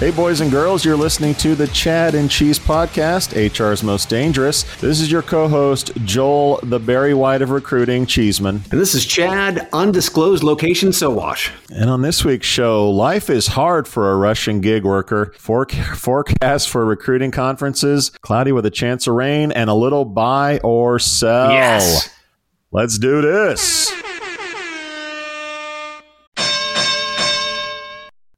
Hey, 0.00 0.10
boys 0.10 0.40
and 0.40 0.50
girls, 0.50 0.84
you're 0.84 0.96
listening 0.96 1.36
to 1.36 1.54
the 1.54 1.68
Chad 1.68 2.16
and 2.16 2.28
Cheese 2.28 2.58
Podcast, 2.58 3.32
HR's 3.32 3.84
Most 3.84 4.08
Dangerous. 4.08 4.64
This 4.80 5.00
is 5.00 5.10
your 5.10 5.22
co 5.22 5.46
host, 5.46 5.92
Joel, 6.04 6.58
the 6.64 6.80
Barry 6.80 7.14
White 7.14 7.42
of 7.42 7.50
recruiting, 7.50 8.04
Cheeseman. 8.04 8.56
And 8.72 8.80
this 8.80 8.94
is 8.96 9.06
Chad, 9.06 9.68
undisclosed 9.72 10.42
location, 10.42 10.88
Sowash. 10.88 11.52
And 11.70 11.88
on 11.88 12.02
this 12.02 12.24
week's 12.24 12.46
show, 12.46 12.90
life 12.90 13.30
is 13.30 13.46
hard 13.46 13.86
for 13.86 14.10
a 14.10 14.16
Russian 14.16 14.60
gig 14.60 14.84
worker. 14.84 15.32
forecast 15.38 16.68
for 16.68 16.84
recruiting 16.84 17.30
conferences, 17.30 18.10
cloudy 18.20 18.50
with 18.50 18.66
a 18.66 18.70
chance 18.70 19.06
of 19.06 19.14
rain, 19.14 19.52
and 19.52 19.70
a 19.70 19.74
little 19.74 20.04
buy 20.04 20.58
or 20.64 20.98
sell. 20.98 21.52
Yes. 21.52 22.10
Let's 22.72 22.98
do 22.98 23.22
this. 23.22 23.92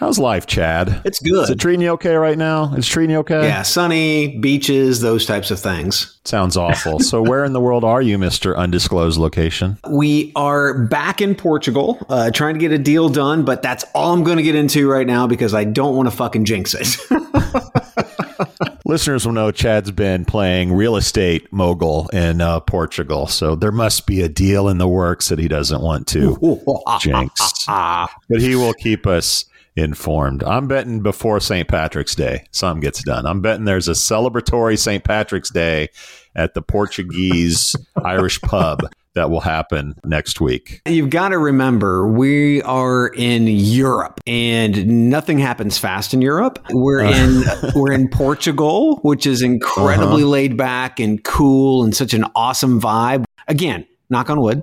How's 0.00 0.18
life, 0.18 0.46
Chad? 0.46 1.02
It's 1.04 1.18
good. 1.18 1.44
Is 1.44 1.50
it 1.50 1.60
treating 1.60 1.82
you 1.82 1.90
okay 1.90 2.14
right 2.14 2.38
now? 2.38 2.72
Is 2.72 2.86
it 2.86 2.90
treating 2.90 3.10
you 3.10 3.18
okay? 3.18 3.46
yeah, 3.46 3.60
sunny, 3.60 4.38
beaches, 4.38 5.02
those 5.02 5.26
types 5.26 5.50
of 5.50 5.60
things. 5.60 6.18
Sounds 6.24 6.56
awful. 6.56 7.00
so, 7.00 7.20
where 7.28 7.44
in 7.44 7.52
the 7.52 7.60
world 7.60 7.84
are 7.84 8.00
you, 8.00 8.16
Mr. 8.16 8.56
Undisclosed 8.56 9.18
Location? 9.18 9.76
We 9.90 10.32
are 10.36 10.86
back 10.86 11.20
in 11.20 11.34
Portugal, 11.34 11.98
uh, 12.08 12.30
trying 12.30 12.54
to 12.54 12.60
get 12.60 12.72
a 12.72 12.78
deal 12.78 13.10
done, 13.10 13.44
but 13.44 13.60
that's 13.60 13.84
all 13.94 14.14
I'm 14.14 14.24
going 14.24 14.38
to 14.38 14.42
get 14.42 14.54
into 14.54 14.88
right 14.88 15.06
now 15.06 15.26
because 15.26 15.52
I 15.52 15.64
don't 15.64 15.94
want 15.94 16.10
to 16.10 16.16
fucking 16.16 16.46
jinx 16.46 16.74
it. 16.74 16.96
Listeners 18.86 19.26
will 19.26 19.34
know 19.34 19.52
Chad's 19.52 19.90
been 19.90 20.24
playing 20.24 20.72
real 20.72 20.96
estate 20.96 21.52
mogul 21.52 22.08
in 22.08 22.40
uh, 22.40 22.60
Portugal. 22.60 23.26
So, 23.26 23.54
there 23.54 23.70
must 23.70 24.06
be 24.06 24.22
a 24.22 24.30
deal 24.30 24.66
in 24.66 24.78
the 24.78 24.88
works 24.88 25.28
that 25.28 25.38
he 25.38 25.46
doesn't 25.46 25.82
want 25.82 26.06
to 26.08 26.38
jinx. 27.00 27.66
But 27.66 28.40
he 28.40 28.54
will 28.54 28.72
keep 28.72 29.06
us 29.06 29.44
informed. 29.76 30.42
I'm 30.44 30.68
betting 30.68 31.02
before 31.02 31.40
St. 31.40 31.68
Patrick's 31.68 32.14
Day, 32.14 32.46
something 32.50 32.80
gets 32.80 33.02
done. 33.02 33.26
I'm 33.26 33.40
betting 33.40 33.64
there's 33.64 33.88
a 33.88 33.92
celebratory 33.92 34.78
St. 34.78 35.02
Patrick's 35.04 35.50
Day 35.50 35.88
at 36.34 36.54
the 36.54 36.62
Portuguese 36.62 37.76
Irish 38.04 38.40
pub 38.40 38.80
that 39.14 39.30
will 39.30 39.40
happen 39.40 39.94
next 40.04 40.40
week. 40.40 40.80
You've 40.86 41.10
got 41.10 41.30
to 41.30 41.38
remember, 41.38 42.06
we 42.06 42.62
are 42.62 43.08
in 43.08 43.46
Europe, 43.46 44.20
and 44.26 45.10
nothing 45.10 45.38
happens 45.38 45.78
fast 45.78 46.14
in 46.14 46.22
Europe. 46.22 46.64
We're 46.70 47.00
in 47.04 47.42
we're 47.74 47.92
in 47.92 48.08
Portugal, 48.08 48.96
which 49.02 49.26
is 49.26 49.42
incredibly 49.42 50.22
uh-huh. 50.22 50.30
laid 50.30 50.56
back 50.56 51.00
and 51.00 51.22
cool, 51.24 51.82
and 51.82 51.94
such 51.94 52.14
an 52.14 52.24
awesome 52.34 52.80
vibe. 52.80 53.24
Again, 53.48 53.86
knock 54.10 54.30
on 54.30 54.40
wood. 54.40 54.62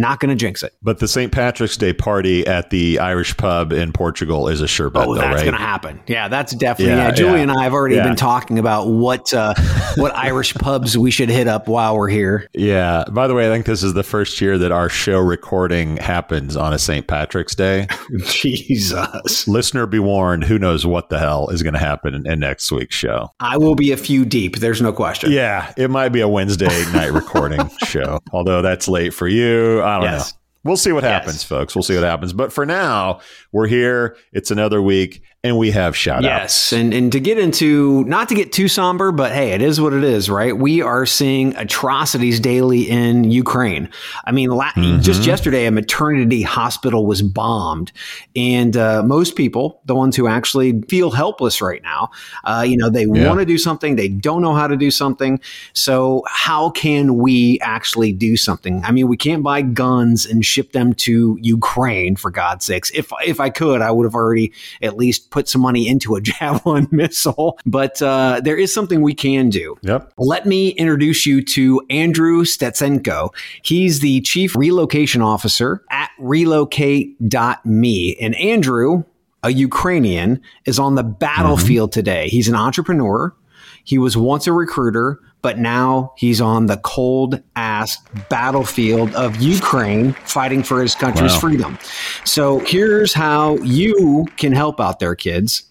Not 0.00 0.20
going 0.20 0.30
to 0.30 0.34
jinx 0.36 0.62
it. 0.62 0.72
But 0.82 0.98
the 0.98 1.08
St. 1.08 1.30
Patrick's 1.32 1.76
Day 1.76 1.92
party 1.92 2.46
at 2.46 2.70
the 2.70 2.98
Irish 2.98 3.36
pub 3.36 3.72
in 3.72 3.92
Portugal 3.92 4.48
is 4.48 4.60
a 4.60 4.68
sure 4.68 4.90
bet, 4.90 5.06
Oh, 5.06 5.14
though, 5.14 5.20
that's 5.20 5.34
right? 5.36 5.40
going 5.44 5.52
to 5.54 5.58
happen. 5.60 6.00
Yeah, 6.06 6.28
that's 6.28 6.54
definitely. 6.54 6.94
Yeah, 6.94 7.06
Yeah, 7.08 7.10
Julie 7.12 7.32
yeah. 7.36 7.42
and 7.42 7.52
I 7.52 7.62
have 7.64 7.72
already 7.72 7.96
Yeah. 7.96 8.04
been 8.04 8.16
talking 8.16 8.58
about 8.58 8.88
what 8.88 9.32
uh, 9.32 9.54
what 9.96 10.14
Irish 10.16 10.54
pubs 10.54 10.96
we 10.98 11.10
should 11.10 11.28
hit 11.28 11.46
up 11.48 11.68
while 11.68 11.96
we're 11.96 12.08
here. 12.08 12.48
Yeah. 12.54 13.04
By 13.10 13.26
the 13.28 13.34
way, 13.34 13.48
I 13.48 13.52
think 13.52 13.66
this 13.66 13.82
is 13.82 13.94
the 13.94 14.02
first 14.02 14.40
year 14.40 14.58
that 14.58 14.72
our 14.72 14.88
show 14.88 15.18
recording 15.18 15.96
happens 15.98 16.56
on 16.56 16.72
a 16.72 16.78
St. 16.78 17.06
Patrick's 17.06 17.54
Day. 17.54 17.86
Jesus, 18.24 19.46
Listener, 19.48 19.86
be 19.86 19.98
warned. 19.98 20.44
Who 20.44 20.58
knows 20.58 20.86
what 20.86 21.08
the 21.08 21.18
hell 21.18 21.48
is 21.50 21.62
going 21.62 21.74
to 21.74 21.78
happen 21.80 22.14
in, 22.14 22.26
in 22.26 22.40
next 22.40 22.70
week's 22.72 22.94
show? 22.96 23.28
I 23.40 23.56
will 23.58 23.74
be 23.74 23.92
a 23.92 23.96
few 23.96 24.24
deep. 24.24 24.56
There's 24.58 24.80
no 24.82 24.92
question. 24.92 25.32
Yeah, 25.32 25.72
it 25.76 25.90
might 25.90 26.10
be 26.10 26.20
a 26.20 26.28
Wednesday 26.28 26.84
night 26.92 27.12
recording 27.12 27.68
show, 27.86 28.18
although 28.32 28.62
that's 28.62 28.88
late 28.88 29.12
for 29.14 29.28
you. 29.28 29.80
I 29.84 29.96
don't 29.96 30.04
Yes. 30.04 30.32
know. 30.32 30.38
We'll 30.64 30.76
see 30.78 30.92
what 30.92 31.04
happens, 31.04 31.34
Yes. 31.36 31.44
folks. 31.44 31.74
We'll 31.76 31.82
see 31.82 31.94
what 31.94 32.04
happens. 32.04 32.32
But 32.32 32.52
for 32.52 32.64
now, 32.64 33.20
we're 33.52 33.66
here. 33.66 34.16
It's 34.32 34.50
another 34.50 34.80
week, 34.80 35.22
and 35.44 35.58
we 35.58 35.70
have 35.70 35.94
shout 35.94 36.24
outs. 36.24 36.24
Yes, 36.24 36.72
and 36.72 36.94
and 36.94 37.12
to 37.12 37.20
get 37.20 37.38
into 37.38 38.02
not 38.04 38.30
to 38.30 38.34
get 38.34 38.50
too 38.50 38.66
somber, 38.66 39.12
but 39.12 39.30
hey, 39.30 39.50
it 39.50 39.60
is 39.60 39.78
what 39.78 39.92
it 39.92 40.02
is, 40.02 40.30
right? 40.30 40.56
We 40.56 40.80
are 40.80 41.04
seeing 41.04 41.54
atrocities 41.56 42.40
daily 42.40 42.88
in 42.88 43.24
Ukraine. 43.30 43.90
I 44.24 44.32
mean, 44.32 44.48
la- 44.48 44.72
just 45.00 45.26
yesterday, 45.26 45.66
a 45.66 45.70
maternity 45.70 46.40
hospital 46.40 47.04
was 47.06 47.20
bombed, 47.20 47.92
and 48.34 48.74
uh, 48.74 49.02
most 49.02 49.36
people, 49.36 49.82
the 49.84 49.94
ones 49.94 50.16
who 50.16 50.26
actually 50.26 50.80
feel 50.88 51.10
helpless 51.10 51.60
right 51.60 51.82
now, 51.82 52.10
uh, 52.44 52.64
you 52.66 52.78
know, 52.78 52.88
they 52.88 53.02
Yeah. 53.04 53.28
want 53.28 53.38
to 53.40 53.44
do 53.46 53.58
something, 53.58 53.96
they 53.96 54.08
don't 54.08 54.40
know 54.40 54.54
how 54.54 54.66
to 54.66 54.76
do 54.78 54.90
something. 54.90 55.38
So, 55.74 56.22
how 56.26 56.70
can 56.70 57.18
we 57.18 57.58
actually 57.60 58.12
do 58.12 58.38
something? 58.38 58.82
I 58.82 58.92
mean, 58.92 59.08
we 59.08 59.18
can't 59.18 59.42
buy 59.42 59.60
guns 59.60 60.24
and 60.24 60.42
ship 60.42 60.72
them 60.72 60.94
to 60.94 61.36
Ukraine 61.42 62.16
for 62.16 62.30
God's 62.30 62.64
sakes. 62.64 62.90
If 62.94 63.12
if 63.26 63.40
I 63.40 63.50
could, 63.50 63.82
I 63.82 63.90
would 63.90 64.04
have 64.04 64.14
already 64.14 64.50
at 64.80 64.96
least 64.96 65.30
put 65.34 65.48
some 65.48 65.60
money 65.60 65.86
into 65.88 66.14
a 66.14 66.20
javelin 66.30 66.86
missile. 66.92 67.58
But 67.66 68.00
uh, 68.00 68.40
there 68.42 68.56
is 68.56 68.72
something 68.72 69.02
we 69.02 69.14
can 69.14 69.50
do. 69.50 69.76
Yep. 69.82 70.12
Let 70.16 70.46
me 70.46 70.68
introduce 70.70 71.26
you 71.26 71.44
to 71.44 71.84
Andrew 71.90 72.44
Stetsenko. 72.44 73.34
He's 73.62 73.98
the 73.98 74.20
chief 74.20 74.54
relocation 74.54 75.20
officer 75.20 75.84
at 75.90 76.10
relocate.me. 76.20 78.16
And 78.20 78.34
Andrew, 78.36 79.02
a 79.42 79.50
Ukrainian, 79.50 80.40
is 80.64 80.78
on 80.78 80.94
the 80.94 81.02
battlefield 81.02 81.90
today. 81.90 82.28
He's 82.28 82.48
an 82.48 82.54
entrepreneur. 82.54 83.34
He 83.82 83.98
was 83.98 84.16
once 84.16 84.46
a 84.46 84.52
recruiter, 84.52 85.20
but 85.44 85.58
now 85.58 86.14
he's 86.16 86.40
on 86.40 86.66
the 86.66 86.78
cold 86.78 87.38
ass 87.54 87.98
battlefield 88.30 89.14
of 89.14 89.36
Ukraine 89.36 90.14
fighting 90.24 90.62
for 90.62 90.80
his 90.80 90.94
country's 90.94 91.34
Wow. 91.34 91.38
freedom. 91.38 91.78
So 92.24 92.60
here's 92.60 93.12
how 93.12 93.56
you 93.58 94.24
can 94.38 94.52
help 94.52 94.80
out 94.80 95.00
there, 95.00 95.14
kids. 95.14 95.64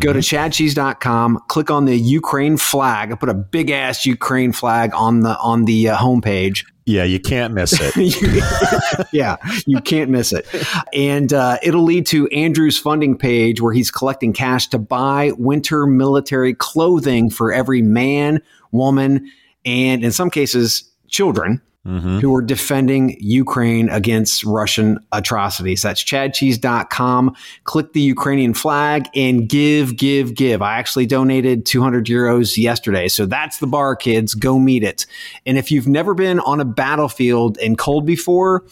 Go 0.00 0.12
to 0.12 0.18
chadcheese.com, 0.18 1.40
click 1.48 1.70
on 1.70 1.86
the 1.86 1.96
Ukraine 1.96 2.58
flag. 2.58 3.10
I 3.10 3.14
put 3.14 3.30
a 3.30 3.34
big 3.34 3.70
ass 3.70 4.04
Ukraine 4.04 4.52
flag 4.52 4.90
on 4.94 5.20
the 5.20 5.38
on 5.38 5.64
the 5.64 5.88
uh, 5.88 5.96
homepage. 5.96 6.64
Yeah, 6.86 7.04
you 7.04 7.18
can't 7.18 7.54
miss 7.54 7.74
it. 7.80 9.06
yeah, 9.12 9.36
you 9.66 9.80
can't 9.80 10.10
miss 10.10 10.32
it. 10.32 10.46
And 10.92 11.32
uh, 11.32 11.58
it'll 11.62 11.82
lead 11.82 12.06
to 12.08 12.28
Andrew's 12.28 12.78
funding 12.78 13.16
page 13.16 13.60
where 13.60 13.72
he's 13.72 13.90
collecting 13.90 14.34
cash 14.34 14.68
to 14.68 14.78
buy 14.78 15.32
winter 15.38 15.86
military 15.86 16.52
clothing 16.52 17.30
for 17.30 17.52
every 17.52 17.80
man, 17.80 18.42
woman, 18.70 19.30
and 19.64 20.04
in 20.04 20.12
some 20.12 20.28
cases, 20.28 20.84
children 21.08 21.62
Mhm. 21.86 22.20
who 22.20 22.34
are 22.34 22.40
defending 22.40 23.14
Ukraine 23.20 23.90
against 23.90 24.42
Russian 24.44 24.98
atrocities. 25.12 25.82
That's 25.82 26.02
chadcheese.com. 26.02 27.34
Click 27.64 27.92
the 27.92 28.00
Ukrainian 28.00 28.54
flag 28.54 29.08
and 29.14 29.48
give, 29.48 29.96
give, 29.96 30.34
give. 30.34 30.62
I 30.62 30.78
actually 30.78 31.04
donated 31.06 31.66
200 31.66 32.06
euros 32.06 32.56
yesterday. 32.56 33.08
So 33.08 33.26
that's 33.26 33.58
the 33.58 33.66
bar, 33.66 33.96
kids. 33.96 34.34
Go 34.34 34.58
meet 34.58 34.82
it. 34.82 35.04
And 35.44 35.58
if 35.58 35.70
you've 35.70 35.86
never 35.86 36.14
been 36.14 36.40
on 36.40 36.58
a 36.60 36.64
battlefield 36.64 37.58
in 37.58 37.76
cold 37.76 38.06
before, 38.06 38.64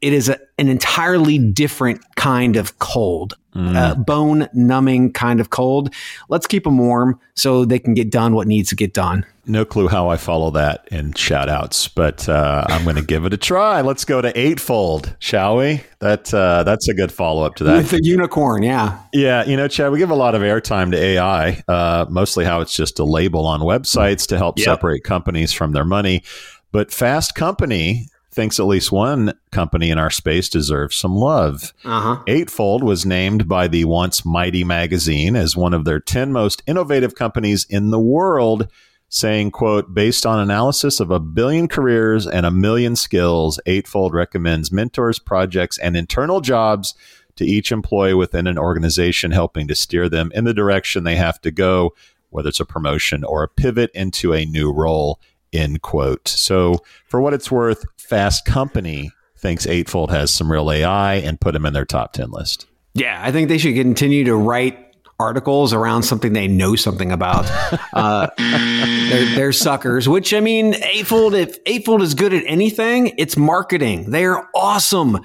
it 0.00 0.12
is 0.12 0.28
a, 0.28 0.38
an 0.58 0.68
entirely 0.68 1.38
different 1.38 2.00
kind 2.16 2.56
of 2.56 2.78
cold, 2.78 3.34
uh, 3.54 3.96
bone 3.96 4.48
numbing 4.54 5.12
kind 5.12 5.40
of 5.40 5.50
cold. 5.50 5.92
Let's 6.28 6.46
keep 6.46 6.62
them 6.62 6.78
warm 6.78 7.18
so 7.34 7.64
they 7.64 7.80
can 7.80 7.92
get 7.92 8.08
done 8.08 8.34
what 8.34 8.46
needs 8.46 8.68
to 8.68 8.76
get 8.76 8.94
done. 8.94 9.26
No 9.46 9.64
clue 9.64 9.88
how 9.88 10.08
I 10.08 10.16
follow 10.16 10.50
that 10.52 10.86
in 10.92 11.14
shout 11.14 11.48
outs, 11.48 11.88
but 11.88 12.28
uh, 12.28 12.64
I'm 12.68 12.84
going 12.84 12.94
to 12.96 13.02
give 13.02 13.24
it 13.24 13.32
a 13.32 13.36
try. 13.36 13.80
Let's 13.80 14.04
go 14.04 14.20
to 14.20 14.38
Eightfold, 14.38 15.16
shall 15.18 15.56
we? 15.56 15.80
That 15.98 16.32
uh, 16.32 16.62
That's 16.62 16.86
a 16.88 16.94
good 16.94 17.10
follow 17.10 17.44
up 17.44 17.56
to 17.56 17.64
that. 17.64 17.78
With 17.78 17.90
the 17.90 18.00
unicorn, 18.04 18.62
yeah. 18.62 19.00
Yeah, 19.12 19.44
you 19.44 19.56
know, 19.56 19.66
Chad, 19.66 19.90
we 19.90 19.98
give 19.98 20.10
a 20.10 20.14
lot 20.14 20.36
of 20.36 20.42
airtime 20.42 20.92
to 20.92 20.96
AI, 20.98 21.62
uh, 21.66 22.06
mostly 22.08 22.44
how 22.44 22.60
it's 22.60 22.76
just 22.76 23.00
a 23.00 23.04
label 23.04 23.44
on 23.46 23.60
websites 23.60 24.26
to 24.28 24.36
help 24.36 24.58
Yep. 24.58 24.64
separate 24.64 25.02
companies 25.02 25.52
from 25.52 25.72
their 25.72 25.84
money. 25.84 26.22
But 26.70 26.92
Fast 26.92 27.34
Company 27.34 28.06
thinks 28.38 28.60
at 28.60 28.66
least 28.66 28.92
one 28.92 29.34
company 29.50 29.90
in 29.90 29.98
our 29.98 30.10
space 30.10 30.48
deserves 30.48 30.94
some 30.94 31.16
love. 31.16 31.74
Uh 31.84 32.00
huh. 32.00 32.22
Eightfold 32.28 32.84
was 32.84 33.04
named 33.04 33.48
by 33.48 33.66
the 33.66 33.84
once 33.84 34.24
mighty 34.24 34.62
magazine 34.62 35.34
as 35.34 35.56
one 35.56 35.74
of 35.74 35.84
their 35.84 35.98
10 35.98 36.30
most 36.30 36.62
innovative 36.64 37.16
companies 37.16 37.66
in 37.68 37.90
the 37.90 37.98
world, 37.98 38.68
saying, 39.08 39.50
quote, 39.50 39.92
based 39.92 40.24
on 40.24 40.38
analysis 40.38 41.00
of 41.00 41.10
a 41.10 41.18
billion 41.18 41.66
careers 41.66 42.28
and 42.28 42.46
a 42.46 42.52
million 42.52 42.94
skills, 42.94 43.58
Eightfold 43.66 44.14
recommends 44.14 44.70
mentors, 44.70 45.18
projects, 45.18 45.76
and 45.76 45.96
internal 45.96 46.40
jobs 46.40 46.94
to 47.34 47.44
each 47.44 47.72
employee 47.72 48.14
within 48.14 48.46
an 48.46 48.56
organization, 48.56 49.32
helping 49.32 49.66
to 49.66 49.74
steer 49.74 50.08
them 50.08 50.30
in 50.32 50.44
the 50.44 50.54
direction 50.54 51.02
they 51.02 51.16
have 51.16 51.40
to 51.40 51.50
go, 51.50 51.92
whether 52.30 52.50
it's 52.50 52.60
a 52.60 52.64
promotion 52.64 53.24
or 53.24 53.42
a 53.42 53.48
pivot 53.48 53.90
into 53.94 54.32
a 54.32 54.44
new 54.44 54.72
role, 54.72 55.18
end 55.52 55.82
quote. 55.82 56.28
So 56.28 56.78
for 57.06 57.20
what 57.20 57.34
it's 57.34 57.50
worth, 57.50 57.84
Fast 57.96 58.44
Company 58.44 59.10
thinks 59.36 59.66
Eightfold 59.66 60.10
has 60.10 60.32
some 60.32 60.50
real 60.50 60.70
AI 60.70 61.14
and 61.14 61.40
put 61.40 61.52
them 61.52 61.64
in 61.64 61.72
their 61.72 61.84
top 61.84 62.12
10 62.12 62.30
list. 62.30 62.66
Yeah, 62.94 63.20
I 63.22 63.30
think 63.30 63.48
they 63.48 63.58
should 63.58 63.74
continue 63.74 64.24
to 64.24 64.34
write 64.34 64.87
articles 65.18 65.72
around 65.72 66.04
something 66.04 66.32
they 66.32 66.48
know 66.48 66.76
something 66.76 67.12
about. 67.12 67.50
Uh, 67.92 68.28
they're, 68.38 69.34
they're 69.34 69.52
suckers, 69.52 70.08
which 70.08 70.32
I 70.32 70.38
mean, 70.40 70.76
Eightfold, 70.84 71.34
if 71.34 71.58
Eightfold 71.66 72.02
is 72.02 72.14
good 72.14 72.32
at 72.32 72.44
anything, 72.46 73.12
it's 73.18 73.36
marketing. 73.36 74.10
They're 74.10 74.48
awesome 74.54 75.18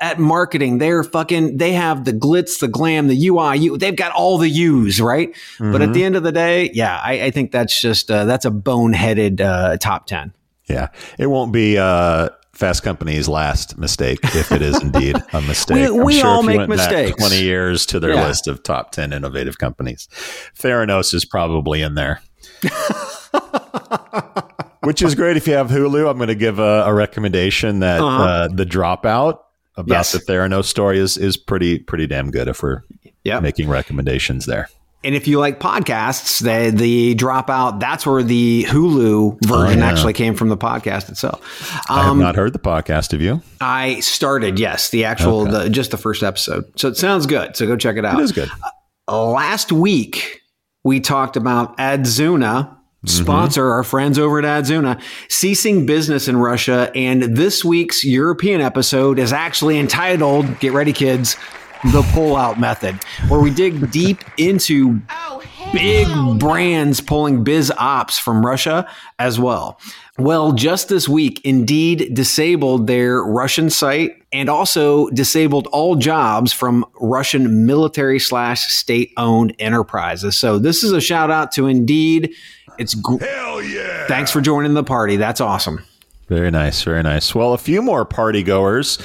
at 0.00 0.18
marketing. 0.18 0.78
They're 0.78 1.04
fucking, 1.04 1.56
they 1.56 1.72
have 1.72 2.04
the 2.04 2.12
glitz, 2.12 2.60
the 2.60 2.68
glam, 2.68 3.08
the 3.08 3.28
UI, 3.28 3.56
you, 3.58 3.78
they've 3.78 3.96
got 3.96 4.12
all 4.12 4.36
the 4.36 4.48
U's, 4.48 5.00
right? 5.00 5.34
But 5.58 5.80
at 5.80 5.92
the 5.94 6.04
end 6.04 6.16
of 6.16 6.22
the 6.22 6.32
day, 6.32 6.70
yeah, 6.74 7.00
I, 7.02 7.24
I 7.24 7.30
think 7.30 7.50
that's 7.50 7.80
just, 7.80 8.10
uh, 8.10 8.24
that's 8.26 8.44
a 8.44 8.50
boneheaded 8.50 9.40
uh, 9.40 9.78
top 9.78 10.06
10. 10.06 10.34
Yeah. 10.68 10.88
It 11.18 11.26
won't 11.26 11.52
be 11.52 11.78
uh, 11.78 12.28
Fast 12.58 12.82
Company's 12.82 13.28
last 13.28 13.78
mistake 13.78 14.18
if 14.34 14.50
it 14.50 14.62
is 14.62 14.82
indeed 14.82 15.16
a 15.32 15.40
mistake. 15.42 15.90
We- 15.92 16.00
we 16.02 16.22
all 16.22 16.40
if 16.46 16.52
you 16.52 16.58
make 16.58 16.68
mistakes. 16.68 17.16
20 17.16 17.40
years 17.40 17.86
to 17.86 18.00
their 18.00 18.14
Yeah. 18.14 18.26
list 18.26 18.48
of 18.48 18.62
top 18.64 18.90
10 18.90 19.12
innovative 19.12 19.58
companies. 19.58 20.08
Theranos 20.58 21.14
is 21.14 21.24
probably 21.24 21.82
in 21.82 21.94
there. 21.94 22.20
Which 24.82 25.02
is 25.02 25.14
great 25.14 25.36
if 25.36 25.46
you 25.46 25.54
have 25.54 25.68
Hulu. 25.68 26.08
I'm 26.10 26.16
going 26.16 26.28
to 26.28 26.34
give 26.34 26.58
a, 26.58 26.84
a 26.86 26.94
recommendation 26.94 27.80
that 27.80 28.00
Uh-huh. 28.00 28.22
uh, 28.22 28.48
the 28.48 28.64
dropout 28.64 29.38
about 29.76 29.88
Yes. 29.88 30.12
the 30.12 30.18
Theranos 30.18 30.64
story 30.64 30.98
is 30.98 31.16
is 31.16 31.36
pretty 31.36 31.78
pretty 31.78 32.06
damn 32.06 32.30
good 32.30 32.48
if 32.48 32.62
we're 32.62 32.82
making 33.24 33.68
recommendations 33.68 34.46
there. 34.46 34.68
And 35.04 35.14
if 35.14 35.28
you 35.28 35.38
like 35.38 35.60
podcasts, 35.60 36.40
the 36.40 36.76
the 36.76 37.14
dropout, 37.14 37.78
that's 37.78 38.04
where 38.04 38.22
the 38.22 38.64
Hulu 38.68 39.38
version 39.46 39.80
Oh, 39.80 39.84
yeah. 39.86 39.90
actually 39.90 40.12
came 40.12 40.34
from 40.34 40.48
the 40.48 40.56
podcast 40.56 41.08
itself. 41.08 41.40
I 41.88 42.02
have 42.02 42.10
Um, 42.12 42.18
not 42.18 42.34
heard 42.34 42.52
the 42.52 42.58
podcast. 42.58 43.12
of 43.12 43.20
you? 43.20 43.40
I 43.60 44.00
started, 44.00 44.58
yes, 44.58 44.90
the 44.90 45.04
actual, 45.04 45.44
the, 45.44 45.70
just 45.70 45.92
the 45.92 45.98
first 45.98 46.22
episode. 46.24 46.64
So 46.76 46.88
it 46.88 46.96
sounds 46.96 47.26
good. 47.26 47.56
So 47.56 47.66
go 47.66 47.76
check 47.76 47.96
it 47.96 48.04
out. 48.04 48.18
It 48.18 48.24
is 48.24 48.32
good. 48.32 48.50
Last 49.08 49.70
week, 49.72 50.40
we 50.84 51.00
talked 51.00 51.36
about 51.36 51.76
Adzuna, 51.78 52.74
Mm-hmm. 53.06 53.22
sponsor 53.22 53.70
our 53.70 53.84
friends 53.84 54.18
over 54.18 54.40
at 54.40 54.44
Adzuna, 54.64 55.00
ceasing 55.28 55.86
business 55.86 56.26
in 56.26 56.36
Russia. 56.36 56.90
And 56.96 57.22
this 57.36 57.64
week's 57.64 58.02
European 58.02 58.60
episode 58.60 59.20
is 59.20 59.32
actually 59.32 59.78
entitled, 59.78 60.58
get 60.58 60.72
ready, 60.72 60.92
kids, 60.92 61.36
the 61.84 62.02
pullout 62.12 62.58
method, 62.58 63.02
where 63.28 63.40
we 63.40 63.50
dig 63.50 63.90
deep 63.90 64.24
into 64.36 65.00
big 65.72 66.08
brands 66.38 67.00
pulling 67.00 67.44
biz 67.44 67.72
ops 67.78 68.18
from 68.18 68.44
Russia 68.44 68.88
as 69.18 69.38
well. 69.38 69.80
Well, 70.18 70.52
just 70.52 70.88
this 70.88 71.08
week, 71.08 71.40
Indeed 71.44 72.14
disabled 72.14 72.86
their 72.88 73.22
Russian 73.22 73.70
site 73.70 74.20
and 74.32 74.48
also 74.48 75.08
disabled 75.10 75.68
all 75.68 75.94
jobs 75.94 76.52
from 76.52 76.84
Russian 77.00 77.66
military 77.66 78.18
slash 78.18 78.72
state 78.72 79.12
owned 79.16 79.54
enterprises. 79.58 80.36
So 80.36 80.58
this 80.58 80.82
is 80.82 80.92
a 80.92 81.00
shout 81.00 81.30
out 81.30 81.52
to 81.52 81.66
Indeed. 81.66 82.34
It's 82.78 82.94
gr- 82.94 83.22
Hell 83.24 83.62
yeah! 83.62 84.06
thanks 84.08 84.30
for 84.30 84.40
joining 84.40 84.74
the 84.74 84.84
party. 84.84 85.16
That's 85.16 85.40
awesome. 85.40 85.84
Very 86.28 86.50
nice. 86.50 86.82
Very 86.82 87.02
nice. 87.02 87.34
Well, 87.34 87.54
a 87.54 87.58
few 87.58 87.80
more 87.80 88.04
party 88.04 88.42
goers. 88.42 88.98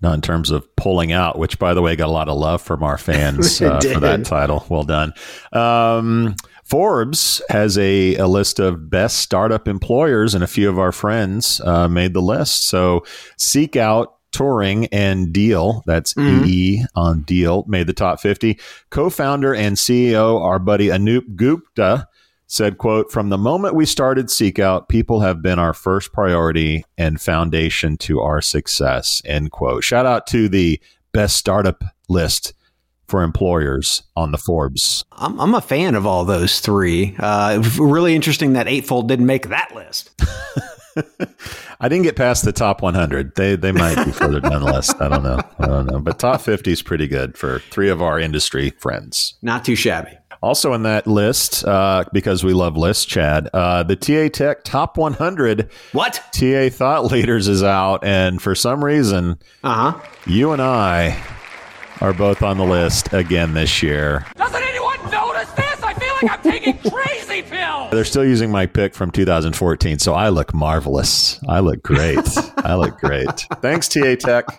Not 0.00 0.14
in 0.14 0.20
terms 0.20 0.50
of 0.50 0.74
pulling 0.76 1.10
out, 1.10 1.38
which, 1.38 1.58
by 1.58 1.74
the 1.74 1.82
way, 1.82 1.96
got 1.96 2.08
a 2.08 2.12
lot 2.12 2.28
of 2.28 2.38
love 2.38 2.62
from 2.62 2.82
our 2.82 2.98
fans 2.98 3.60
uh, 3.62 3.80
for 3.80 4.00
that 4.00 4.24
title. 4.24 4.64
Well 4.68 4.84
done. 4.84 5.12
Um, 5.52 6.36
Forbes 6.62 7.42
has 7.48 7.78
a, 7.78 8.16
a, 8.16 8.26
list 8.26 8.60
of 8.60 8.90
best 8.90 9.18
startup 9.18 9.66
employers, 9.66 10.34
and 10.34 10.44
a 10.44 10.46
few 10.46 10.68
of 10.68 10.78
our 10.78 10.92
friends 10.92 11.60
uh, 11.62 11.88
made 11.88 12.12
the 12.12 12.22
list. 12.22 12.68
So 12.68 13.04
seek 13.36 13.74
out 13.74 14.18
Turing 14.32 14.88
and 14.92 15.32
Deel, 15.32 15.82
that's 15.86 16.14
mm-hmm. 16.14 16.44
EE 16.44 16.84
on 16.94 17.22
Deel, 17.22 17.64
made 17.66 17.86
the 17.86 17.94
top 17.94 18.20
50. 18.20 18.58
Co 18.90 19.10
founder 19.10 19.54
and 19.54 19.76
CEO, 19.76 20.40
our 20.40 20.58
buddy 20.58 20.88
Anoop 20.88 21.36
Gupta, 21.36 22.06
said 22.48 22.78
quote 22.78 23.12
from 23.12 23.28
the 23.28 23.38
moment 23.38 23.74
we 23.74 23.86
started 23.86 24.26
SeekOut 24.26 24.88
people 24.88 25.20
have 25.20 25.42
been 25.42 25.58
our 25.58 25.74
first 25.74 26.12
priority 26.12 26.84
and 26.96 27.20
foundation 27.20 27.96
to 27.98 28.20
our 28.20 28.40
success 28.40 29.22
end 29.24 29.52
quote 29.52 29.84
shout 29.84 30.06
out 30.06 30.26
to 30.26 30.48
the 30.48 30.80
best 31.12 31.36
startup 31.36 31.84
list 32.08 32.54
for 33.06 33.22
employers 33.22 34.02
on 34.16 34.32
the 34.32 34.38
forbes 34.38 35.04
i'm, 35.12 35.38
I'm 35.40 35.54
a 35.54 35.60
fan 35.60 35.94
of 35.94 36.06
all 36.06 36.24
those 36.24 36.60
three 36.60 37.14
uh, 37.18 37.62
really 37.78 38.14
interesting 38.14 38.54
that 38.54 38.66
eightfold 38.66 39.08
didn't 39.08 39.26
make 39.26 39.48
that 39.48 39.74
list 39.74 40.10
I 41.80 41.88
didn't 41.88 42.02
get 42.02 42.16
past 42.16 42.44
the 42.44 42.52
top 42.52 42.82
100. 42.82 43.36
They 43.36 43.54
they 43.54 43.70
might 43.70 44.04
be 44.04 44.10
further 44.10 44.40
down 44.40 44.64
the 44.64 44.72
list. 44.72 45.00
I 45.00 45.08
don't 45.08 45.22
know. 45.22 45.40
I 45.60 45.66
don't 45.66 45.86
know. 45.86 46.00
But 46.00 46.18
top 46.18 46.40
50 46.40 46.72
is 46.72 46.82
pretty 46.82 47.06
good 47.06 47.38
for 47.38 47.60
three 47.70 47.88
of 47.88 48.02
our 48.02 48.18
industry 48.18 48.70
friends. 48.70 49.34
Not 49.42 49.64
too 49.64 49.76
shabby. 49.76 50.18
Also 50.42 50.72
in 50.72 50.84
that 50.84 51.06
list, 51.06 51.64
uh, 51.64 52.04
because 52.12 52.44
we 52.44 52.52
love 52.52 52.76
lists, 52.76 53.04
Chad, 53.04 53.48
uh, 53.52 53.82
the 53.82 53.96
TAtech 53.96 54.62
Top 54.64 54.96
100. 54.96 55.70
What? 55.92 56.22
TA 56.32 56.68
Thought 56.70 57.06
Leaders 57.12 57.48
is 57.48 57.62
out, 57.62 58.04
and 58.04 58.40
for 58.40 58.54
some 58.54 58.84
reason, 58.84 59.38
uh-huh. 59.64 60.00
you 60.26 60.52
and 60.52 60.62
I 60.62 61.20
are 62.00 62.12
both 62.12 62.42
on 62.42 62.58
the 62.58 62.64
list 62.64 63.12
again 63.12 63.54
this 63.54 63.82
year. 63.82 64.24
Doesn't 64.36 64.62
anyone 64.62 64.98
notice 65.10 65.50
this? 65.52 65.82
I 65.82 65.94
feel 65.94 66.14
like 66.22 66.30
I'm 66.30 66.42
taking 66.42 66.78
crazy 66.90 67.42
pills. 67.42 67.90
They're 67.90 68.04
still 68.04 68.24
using 68.24 68.50
my 68.50 68.66
pick 68.66 68.94
from 68.94 69.10
2014, 69.10 69.98
so 69.98 70.14
I 70.14 70.28
look 70.28 70.54
marvelous. 70.54 71.40
I 71.48 71.60
look 71.60 71.82
great. 71.82 72.18
I 72.58 72.74
look 72.74 72.98
great. 72.98 73.28
Thanks, 73.60 73.88
TAtech. 73.88 74.58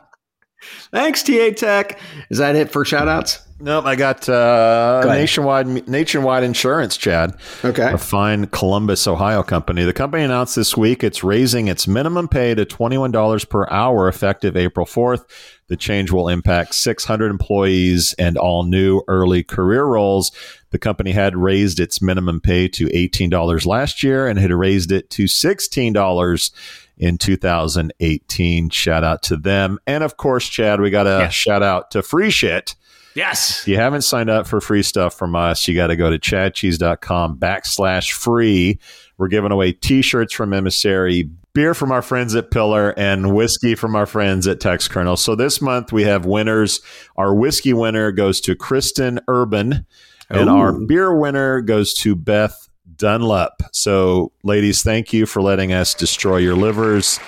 Thanks, 0.91 1.24
TAtech. 1.24 1.98
Is 2.29 2.39
that 2.39 2.55
it 2.55 2.71
for 2.71 2.83
shout 2.83 3.07
outs? 3.07 3.39
Nope, 3.62 3.86
I 3.86 3.96
got 3.96 4.30
uh, 4.30 5.01
Go 5.04 5.13
nationwide 5.13 5.88
nationwide 5.88 6.44
insurance, 6.44 6.96
Chad. 6.96 7.36
Okay, 7.63 7.92
a 7.92 7.98
fine 7.98 8.48
Columbus, 8.48 9.06
Ohio 9.06 9.44
company. 9.44 9.84
The 9.84 9.94
company 9.94 10.24
announced 10.24 10.56
this 10.56 10.78
week 10.78 11.04
it's 11.04 11.24
raising 11.24 11.68
its 11.68 11.88
minimum 11.88 12.30
pay 12.30 12.56
to 12.56 12.63
twenty 12.63 12.98
one 12.98 13.12
dollars 13.12 13.44
per 13.44 13.68
hour 13.70 14.08
effective 14.08 14.56
April 14.56 14.86
fourth. 14.86 15.25
The 15.68 15.78
change 15.78 16.12
will 16.12 16.30
impact 16.30 16.74
600 16.74 17.30
employees 17.30 18.16
and 18.18 18.38
all 18.39 18.63
new 18.63 19.04
early 19.08 19.44
career 19.44 19.86
roles. 19.86 20.32
The 20.72 20.80
company 20.80 21.12
had 21.12 21.36
raised 21.36 21.80
its 21.80 22.01
minimum 22.01 22.42
pay 22.42 22.68
to 22.70 22.88
$18 22.88 23.68
last 23.68 24.01
year 24.01 24.28
and 24.28 24.39
had 24.39 24.51
raised 24.51 24.92
it 24.92 25.12
to 25.12 25.25
$16 25.25 26.51
in 26.98 27.18
2018. 27.20 28.70
Shout 28.72 29.04
out 29.04 29.22
to 29.22 29.38
them. 29.38 29.78
And 29.86 30.04
of 30.04 30.18
course, 30.18 30.50
Chad, 30.50 30.82
we 30.82 30.89
got 30.89 31.06
a 31.06 31.22
yeah. 31.22 31.30
shout 31.30 31.62
out 31.62 31.92
to 31.92 32.01
Free 32.01 32.32
Shit 32.32 32.74
Yes. 33.19 33.63
If 33.63 33.67
you 33.67 33.75
haven't 33.75 34.03
signed 34.03 34.29
up 34.29 34.47
for 34.47 34.61
free 34.61 34.81
stuff 34.81 35.13
from 35.13 35.35
us, 35.35 35.67
you 35.67 35.75
got 35.75 35.88
to 35.88 35.97
go 35.97 36.09
to 36.09 36.17
chadcheese.com 36.17 37.38
backslash 37.38 38.13
free. 38.13 38.79
We're 39.17 39.27
giving 39.27 39.51
away 39.51 39.73
t 39.73 40.01
shirts 40.01 40.33
from 40.33 40.53
Emissary, 40.53 41.29
beer 41.53 41.73
from 41.73 41.91
our 41.91 42.01
friends 42.01 42.33
at 42.33 42.49
Pillar, 42.49 42.93
and 42.97 43.35
whiskey 43.35 43.75
from 43.75 43.93
our 43.93 44.05
friends 44.05 44.47
at 44.47 44.61
Textkernel. 44.61 45.17
So 45.17 45.35
this 45.35 45.61
month 45.61 45.91
we 45.91 46.03
have 46.03 46.25
winners. 46.25 46.79
Our 47.17 47.35
whiskey 47.35 47.73
winner 47.73 48.13
goes 48.13 48.39
to 48.39 48.55
Kristen 48.55 49.19
Urban, 49.27 49.85
and 50.29 50.47
Ooh. 50.47 50.53
our 50.53 50.71
beer 50.71 51.13
winner 51.13 51.59
goes 51.59 51.93
to 51.95 52.15
Beth 52.15 52.69
Dunlap. 52.95 53.63
So, 53.73 54.31
ladies, 54.43 54.81
thank 54.81 55.11
you 55.11 55.25
for 55.25 55.41
letting 55.41 55.73
us 55.73 55.93
destroy 55.93 56.38
your 56.38 56.55
livers. 56.55 57.19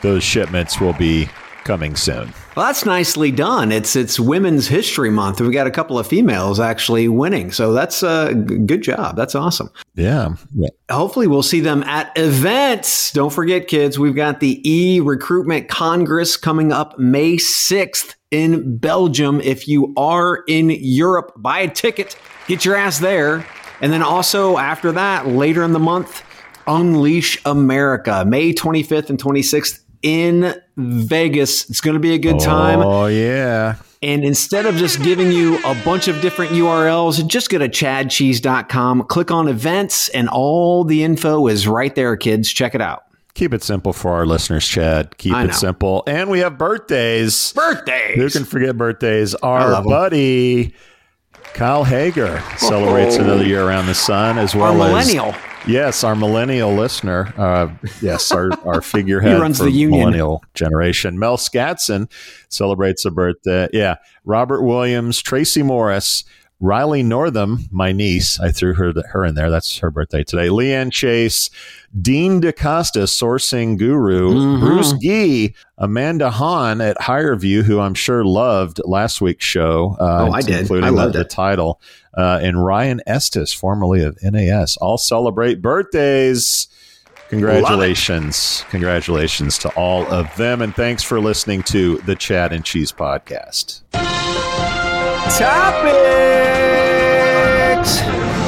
Those 0.00 0.22
shipments 0.22 0.80
will 0.80 0.92
be 0.92 1.28
coming 1.64 1.96
soon. 1.96 2.32
Well, 2.54 2.66
that's 2.66 2.84
nicely 2.84 3.32
done. 3.32 3.72
It's 3.72 3.96
it's 3.96 4.20
Women's 4.20 4.68
History 4.68 5.10
Month. 5.10 5.40
We 5.40 5.50
got 5.50 5.66
a 5.66 5.70
couple 5.70 5.98
of 5.98 6.06
females 6.06 6.60
actually 6.60 7.08
winning, 7.08 7.50
so 7.50 7.72
that's 7.72 8.02
uh, 8.02 8.28
a 8.30 8.34
good 8.34 8.82
job. 8.82 9.16
That's 9.16 9.34
awesome. 9.34 9.70
Yeah. 9.94 10.36
yeah. 10.54 10.68
Hopefully, 10.90 11.26
we'll 11.26 11.42
see 11.42 11.60
them 11.60 11.82
at 11.84 12.12
events. 12.16 13.12
Don't 13.12 13.32
forget, 13.32 13.66
kids, 13.66 13.98
we've 13.98 14.14
got 14.14 14.40
the 14.40 14.60
E 14.68 15.00
Recruitment 15.00 15.68
Congress 15.68 16.36
coming 16.36 16.72
up 16.72 16.98
May 16.98 17.38
sixth 17.38 18.14
in 18.30 18.76
Belgium. 18.76 19.40
If 19.40 19.66
you 19.66 19.92
are 19.96 20.44
in 20.46 20.70
Europe, 20.70 21.32
buy 21.36 21.60
a 21.60 21.68
ticket, 21.68 22.16
get 22.46 22.64
your 22.64 22.76
ass 22.76 22.98
there, 23.00 23.44
and 23.80 23.92
then 23.92 24.02
also 24.02 24.58
after 24.58 24.92
that, 24.92 25.26
later 25.26 25.62
in 25.62 25.72
the 25.72 25.80
month. 25.80 26.22
Unleash 26.66 27.38
America, 27.44 28.24
May 28.26 28.54
25th 28.54 29.10
and 29.10 29.22
26th 29.22 29.83
in 30.04 30.54
Vegas. 30.76 31.68
It's 31.68 31.80
going 31.80 31.94
to 31.94 32.00
be 32.00 32.14
a 32.14 32.18
good 32.18 32.38
time. 32.38 32.80
Oh, 32.80 33.06
yeah. 33.06 33.76
And 34.02 34.22
instead 34.22 34.66
of 34.66 34.76
just 34.76 35.02
giving 35.02 35.32
you 35.32 35.58
a 35.64 35.74
bunch 35.82 36.08
of 36.08 36.20
different 36.20 36.52
URLs, 36.52 37.26
just 37.26 37.48
go 37.48 37.58
to 37.58 37.68
chadcheese.com, 37.68 39.04
click 39.04 39.30
on 39.30 39.48
events, 39.48 40.10
and 40.10 40.28
all 40.28 40.84
the 40.84 41.02
info 41.02 41.48
is 41.48 41.66
right 41.66 41.94
there, 41.94 42.16
kids. 42.16 42.52
Check 42.52 42.74
it 42.74 42.82
out. 42.82 43.04
Keep 43.32 43.54
it 43.54 43.62
simple 43.64 43.92
for 43.92 44.12
our 44.12 44.26
listeners, 44.26 44.68
Chad. 44.68 45.16
Keep 45.16 45.34
it 45.34 45.54
simple. 45.54 46.04
And 46.06 46.30
we 46.30 46.38
have 46.40 46.58
birthdays. 46.58 47.52
Birthdays. 47.54 48.16
Who 48.16 48.28
can 48.28 48.44
forget 48.44 48.76
birthdays? 48.76 49.34
Our 49.34 49.82
buddy 49.82 50.74
Kyle 51.54 51.84
Hager 51.84 52.42
celebrates 52.58 53.16
oh. 53.16 53.22
another 53.22 53.44
year 53.44 53.66
around 53.66 53.86
the 53.86 53.94
sun 53.94 54.38
as 54.38 54.54
well 54.54 54.72
our 54.72 54.88
millennial. 54.88 55.26
as 55.28 55.53
Yes, 55.66 56.04
our 56.04 56.14
millennial 56.14 56.74
listener. 56.74 57.32
Uh, 57.38 57.68
yes, 58.02 58.30
our, 58.32 58.50
our 58.66 58.80
figurehead 58.82 59.36
he 59.36 59.40
runs 59.40 59.58
the 59.58 59.70
union. 59.70 60.00
millennial 60.00 60.44
generation. 60.52 61.18
Mel 61.18 61.38
Scatson 61.38 62.10
celebrates 62.50 63.04
a 63.04 63.10
birthday. 63.10 63.68
Yeah, 63.72 63.96
Robert 64.24 64.62
Williams, 64.62 65.22
Tracy 65.22 65.62
Morris, 65.62 66.24
Riley 66.60 67.02
Northam, 67.02 67.68
my 67.70 67.92
niece. 67.92 68.38
I 68.40 68.50
threw 68.50 68.74
her 68.74 68.92
her 69.10 69.24
in 69.24 69.34
there. 69.34 69.50
That's 69.50 69.78
her 69.78 69.90
birthday 69.90 70.22
today. 70.22 70.48
Leanne 70.48 70.92
Chase, 70.92 71.50
Dean 72.00 72.40
DaCosta, 72.40 73.00
sourcing 73.00 73.76
guru, 73.76 74.34
mm-hmm. 74.34 74.64
Bruce 74.64 74.92
Gee, 74.94 75.54
Amanda 75.78 76.30
Hahn 76.30 76.80
at 76.80 76.96
HireVue, 76.98 77.64
who 77.64 77.80
I'm 77.80 77.94
sure 77.94 78.24
loved 78.24 78.80
last 78.84 79.20
week's 79.20 79.44
show. 79.44 79.96
Uh, 80.00 80.28
oh, 80.28 80.32
I 80.32 80.42
did. 80.42 80.60
Including 80.60 80.84
I 80.84 80.90
loved 80.90 81.14
the, 81.14 81.20
it. 81.20 81.28
the 81.28 81.28
title. 81.28 81.80
Uh, 82.16 82.38
and 82.42 82.64
Ryan 82.64 83.00
Estes, 83.06 83.52
formerly 83.52 84.02
of 84.02 84.16
NAS, 84.22 84.76
all 84.76 84.98
celebrate 84.98 85.60
birthdays. 85.60 86.68
Congratulations. 87.28 88.64
Congratulations 88.70 89.58
to 89.58 89.68
all 89.70 90.06
of 90.06 90.34
them. 90.36 90.62
And 90.62 90.74
thanks 90.74 91.02
for 91.02 91.20
listening 91.20 91.62
to 91.64 91.98
the 91.98 92.14
Chad 92.14 92.52
and 92.52 92.64
Cheese 92.64 92.92
podcast. 92.92 93.82
Topics. 95.36 96.04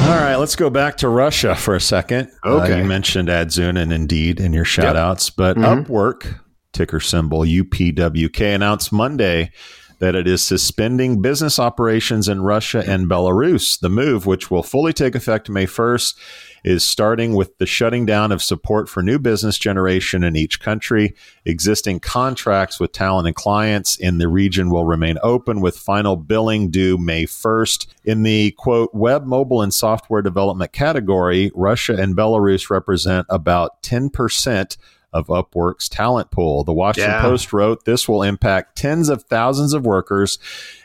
All 0.07 0.15
right, 0.15 0.37
let's 0.37 0.55
go 0.55 0.69
back 0.69 0.95
to 0.97 1.09
Russia 1.09 1.53
for 1.53 1.75
a 1.75 1.81
second. 1.81 2.31
Okay. 2.45 2.73
Uh, 2.73 2.77
you 2.77 2.85
mentioned 2.85 3.27
Adzuna 3.27 3.81
and 3.81 3.91
Indeed 3.91 4.39
in 4.39 4.53
your 4.53 4.63
shout 4.63 4.95
outs, 4.95 5.29
but 5.29 5.57
mm-hmm. 5.57 5.91
Upwork, 5.91 6.39
ticker 6.71 7.01
symbol 7.01 7.41
UPWK, 7.41 8.55
announced 8.55 8.93
Monday 8.93 9.51
that 9.99 10.15
it 10.15 10.27
is 10.27 10.45
suspending 10.45 11.21
business 11.21 11.57
operations 11.59 12.27
in 12.27 12.41
Russia 12.41 12.83
and 12.87 13.09
Belarus. 13.09 13.79
The 13.79 13.89
move, 13.89 14.25
which 14.25 14.51
will 14.51 14.63
fully 14.63 14.93
take 14.93 15.15
effect 15.15 15.49
May 15.49 15.65
1st, 15.65 16.15
is 16.63 16.85
starting 16.85 17.33
with 17.33 17.57
the 17.57 17.65
shutting 17.65 18.05
down 18.05 18.31
of 18.31 18.43
support 18.43 18.89
for 18.89 19.01
new 19.01 19.17
business 19.17 19.57
generation 19.57 20.23
in 20.23 20.35
each 20.35 20.59
country. 20.59 21.15
Existing 21.45 21.99
contracts 21.99 22.79
with 22.79 22.91
talent 22.91 23.27
and 23.27 23.35
clients 23.35 23.95
in 23.95 24.17
the 24.17 24.27
region 24.27 24.69
will 24.69 24.85
remain 24.85 25.17
open 25.23 25.61
with 25.61 25.77
final 25.77 26.15
billing 26.15 26.69
due 26.69 26.97
May 26.97 27.25
1st. 27.25 27.87
In 28.03 28.23
the 28.23 28.51
quote, 28.51 28.93
web, 28.93 29.25
mobile, 29.25 29.61
and 29.61 29.73
software 29.73 30.21
development 30.21 30.73
category, 30.73 31.51
Russia 31.55 31.95
and 31.95 32.15
Belarus 32.15 32.69
represent 32.69 33.25
about 33.29 33.81
10% 33.81 34.77
of 35.13 35.27
Upwork's 35.27 35.89
talent 35.89 36.31
pool. 36.31 36.63
The 36.63 36.73
Washington 36.73 37.11
yeah. 37.11 37.21
Post 37.21 37.53
wrote 37.53 37.85
this 37.85 38.07
will 38.07 38.23
impact 38.23 38.77
tens 38.77 39.09
of 39.09 39.23
thousands 39.23 39.73
of 39.73 39.85
workers 39.85 40.37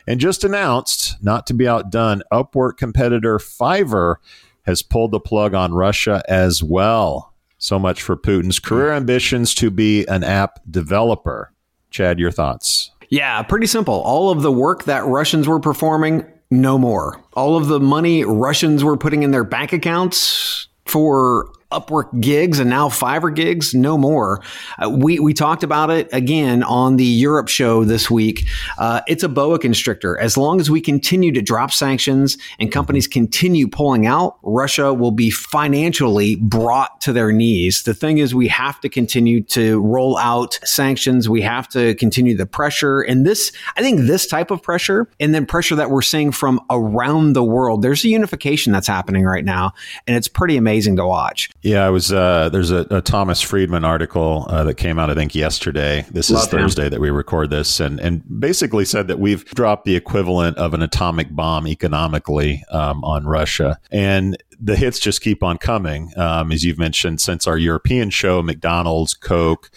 and 0.06 0.20
just 0.20 0.44
announced, 0.44 1.16
not 1.22 1.46
to 1.48 1.54
be 1.54 1.68
outdone, 1.68 2.22
Upwork 2.32 2.76
competitor 2.76 3.38
Fiverr 3.38 4.16
has 4.62 4.82
pulled 4.82 5.10
the 5.10 5.20
plug 5.20 5.54
on 5.54 5.74
Russia 5.74 6.22
as 6.28 6.62
well. 6.62 7.32
So 7.58 7.78
much 7.78 8.02
for 8.02 8.16
Putin's 8.16 8.58
career 8.58 8.90
hmm. 8.90 8.96
ambitions 8.96 9.54
to 9.56 9.70
be 9.70 10.04
an 10.06 10.24
app 10.24 10.60
developer. 10.68 11.52
Chad, 11.90 12.18
your 12.18 12.30
thoughts? 12.30 12.90
Yeah, 13.08 13.42
pretty 13.42 13.66
simple. 13.66 13.94
All 13.94 14.30
of 14.30 14.42
the 14.42 14.50
work 14.50 14.84
that 14.84 15.04
Russians 15.04 15.46
were 15.46 15.60
performing, 15.60 16.24
no 16.50 16.78
more. 16.78 17.22
All 17.34 17.56
of 17.56 17.68
the 17.68 17.78
money 17.78 18.24
Russians 18.24 18.82
were 18.82 18.96
putting 18.96 19.22
in 19.22 19.30
their 19.30 19.44
bank 19.44 19.72
accounts 19.72 20.68
for 20.86 21.52
Upwork 21.72 22.20
gigs 22.20 22.58
and 22.58 22.70
now 22.70 22.88
Fiverr 22.88 23.34
gigs, 23.34 23.74
no 23.74 23.98
more. 23.98 24.42
Uh, 24.78 24.90
we 24.90 25.18
we 25.18 25.34
talked 25.34 25.62
about 25.62 25.90
it 25.90 26.08
again 26.12 26.62
on 26.62 26.96
the 26.96 27.04
Europe 27.04 27.48
show 27.48 27.84
this 27.84 28.10
week. 28.10 28.46
Uh, 28.78 29.00
it's 29.06 29.22
a 29.22 29.28
boa 29.28 29.58
constrictor. 29.58 30.18
As 30.18 30.36
long 30.36 30.60
as 30.60 30.70
we 30.70 30.80
continue 30.80 31.32
to 31.32 31.42
drop 31.42 31.72
sanctions 31.72 32.38
and 32.58 32.70
companies 32.70 33.06
continue 33.06 33.68
pulling 33.68 34.06
out, 34.06 34.38
Russia 34.42 34.92
will 34.92 35.10
be 35.10 35.30
financially 35.30 36.36
brought 36.36 37.00
to 37.00 37.12
their 37.12 37.32
knees. 37.32 37.82
The 37.82 37.94
thing 37.94 38.18
is, 38.18 38.34
we 38.34 38.48
have 38.48 38.80
to 38.80 38.88
continue 38.88 39.42
to 39.44 39.80
roll 39.80 40.18
out 40.18 40.58
sanctions. 40.64 41.28
We 41.28 41.40
have 41.42 41.68
to 41.70 41.94
continue 41.96 42.36
the 42.36 42.46
pressure, 42.46 43.00
and 43.00 43.26
this 43.26 43.52
I 43.76 43.82
think 43.82 44.02
this 44.02 44.26
type 44.26 44.50
of 44.50 44.62
pressure, 44.62 45.08
and 45.18 45.34
then 45.34 45.46
pressure 45.46 45.76
that 45.76 45.90
we're 45.90 46.02
seeing 46.02 46.32
from 46.32 46.60
around 46.70 47.32
the 47.32 47.44
world. 47.44 47.82
There's 47.82 48.04
a 48.04 48.08
unification 48.08 48.72
that's 48.72 48.86
happening 48.86 49.24
right 49.24 49.44
now, 49.44 49.72
and 50.06 50.16
it's 50.16 50.28
pretty 50.28 50.56
amazing 50.56 50.96
to 50.96 51.06
watch. 51.06 51.50
Yeah, 51.62 51.86
I 51.86 51.90
was. 51.90 52.12
Uh, 52.12 52.48
there's 52.48 52.72
a, 52.72 52.86
a, 52.90 53.00
Thomas 53.00 53.40
Friedman 53.40 53.84
article 53.84 54.46
uh, 54.48 54.64
that 54.64 54.74
came 54.74 54.98
out, 54.98 55.10
I 55.10 55.14
think, 55.14 55.32
yesterday. 55.32 56.04
This 56.10 56.28
Love 56.28 56.42
is 56.42 56.48
Thursday 56.48 56.88
that 56.88 57.00
we 57.00 57.10
record 57.10 57.50
this, 57.50 57.78
and 57.78 58.00
and 58.00 58.22
basically 58.40 58.84
said 58.84 59.06
that 59.06 59.20
we've 59.20 59.44
dropped 59.44 59.84
the 59.84 59.94
equivalent 59.94 60.56
of 60.58 60.74
an 60.74 60.82
atomic 60.82 61.30
bomb 61.30 61.68
economically 61.68 62.64
um, 62.70 63.04
on 63.04 63.26
Russia, 63.26 63.78
and 63.92 64.36
the 64.60 64.74
hits 64.74 64.98
just 64.98 65.22
keep 65.22 65.44
on 65.44 65.56
coming. 65.56 66.12
Um, 66.16 66.50
as 66.50 66.64
you've 66.64 66.78
mentioned, 66.78 67.20
since 67.20 67.46
our 67.46 67.56
European 67.56 68.10
show, 68.10 68.42
McDonald's, 68.42 69.14
Coke 69.14 69.70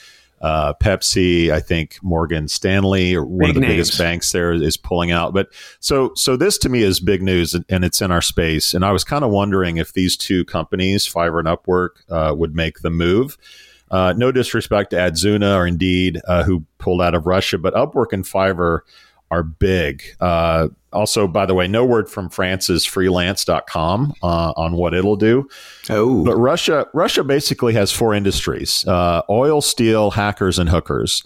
uh, 0.46 0.76
Pepsi, 0.76 1.50
I 1.50 1.60
think 1.60 1.98
Morgan 2.04 2.48
Stanley, 2.48 3.16
or 3.16 3.26
one 3.26 3.40
big 3.40 3.50
of 3.50 3.56
the 3.56 3.62
names. 3.62 3.74
biggest 3.74 3.98
banks 3.98 4.32
there, 4.32 4.54
is 4.54 4.78
pulling 4.78 5.10
out. 5.10 5.34
But 5.34 5.50
so 5.80 6.12
so 6.16 6.38
this 6.38 6.60
to 6.60 6.70
me 6.70 6.84
is 6.84 7.00
big 7.00 7.24
news, 7.24 7.56
and, 7.56 7.84
it's 7.84 8.00
in 8.00 8.12
our 8.12 8.22
space. 8.22 8.76
And 8.76 8.86
I 8.86 8.92
was 8.92 9.04
kind 9.04 9.24
of 9.24 9.32
wondering 9.32 9.78
if 9.78 9.94
these 9.94 10.16
two 10.16 10.46
companies, 10.46 11.12
Fiverr 11.12 11.40
and 11.40 11.48
Upwork, 11.48 11.90
uh, 12.12 12.36
would 12.36 12.54
make 12.54 12.82
the 12.82 12.92
move. 12.92 13.40
Uh, 13.90 14.14
no 14.16 14.32
disrespect 14.32 14.92
to 14.92 14.98
Adzuna 14.98 15.58
or 15.58 15.66
Indeed, 15.66 16.22
uh, 16.28 16.44
who 16.44 16.64
pulled 16.78 17.02
out 17.02 17.16
of 17.16 17.26
Russia, 17.26 17.58
but 17.58 17.74
Upwork 17.74 18.14
and 18.14 18.24
Fiverr 18.24 18.82
are 19.32 19.44
big. 19.44 20.04
Uh, 20.20 20.70
also, 20.94 21.28
by 21.28 21.46
the 21.46 21.54
way, 21.54 21.68
no 21.68 21.86
word 21.86 22.10
from 22.10 22.30
France's 22.30 22.86
freelance.com 22.86 24.14
uh, 24.24 24.54
on 24.56 24.74
what 24.74 24.94
it'll 24.94 25.18
do. 25.18 25.48
Oh. 25.90 26.24
But 26.24 26.38
Russia, 26.38 26.88
Russia 26.94 27.24
basically 27.24 27.74
has 27.74 27.92
four 27.92 28.14
industries 28.14 28.86
uh, 28.88 29.22
oil, 29.30 29.62
steel, 29.62 30.12
hackers, 30.12 30.58
and 30.58 30.70
hookers. 30.70 31.24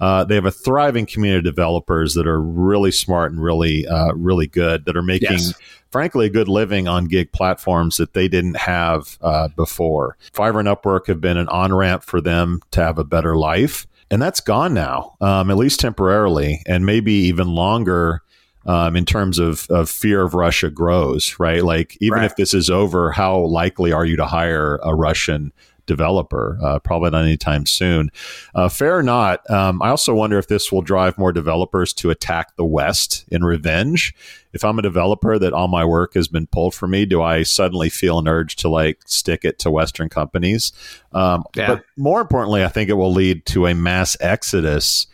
Uh, 0.00 0.24
they 0.24 0.34
have 0.34 0.46
a 0.46 0.50
thriving 0.50 1.04
community 1.04 1.46
of 1.46 1.54
developers 1.54 2.14
that 2.14 2.26
are 2.26 2.40
really 2.40 2.90
smart 2.90 3.32
and 3.32 3.42
really, 3.42 3.86
uh, 3.86 4.12
really 4.14 4.46
good 4.46 4.86
that 4.86 4.96
are 4.96 5.02
making, 5.02 5.32
yes. 5.32 5.52
frankly, 5.90 6.24
a 6.24 6.30
good 6.30 6.48
living 6.48 6.88
on 6.88 7.04
gig 7.04 7.30
platforms 7.32 7.98
that 7.98 8.14
they 8.14 8.26
didn't 8.26 8.56
have 8.56 9.18
uh, 9.20 9.48
before. 9.48 10.16
Fiverr 10.32 10.60
and 10.60 10.68
Upwork 10.68 11.06
have 11.06 11.20
been 11.20 11.36
an 11.36 11.48
on 11.48 11.74
ramp 11.74 12.02
for 12.02 12.22
them 12.22 12.62
to 12.70 12.82
have 12.82 12.98
a 12.98 13.04
better 13.04 13.36
life 13.36 13.86
and 14.10 14.20
that's 14.20 14.40
gone 14.40 14.74
now, 14.74 15.16
um, 15.20 15.50
at 15.50 15.56
least 15.56 15.80
temporarily, 15.80 16.62
and 16.66 16.86
maybe 16.86 17.12
even 17.12 17.54
longer. 17.54 18.22
Um, 18.66 18.94
in 18.94 19.06
terms 19.06 19.38
of, 19.38 19.66
of 19.70 19.88
fear 19.88 20.20
of 20.20 20.34
Russia 20.34 20.68
grows, 20.68 21.36
right? 21.40 21.64
Like, 21.64 21.96
even 22.02 22.18
right. 22.18 22.26
if 22.26 22.36
this 22.36 22.52
is 22.52 22.68
over, 22.68 23.10
how 23.10 23.38
likely 23.38 23.90
are 23.90 24.04
you 24.04 24.16
to 24.16 24.26
hire 24.26 24.78
a 24.82 24.94
Russian 24.94 25.54
developer. 25.86 26.58
Uh, 26.62 26.78
probably 26.78 27.10
not 27.10 27.24
anytime 27.24 27.66
soon. 27.66 28.10
Uh, 28.54 28.68
fair 28.68 28.98
or 28.98 29.02
not, 29.02 29.48
um, 29.50 29.80
I 29.82 29.88
also 29.88 30.14
wonder 30.14 30.38
if 30.38 30.48
this 30.48 30.70
will 30.70 30.82
drive 30.82 31.18
more 31.18 31.32
developers 31.32 31.92
to 31.94 32.10
attack 32.10 32.56
the 32.56 32.64
West 32.64 33.24
in 33.28 33.44
revenge. 33.44 34.14
If 34.52 34.64
I'm 34.64 34.78
a 34.78 34.82
developer 34.82 35.38
that 35.38 35.52
all 35.52 35.68
my 35.68 35.84
work 35.84 36.14
has 36.14 36.26
been 36.28 36.46
pulled 36.46 36.74
from 36.74 36.90
me, 36.90 37.06
do 37.06 37.22
I 37.22 37.44
suddenly 37.44 37.88
feel 37.88 38.18
an 38.18 38.26
urge 38.26 38.56
to 38.56 38.68
like 38.68 39.00
stick 39.06 39.44
it 39.44 39.58
to 39.60 39.70
Western 39.70 40.08
companies? 40.08 40.72
Um, 41.12 41.44
yeah. 41.54 41.68
But 41.68 41.84
more 41.96 42.20
importantly, 42.20 42.64
I 42.64 42.68
think 42.68 42.90
it 42.90 42.94
will 42.94 43.12
lead 43.12 43.46
to 43.46 43.66
a 43.66 43.74
mass 43.74 44.16
exodus 44.20 45.06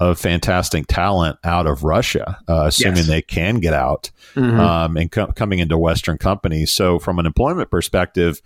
of 0.00 0.18
fantastic 0.18 0.86
talent 0.86 1.38
out 1.44 1.66
of 1.66 1.84
Russia, 1.84 2.38
uh, 2.48 2.64
assuming 2.66 2.98
yes. 2.98 3.06
they 3.06 3.22
can 3.22 3.60
get 3.60 3.72
out 3.72 4.10
mm-hmm. 4.34 4.58
um, 4.58 4.96
and 4.96 5.10
co- 5.10 5.32
coming 5.32 5.60
into 5.60 5.78
Western 5.78 6.18
companies. 6.18 6.72
So, 6.72 6.98
from 6.98 7.18
an 7.18 7.26
employment 7.26 7.70
perspective, 7.70 8.42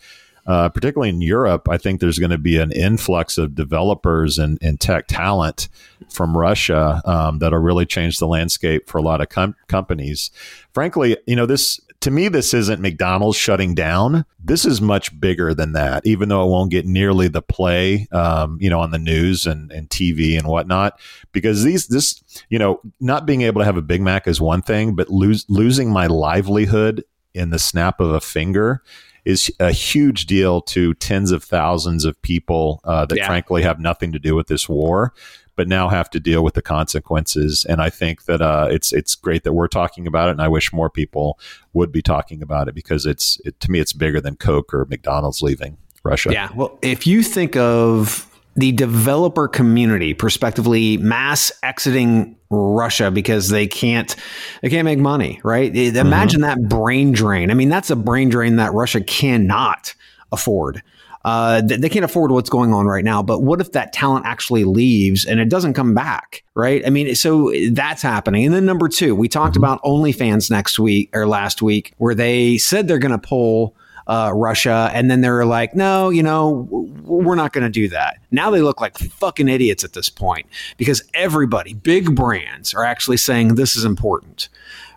uh, 0.49 0.71
particularly 0.71 1.11
in 1.11 1.21
Europe, 1.21 1.69
I 1.69 1.77
think 1.77 2.01
there's 2.01 2.19
going 2.19 2.31
to 2.31 2.39
be 2.39 2.57
an 2.57 2.73
influx 2.73 3.37
of 3.37 3.55
developers 3.55 4.39
and, 4.39 4.59
and 4.63 4.81
tech 4.81 5.07
talent 5.07 5.69
from 6.09 6.35
Russia 6.35 7.03
um, 7.05 7.39
that'll 7.39 7.59
really 7.59 7.85
change 7.85 8.17
the 8.17 8.27
landscape 8.27 8.89
for 8.89 8.97
a 8.97 9.03
lot 9.03 9.21
of 9.21 9.29
com- 9.29 9.57
companies. 9.69 10.31
Frankly, 10.73 11.19
you 11.27 11.37
know, 11.37 11.45
this 11.45 11.81
to 12.01 12.11
me, 12.11 12.29
this 12.29 12.55
isn't 12.55 12.81
McDonald's 12.81 13.37
shutting 13.37 13.75
down. 13.75 14.25
This 14.43 14.65
is 14.65 14.81
much 14.81 15.21
bigger 15.21 15.53
than 15.53 15.73
that, 15.73 16.07
even 16.07 16.31
though 16.31 16.45
it 16.45 16.51
won't 16.51 16.71
get 16.71 16.87
nearly 16.87 17.29
the 17.29 17.43
play, 17.43 18.07
um, 18.13 18.57
you 18.61 18.71
know, 18.71 18.81
on 18.81 18.93
the 18.93 18.99
news 18.99 19.47
and, 19.47 19.71
and 19.71 19.91
TV 19.91 20.39
and 20.39 20.47
whatnot. 20.47 20.99
Because 21.33 21.65
these, 21.65 21.89
this, 21.89 22.23
you 22.49 22.59
know, 22.59 22.81
not 23.01 23.27
being 23.27 23.43
able 23.43 23.61
to 23.61 23.65
have 23.67 23.77
a 23.77 23.83
Big 23.83 24.01
Mac 24.01 24.27
is 24.29 24.41
one 24.41 24.63
thing, 24.63 24.95
but 24.95 25.11
lose, 25.11 25.45
losing 25.49 25.91
my 25.91 26.07
livelihood 26.07 27.05
in 27.35 27.51
the 27.51 27.59
snap 27.59 28.01
of 28.01 28.11
a 28.11 28.21
finger 28.21 28.83
is 29.29 29.53
a 29.61 29.71
huge 29.71 30.25
deal 30.25 30.63
to 30.63 30.95
tens 30.95 31.33
of 31.33 31.45
thousands 31.45 32.07
of 32.07 32.21
people 32.23 32.81
uh, 32.85 33.05
that 33.05 33.19
yeah. 33.19 33.27
frankly 33.27 33.63
have 33.63 33.79
nothing 33.79 34.11
to 34.11 34.19
do 34.19 34.35
with 34.35 34.47
this 34.47 34.69
war 34.69 35.13
but 35.55 35.67
now 35.67 35.89
have 35.89 36.09
to 36.09 36.21
deal 36.21 36.45
with 36.45 36.55
the 36.55 36.63
consequences. 36.63 37.67
And 37.69 37.83
I 37.83 37.91
think 37.91 38.27
that 38.27 38.41
uh, 38.41 38.69
it's 38.71 38.93
it's 38.93 39.17
great 39.17 39.43
that 39.43 39.53
we're 39.53 39.67
talking 39.67 40.07
about 40.07 40.29
it, 40.29 40.33
and 40.33 40.41
I 40.41 40.47
wish 40.47 40.73
more 40.73 40.89
people 40.89 41.39
would 41.73 41.91
be 41.91 42.01
talking 42.01 42.43
about 42.43 42.69
it 42.69 42.77
because 42.77 43.05
it's 43.07 43.41
it, 43.45 43.59
to 43.61 43.71
me 43.71 43.81
it's 43.81 43.93
bigger 43.93 44.21
than 44.21 44.37
Coke 44.37 44.73
or 44.73 44.85
McDonald's 44.85 45.43
leaving 45.43 45.77
Russia. 46.05 46.33
Yeah, 46.33 46.51
well, 46.55 46.79
if 46.81 47.09
you 47.09 47.25
think 47.25 47.57
of 47.57 48.25
the 48.59 48.73
developer 48.73 49.47
community, 49.47 50.15
prospectively 50.15 50.97
mass 50.97 51.53
exiting 51.63 52.37
Russia 52.51 53.11
because 53.11 53.51
they 53.51 53.67
can't 53.67 54.17
they 54.63 54.69
can't 54.69 54.85
make 54.85 54.99
money, 54.99 55.41
right? 55.45 55.75
Imagine 55.75 56.41
mm-hmm. 56.41 56.63
that 56.63 56.69
brain 56.69 57.13
drain. 57.13 57.51
I 57.51 57.55
mean, 57.55 57.69
that's 57.69 57.91
a 57.91 57.97
brain 57.97 58.31
drain 58.31 58.57
that 58.57 58.73
Russia 58.73 59.01
cannot 59.01 59.95
afford. 60.33 60.83
Uh, 61.25 61.61
they 61.61 61.89
can't 61.89 62.05
afford 62.05 62.31
what's 62.31 62.49
going 62.49 62.73
on 62.73 62.87
right 62.87 63.05
now. 63.05 63.23
But 63.23 63.43
what 63.43 63.61
if 63.61 63.73
that 63.73 63.93
talent 63.93 64.25
actually 64.25 64.65
leaves 64.65 65.25
and 65.25 65.41
it 65.41 65.51
doesn't 65.51 65.75
come 65.75 65.95
back? 65.95 66.43
Right. 66.55 66.85
I 66.87 66.91
mean, 66.91 67.15
so 67.15 67.53
that's 67.73 68.03
happening. 68.03 68.47
And 68.47 68.55
then 68.55 68.65
number 68.65 68.89
two, 68.89 69.15
we 69.15 69.29
talked 69.29 69.55
mm-hmm. 69.55 69.65
about 69.65 69.83
OnlyFans 69.83 70.51
next 70.51 70.79
week 70.79 71.11
or 71.13 71.27
last 71.27 71.61
week, 71.61 71.93
where 71.99 72.15
they 72.15 72.57
said 72.59 72.89
they're 72.89 72.99
going 72.99 73.13
to 73.13 73.19
pull 73.19 73.77
uh, 74.09 74.33
Russia. 74.35 74.91
And 74.93 75.11
then 75.11 75.21
they're 75.21 75.45
like, 75.45 75.75
no, 75.75 76.11
you 76.11 76.23
know, 76.23 76.67
we're 77.05 77.35
not 77.35 77.53
going 77.53 77.65
to 77.65 77.71
do 77.71 77.89
that. 77.89 78.19
Now 78.31 78.51
they 78.51 78.63
look 78.63 78.81
like 78.81 78.99
fucking 78.99 79.49
idiots 79.49 79.85
at 79.85 79.93
this 79.93 80.09
point 80.09 80.47
because 80.77 81.03
everybody, 81.15 81.75
big 81.75 82.15
brands, 82.15 82.75
are 82.75 82.85
actually 82.85 83.19
saying 83.19 83.55
this 83.55 83.77
is 83.77 83.85
important. 83.85 84.49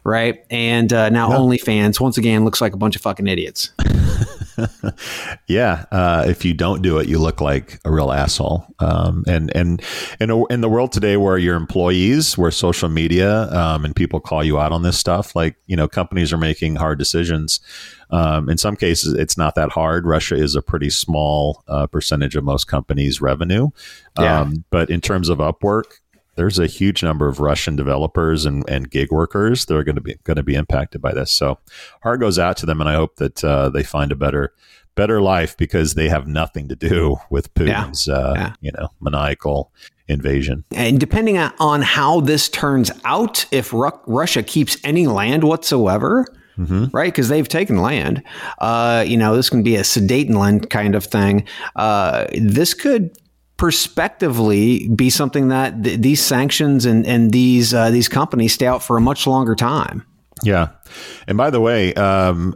Right. 0.04 0.44
And 0.50 0.92
uh, 0.92 1.10
now 1.10 1.30
OnlyFans, 1.30 2.00
once 2.00 2.18
again, 2.18 2.44
looks 2.44 2.60
like 2.60 2.74
a 2.74 2.78
bunch 2.78 2.96
of 2.96 3.04
fucking 3.04 3.28
idiots. 3.28 3.72
yeah, 5.48 5.86
uh, 5.92 6.26
if 6.28 6.44
you 6.46 6.54
don't 6.54 6.82
do 6.82 6.98
it, 6.98 7.08
you 7.08 7.20
look 7.20 7.42
like 7.42 7.80
a 7.86 7.92
real 7.92 8.12
asshole. 8.12 8.66
Um, 8.80 9.24
and 9.28 9.56
and 9.56 9.82
in 10.20 10.30
a, 10.30 10.46
in 10.48 10.62
the 10.62 10.70
world 10.70 10.92
today, 10.92 11.18
where 11.18 11.38
your 11.38 11.56
employees, 11.56 12.38
where 12.38 12.52
social 12.52 12.90
media 12.90 13.52
um, 13.52 13.86
and 13.86 13.96
people 13.96 14.20
call 14.20 14.44
you 14.44 14.60
out 14.60 14.72
on 14.72 14.84
this 14.84 14.98
stuff, 14.98 15.36
like 15.36 15.56
you 15.68 15.76
know, 15.76 15.88
companies 15.88 16.34
are 16.34 16.38
making 16.38 16.76
hard 16.76 17.00
decisions. 17.00 17.60
Um, 18.12 18.50
in 18.50 18.58
some 18.58 18.76
cases, 18.76 19.14
it's 19.14 19.38
not 19.38 19.56
that 19.56 19.72
hard. 19.72 20.06
Russia 20.06 20.36
is 20.36 20.56
a 20.56 20.62
pretty 20.62 20.90
small 20.90 21.64
uh, 21.68 21.88
percentage 21.88 22.36
of 22.36 22.44
most 22.44 22.66
companies' 22.66 23.22
revenue. 23.22 23.70
Yeah. 24.20 24.42
Um, 24.42 24.66
but 24.70 24.90
in 24.90 25.02
terms 25.02 25.30
of 25.30 25.38
Upwork, 25.38 26.00
there's 26.36 26.60
a 26.60 26.68
huge 26.68 27.04
number 27.04 27.28
of 27.28 27.40
Russian 27.40 27.76
developers 27.76 28.46
and, 28.46 28.68
and 28.70 28.90
gig 28.90 29.12
workers 29.12 29.66
that 29.66 29.76
are 29.76 29.84
going 29.84 29.96
to 29.96 30.02
be 30.02 30.16
going 30.24 30.38
to 30.38 30.44
be 30.44 30.56
impacted 30.56 31.02
by 31.02 31.14
this. 31.14 31.32
So 31.32 31.60
heart 32.04 32.20
goes 32.20 32.40
out 32.40 32.58
to 32.58 32.66
them, 32.66 32.82
and 32.82 32.90
I 32.90 32.96
hope 32.96 33.18
that 33.18 33.44
uh, 33.44 33.70
they 33.70 33.84
find 33.84 34.12
a 34.12 34.16
better 34.16 34.54
better 34.96 35.22
life 35.22 35.56
because 35.56 35.94
they 35.94 36.10
have 36.10 36.28
nothing 36.28 36.68
to 36.68 36.76
do 36.76 37.18
with 37.30 37.54
Putin's 37.54 38.08
yeah. 38.08 38.14
Uh, 38.14 38.34
yeah. 38.36 38.54
you 38.62 38.72
know 38.78 38.90
maniacal 39.00 39.72
invasion. 40.08 40.64
And 40.72 41.00
depending 41.00 41.38
on 41.38 41.82
how 41.82 42.22
this 42.22 42.50
turns 42.50 42.92
out, 43.06 43.46
if 43.52 43.72
Ru- 43.74 44.00
Russia 44.06 44.44
keeps 44.44 44.78
any 44.84 45.08
land 45.08 45.44
whatsoever. 45.44 46.26
Mm-hmm. 46.62 46.86
Right, 46.96 47.12
because 47.12 47.30
they've 47.30 47.48
taken 47.48 47.78
land. 47.82 48.24
Uh, 48.60 49.04
you 49.08 49.18
know, 49.18 49.36
this 49.36 49.50
can 49.50 49.64
be 49.64 49.76
a 49.76 49.82
Sudetenland 49.82 50.70
kind 50.70 50.96
of 50.96 51.06
thing. 51.06 51.48
Uh, 51.76 52.28
this 52.34 52.74
could 52.74 53.18
prospectively 53.58 54.88
be 54.90 55.10
something 55.10 55.50
that 55.50 55.84
th- 55.84 56.00
these 56.00 56.22
sanctions 56.22 56.86
and, 56.86 57.06
and 57.06 57.32
these 57.32 57.74
uh, 57.74 57.90
these 57.92 58.10
companies 58.10 58.54
stay 58.54 58.66
out 58.66 58.84
for 58.84 58.98
a 58.98 59.02
much 59.02 59.28
longer 59.28 59.56
time. 59.56 60.06
Yeah. 60.44 60.70
And 61.28 61.38
by 61.38 61.50
the 61.52 61.62
way, 61.62 61.94
um, 61.94 62.54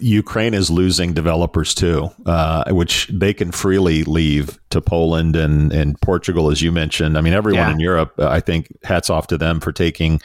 Ukraine 0.00 0.54
is 0.54 0.70
losing 0.70 1.12
developers 1.12 1.74
too, 1.74 2.10
uh, 2.26 2.72
which 2.72 3.08
they 3.12 3.34
can 3.34 3.52
freely 3.52 4.02
leave 4.04 4.58
to 4.70 4.80
Poland 4.80 5.36
and, 5.36 5.72
and 5.72 6.00
Portugal, 6.00 6.50
as 6.50 6.62
you 6.62 6.72
mentioned. 6.72 7.18
I 7.18 7.20
mean, 7.20 7.34
everyone 7.34 7.68
Yeah. 7.68 7.72
in 7.72 7.80
Europe, 7.80 8.14
uh, 8.18 8.28
I 8.28 8.40
think, 8.40 8.68
hats 8.82 9.10
off 9.10 9.26
to 9.28 9.38
them 9.38 9.60
for 9.60 9.72
taking 9.72 10.20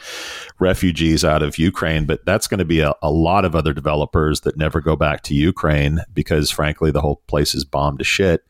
refugees 0.58 1.24
out 1.24 1.42
of 1.42 1.58
Ukraine. 1.58 2.06
But 2.06 2.24
that's 2.24 2.48
going 2.48 2.58
to 2.58 2.64
be 2.64 2.80
a, 2.80 2.94
a 3.02 3.10
lot 3.10 3.44
of 3.44 3.54
other 3.54 3.72
developers 3.72 4.40
that 4.40 4.56
never 4.56 4.80
go 4.80 4.96
back 4.96 5.22
to 5.24 5.34
Ukraine 5.34 6.00
because, 6.14 6.50
frankly, 6.50 6.90
the 6.90 7.00
whole 7.02 7.22
place 7.26 7.54
is 7.54 7.64
bombed 7.64 7.98
to 7.98 8.04
shit. 8.04 8.44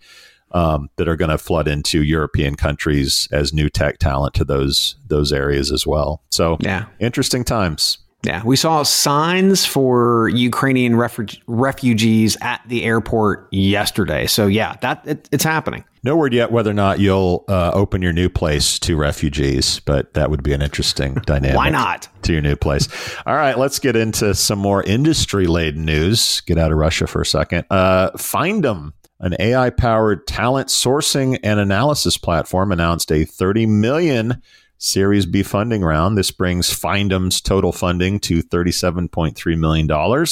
Um, 0.53 0.89
that 0.97 1.09
are 1.09 1.17
going 1.17 1.29
to 1.31 1.37
flood 1.37 1.69
into 1.69 2.03
European 2.03 2.55
countries 2.55 3.29
as 3.31 3.53
new 3.53 3.69
tech 3.69 3.99
talent 3.99 4.33
to 4.37 4.47
those 4.47 4.97
those 5.07 5.31
areas 5.31 5.71
as 5.71 5.87
well. 5.87 6.23
So, 6.31 6.57
Yeah. 6.61 6.87
interesting 7.01 7.45
times. 7.45 7.99
Yeah, 8.25 8.43
we 8.45 8.57
saw 8.57 8.83
signs 8.83 9.65
for 9.65 10.29
Ukrainian 10.31 10.95
refu- 10.95 11.41
refugees 11.47 12.37
at 12.41 12.61
the 12.67 12.83
airport 12.83 13.47
yesterday. 13.53 14.27
So 14.27 14.49
yeah, 14.49 14.75
that 14.81 15.07
it, 15.07 15.29
it's 15.31 15.45
happening. 15.45 15.85
No 16.03 16.17
word 16.17 16.33
yet 16.33 16.51
whether 16.51 16.71
or 16.71 16.75
not 16.75 16.99
you'll 16.99 17.45
uh, 17.49 17.71
open 17.75 18.03
your 18.03 18.13
new 18.13 18.29
place 18.29 18.79
to 18.81 18.97
refugees, 18.97 19.81
but 19.81 20.15
that 20.15 20.31
would 20.31 20.43
be 20.43 20.53
an 20.53 20.63
interesting 20.63 21.15
dynamic. 21.27 21.57
Why 21.57 21.71
not? 21.71 22.09
To 22.23 22.33
your 22.33 22.43
new 22.43 22.57
place. 22.57 22.89
All 23.25 23.37
right, 23.37 23.57
let's 23.57 23.79
get 23.79 23.95
into 23.95 24.35
some 24.35 24.59
more 24.59 24.83
industry 24.83 25.47
laden 25.47 25.85
news. 25.85 26.41
Get 26.43 26.59
out 26.59 26.73
of 26.73 26.79
Russia 26.79 27.07
for 27.07 27.23
a 27.23 27.27
second. 27.27 27.67
Uh, 27.71 28.11
Findem, 28.17 28.93
an 29.21 29.37
AI 29.39 29.71
powered 29.71 30.27
talent 30.27 30.69
sourcing 30.69 31.39
and 31.45 31.61
analysis 31.61 32.17
platform, 32.17 32.73
announced 32.73 33.13
a 33.13 33.25
30 33.25 33.67
million 33.67 34.43
Series 34.79 35.27
B 35.27 35.43
funding 35.43 35.83
round. 35.83 36.17
This 36.17 36.31
brings 36.31 36.71
Findem's 36.71 37.41
total 37.41 37.73
funding 37.73 38.21
to 38.21 38.43
$37.3 38.43 39.59
million. 39.59 40.27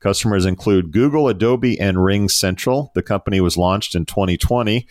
Customers 0.00 0.46
include 0.46 0.90
Google, 0.90 1.28
Adobe, 1.28 1.78
and 1.78 1.96
RingCentral. 1.96 2.92
The 2.94 3.02
company 3.02 3.40
was 3.40 3.56
launched 3.56 3.94
in 3.94 4.06
2020 4.06 4.86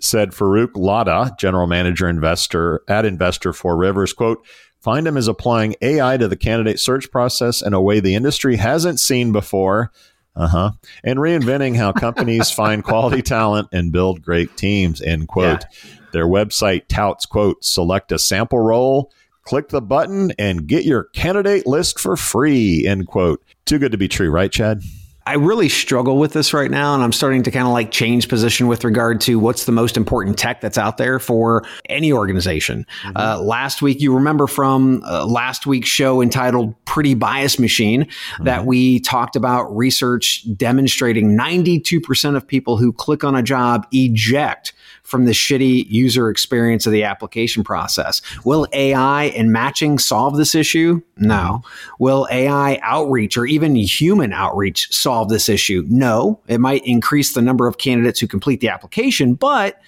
said 0.00 0.30
Farouk 0.30 0.72
Ladha, 0.72 1.36
general 1.38 1.66
manager 1.66 2.08
investor 2.08 2.82
at 2.88 3.04
Investor 3.04 3.52
Four 3.52 3.76
Rivers, 3.76 4.12
quote, 4.12 4.46
Findem 4.84 5.16
is 5.16 5.26
applying 5.26 5.74
AI 5.82 6.16
to 6.16 6.28
the 6.28 6.36
candidate 6.36 6.78
search 6.78 7.10
process 7.10 7.62
in 7.62 7.72
a 7.72 7.80
way 7.80 7.98
the 7.98 8.14
industry 8.14 8.56
hasn't 8.56 9.00
seen 9.00 9.32
before. 9.32 9.90
Uh-huh. 10.36 10.70
And 11.02 11.18
reinventing 11.18 11.74
how 11.74 11.90
companies 11.90 12.50
find 12.52 12.84
quality 12.84 13.22
talent 13.22 13.68
and 13.72 13.90
build 13.90 14.22
great 14.22 14.56
teams, 14.56 15.02
end 15.02 15.26
quote. 15.26 15.64
Their 16.12 16.26
website 16.26 16.88
touts, 16.88 17.26
quote, 17.26 17.64
select 17.64 18.12
a 18.12 18.18
sample 18.18 18.60
role, 18.60 19.12
click 19.42 19.68
the 19.68 19.82
button, 19.82 20.32
and 20.38 20.66
get 20.66 20.84
your 20.84 21.04
candidate 21.04 21.66
list 21.66 21.98
for 21.98 22.16
free, 22.16 22.86
end 22.86 23.06
quote. 23.06 23.42
Too 23.64 23.78
good 23.78 23.92
to 23.92 23.98
be 23.98 24.08
true, 24.08 24.30
right, 24.30 24.50
Chad? 24.50 24.82
I 25.28 25.34
really 25.34 25.68
struggle 25.68 26.16
with 26.16 26.32
this 26.32 26.54
right 26.54 26.70
now, 26.70 26.94
and 26.94 27.04
I'm 27.04 27.12
starting 27.12 27.42
to 27.42 27.50
kind 27.50 27.66
of 27.66 27.74
like 27.74 27.90
change 27.90 28.30
position 28.30 28.66
with 28.66 28.82
regard 28.82 29.20
to 29.22 29.38
what's 29.38 29.66
the 29.66 29.72
most 29.72 29.98
important 29.98 30.38
tech 30.38 30.62
that's 30.62 30.78
out 30.78 30.96
there 30.96 31.18
for 31.18 31.66
any 31.90 32.10
organization. 32.10 32.86
Uh, 33.14 33.38
last 33.38 33.82
week, 33.82 34.00
you 34.00 34.14
remember 34.14 34.46
from 34.46 35.02
uh, 35.04 35.26
last 35.26 35.66
week's 35.66 35.90
show 35.90 36.22
entitled 36.22 36.74
Pretty 36.86 37.12
Bias 37.12 37.58
Machine 37.58 38.08
that 38.40 38.64
we 38.64 39.00
talked 39.00 39.36
about 39.36 39.64
research 39.76 40.46
demonstrating 40.56 41.36
92% 41.36 42.34
of 42.34 42.46
people 42.46 42.78
who 42.78 42.90
click 42.90 43.22
on 43.22 43.34
a 43.34 43.42
job 43.42 43.86
eject 43.92 44.72
from 45.08 45.24
the 45.24 45.32
shitty 45.32 45.88
user 45.88 46.28
experience 46.28 46.84
of 46.84 46.92
the 46.92 47.02
application 47.02 47.64
process. 47.64 48.20
Will 48.44 48.66
AI 48.74 49.24
and 49.24 49.50
matching 49.50 49.98
solve 49.98 50.36
this 50.36 50.54
issue? 50.54 51.00
No. 51.16 51.62
Will 51.98 52.28
AI 52.30 52.78
outreach 52.82 53.38
or 53.38 53.46
even 53.46 53.74
human 53.74 54.34
outreach 54.34 54.92
solve 54.92 55.30
this 55.30 55.48
issue? 55.48 55.82
No. 55.88 56.42
It 56.46 56.60
might 56.60 56.84
increase 56.84 57.32
the 57.32 57.40
number 57.40 57.66
of 57.66 57.78
candidates 57.78 58.20
who 58.20 58.26
complete 58.26 58.60
the 58.60 58.68
application, 58.68 59.32
but 59.32 59.80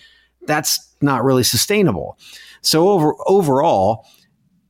that's 0.46 0.90
not 1.02 1.22
really 1.22 1.44
sustainable. 1.44 2.18
So 2.62 2.88
over 2.88 3.14
overall, 3.26 4.06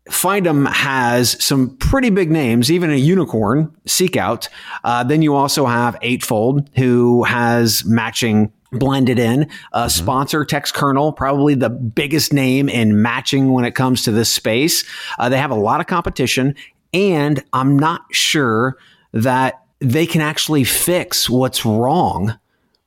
Findem 0.09 0.67
has 0.67 1.43
some 1.43 1.77
pretty 1.77 2.11
big 2.11 2.29
names, 2.29 2.73
even 2.73 2.91
a 2.91 2.97
unicorn, 2.97 3.73
SeekOut. 3.87 4.49
Uh, 4.83 5.05
then 5.05 5.23
you 5.23 5.37
also 5.37 5.67
have 5.67 5.97
Eightfold, 6.03 6.69
who 6.75 7.23
has 7.23 7.85
matching 7.85 8.53
blended 8.73 9.19
in. 9.19 9.49
Uh, 9.73 9.89
Sponsor 9.89 10.45
Textkernel, 10.45 11.15
probably 11.17 11.55
the 11.55 11.71
biggest 11.71 12.33
name 12.33 12.69
in 12.69 13.03
matching 13.03 13.53
when 13.53 13.65
it 13.65 13.75
comes 13.75 14.03
to 14.05 14.13
this 14.13 14.33
space. 14.33 14.85
Uh, 15.19 15.29
they 15.29 15.39
have 15.39 15.51
a 15.51 15.57
lot 15.57 15.81
of 15.81 15.87
competition, 15.87 16.55
and 16.93 17.43
I'm 17.53 17.79
not 17.79 18.03
sure 18.11 18.77
that 19.13 19.63
they 19.81 20.07
can 20.07 20.21
actually 20.21 20.65
fix 20.65 21.29
what's 21.29 21.65
wrong 21.65 22.39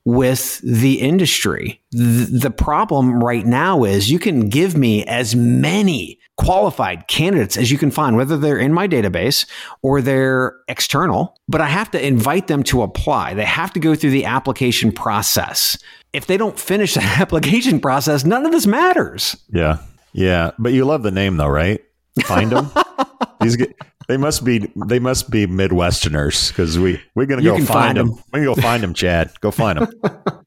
with 0.05 0.59
the 0.59 0.99
industry. 0.99 1.81
Th- 1.91 2.27
the 2.27 2.51
problem 2.51 3.23
right 3.23 3.45
now 3.45 3.83
is 3.83 4.11
you 4.11 4.19
can 4.19 4.49
give 4.49 4.75
me 4.75 5.05
as 5.05 5.35
many 5.35 6.19
qualified 6.37 7.07
candidates 7.07 7.57
as 7.57 7.71
you 7.71 7.77
can 7.77 7.91
find, 7.91 8.15
whether 8.15 8.37
they're 8.37 8.57
in 8.57 8.73
my 8.73 8.87
database 8.87 9.45
or 9.81 10.01
they're 10.01 10.57
external, 10.67 11.37
but 11.47 11.61
I 11.61 11.67
have 11.67 11.91
to 11.91 12.05
invite 12.05 12.47
them 12.47 12.63
to 12.63 12.81
apply. 12.81 13.33
They 13.33 13.45
have 13.45 13.71
to 13.73 13.79
go 13.79 13.95
through 13.95 14.11
the 14.11 14.25
application 14.25 14.91
process. 14.91 15.77
If 16.11 16.27
they 16.27 16.37
don't 16.37 16.59
finish 16.59 16.93
that 16.95 17.21
application 17.21 17.79
process, 17.79 18.25
none 18.25 18.45
of 18.45 18.51
this 18.51 18.67
matters. 18.67 19.37
Yeah. 19.49 19.77
Yeah. 20.11 20.51
But 20.59 20.73
you 20.73 20.85
love 20.85 21.03
the 21.03 21.11
name 21.11 21.37
though, 21.37 21.47
right? 21.47 21.81
Find 22.25 22.51
them. 22.51 22.71
These 23.41 23.57
they 24.07 24.17
must 24.17 24.43
be 24.43 24.71
they 24.87 24.99
must 24.99 25.29
be 25.29 25.45
Midwesterners 25.47 26.49
because 26.49 26.77
we 26.79 27.01
we're 27.15 27.25
gonna 27.25 27.41
You 27.41 27.51
go 27.51 27.57
can 27.57 27.65
find 27.65 27.97
them. 27.97 28.07
them. 28.09 28.17
'em. 28.17 28.23
We're 28.33 28.45
gonna 28.45 28.55
go 28.55 28.61
find 28.61 28.83
them, 28.83 28.93
Chad. 28.93 29.31
Go 29.41 29.51
find 29.51 29.79
them. 29.79 29.91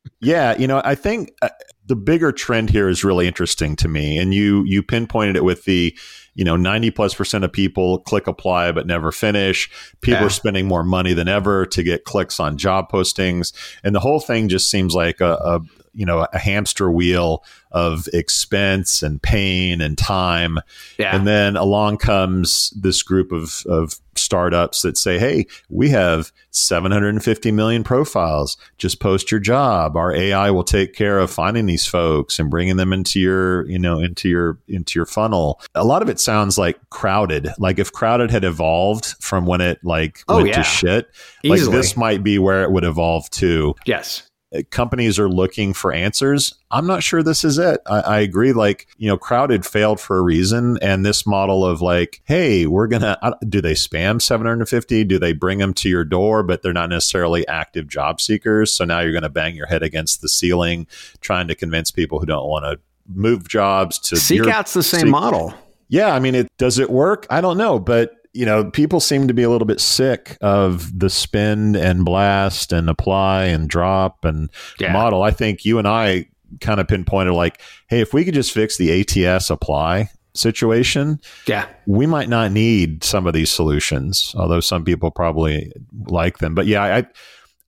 yeah, 0.20 0.56
you 0.58 0.66
know, 0.66 0.80
I 0.84 0.94
think 0.94 1.32
uh, 1.42 1.48
the 1.86 1.96
bigger 1.96 2.32
trend 2.32 2.70
here 2.70 2.88
is 2.88 3.04
really 3.04 3.26
interesting 3.26 3.76
to 3.76 3.88
me, 3.88 4.18
and 4.18 4.34
you 4.34 4.64
you 4.66 4.82
pinpointed 4.82 5.36
it 5.36 5.44
with 5.44 5.64
the 5.64 5.96
you 6.34 6.44
know 6.44 6.56
90 6.56 6.90
plus 6.90 7.14
percent 7.14 7.44
of 7.44 7.52
people 7.52 8.00
click 8.00 8.26
apply 8.26 8.70
but 8.72 8.86
never 8.86 9.10
finish 9.10 9.70
people 10.02 10.20
Yeah. 10.20 10.26
are 10.26 10.30
spending 10.30 10.66
more 10.66 10.84
money 10.84 11.14
than 11.14 11.28
ever 11.28 11.64
to 11.66 11.82
get 11.82 12.04
clicks 12.04 12.38
on 12.38 12.58
job 12.58 12.90
postings 12.92 13.54
and 13.82 13.94
the 13.94 14.00
whole 14.00 14.20
thing 14.20 14.50
just 14.50 14.70
seems 14.70 14.94
like 14.94 15.22
a, 15.22 15.32
a 15.32 15.60
you 15.96 16.06
know 16.06 16.26
a 16.32 16.38
hamster 16.38 16.90
wheel 16.90 17.42
of 17.72 18.06
expense 18.12 19.02
and 19.02 19.20
pain 19.20 19.80
and 19.80 19.98
time 19.98 20.58
Yeah. 20.98 21.14
and 21.16 21.26
then 21.26 21.56
along 21.56 21.98
comes 21.98 22.70
this 22.70 23.02
group 23.02 23.32
of, 23.32 23.64
of 23.68 23.96
startups 24.14 24.80
that 24.80 24.96
say, 24.96 25.18
hey, 25.18 25.44
we 25.68 25.90
have 25.90 26.32
750 26.52 27.50
million 27.52 27.84
profiles. 27.84 28.56
Just 28.78 28.98
post 29.00 29.30
your 29.30 29.40
job. 29.40 29.94
Our 29.96 30.12
AI 30.14 30.50
will 30.50 30.64
take 30.64 30.94
care 30.94 31.18
of 31.18 31.30
finding 31.30 31.66
these 31.66 31.86
folks 31.86 32.38
and 32.38 32.48
bringing 32.50 32.76
them 32.76 32.94
into 32.94 33.20
your, 33.20 33.66
you 33.68 33.78
know, 33.78 33.98
into 34.00 34.28
your, 34.30 34.58
into 34.68 34.98
your 34.98 35.04
funnel. 35.04 35.60
A 35.74 35.84
lot 35.84 36.00
of 36.00 36.08
it 36.08 36.18
sounds 36.18 36.56
like 36.56 36.78
crowded. 36.88 37.48
Like 37.58 37.78
if 37.78 37.92
crowded 37.92 38.30
had 38.30 38.44
evolved 38.44 39.14
from 39.20 39.44
when 39.44 39.60
it 39.60 39.84
like 39.84 40.20
Oh, 40.28 40.36
went 40.36 40.48
yeah. 40.48 40.56
to 40.56 40.62
shit, 40.64 41.10
like 41.44 41.60
this 41.60 41.94
might 41.96 42.22
be 42.24 42.38
where 42.38 42.62
it 42.62 42.70
would 42.72 42.84
evolve 42.84 43.28
to 43.30 43.74
yes. 43.84 44.25
Uh, 44.54 44.62
companies 44.70 45.18
are 45.18 45.28
looking 45.28 45.72
for 45.74 45.92
answers. 45.92 46.54
I'm 46.70 46.86
not 46.86 47.02
sure 47.02 47.22
this 47.22 47.44
is 47.44 47.58
it. 47.58 47.80
I, 47.86 48.00
I 48.00 48.18
agree. 48.20 48.52
Like, 48.52 48.86
you 48.96 49.08
know, 49.08 49.16
crowded 49.16 49.66
failed 49.66 49.98
for 50.00 50.18
a 50.18 50.22
reason. 50.22 50.78
And 50.80 51.04
this 51.04 51.26
model 51.26 51.64
of 51.64 51.80
like, 51.82 52.20
hey, 52.26 52.66
we're 52.66 52.86
going 52.86 53.02
to, 53.02 53.36
do 53.48 53.60
they 53.60 53.74
spam 53.74 54.22
750? 54.22 55.02
Do 55.04 55.18
they 55.18 55.32
bring 55.32 55.58
them 55.58 55.74
to 55.74 55.88
your 55.88 56.04
door, 56.04 56.44
but 56.44 56.62
they're 56.62 56.72
not 56.72 56.90
necessarily 56.90 57.46
active 57.48 57.88
job 57.88 58.20
seekers? 58.20 58.72
So 58.72 58.84
now 58.84 59.00
you're 59.00 59.10
going 59.12 59.22
to 59.22 59.28
bang 59.28 59.56
your 59.56 59.66
head 59.66 59.82
against 59.82 60.22
the 60.22 60.28
ceiling 60.28 60.86
trying 61.20 61.48
to 61.48 61.56
convince 61.56 61.90
people 61.90 62.20
who 62.20 62.26
don't 62.26 62.48
want 62.48 62.64
to 62.66 62.78
move 63.12 63.48
jobs 63.48 63.98
to 63.98 64.16
Seek 64.16 64.38
your- 64.38 64.50
out's 64.50 64.74
the 64.74 64.82
same 64.84 65.00
Seek- 65.02 65.10
model. 65.10 65.54
yeah, 65.88 66.14
I 66.14 66.20
mean, 66.20 66.34
it 66.36 66.48
does 66.58 66.78
it 66.78 66.90
work? 66.90 67.26
I 67.30 67.40
don't 67.40 67.58
know, 67.58 67.78
but 67.80 68.12
you 68.36 68.46
know, 68.46 68.70
people 68.70 69.00
seem 69.00 69.26
to 69.28 69.34
be 69.34 69.42
a 69.42 69.50
little 69.50 69.66
bit 69.66 69.80
sick 69.80 70.36
of 70.40 70.96
the 70.98 71.08
spend 71.10 71.76
and 71.76 72.04
blast 72.04 72.72
and 72.72 72.88
apply 72.90 73.44
and 73.44 73.68
drop 73.68 74.24
and 74.24 74.50
Yeah. 74.78 74.92
model. 74.92 75.22
I 75.22 75.30
think 75.30 75.64
you 75.64 75.78
and 75.78 75.88
I 75.88 76.26
kind 76.60 76.78
of 76.80 76.86
pinpointed 76.86 77.34
like, 77.34 77.60
hey, 77.88 78.00
if 78.00 78.14
we 78.14 78.24
could 78.24 78.34
just 78.34 78.52
fix 78.52 78.76
the 78.76 78.92
ATS 79.00 79.50
apply 79.50 80.10
situation, 80.34 81.18
Yeah. 81.46 81.64
we 81.86 82.06
might 82.06 82.28
not 82.28 82.52
need 82.52 83.02
some 83.02 83.26
of 83.26 83.32
these 83.32 83.50
solutions, 83.50 84.34
although 84.36 84.60
some 84.60 84.84
people 84.84 85.10
probably 85.10 85.72
like 86.06 86.38
them. 86.38 86.54
But 86.54 86.66
yeah, 86.66 86.82
I 86.82 87.06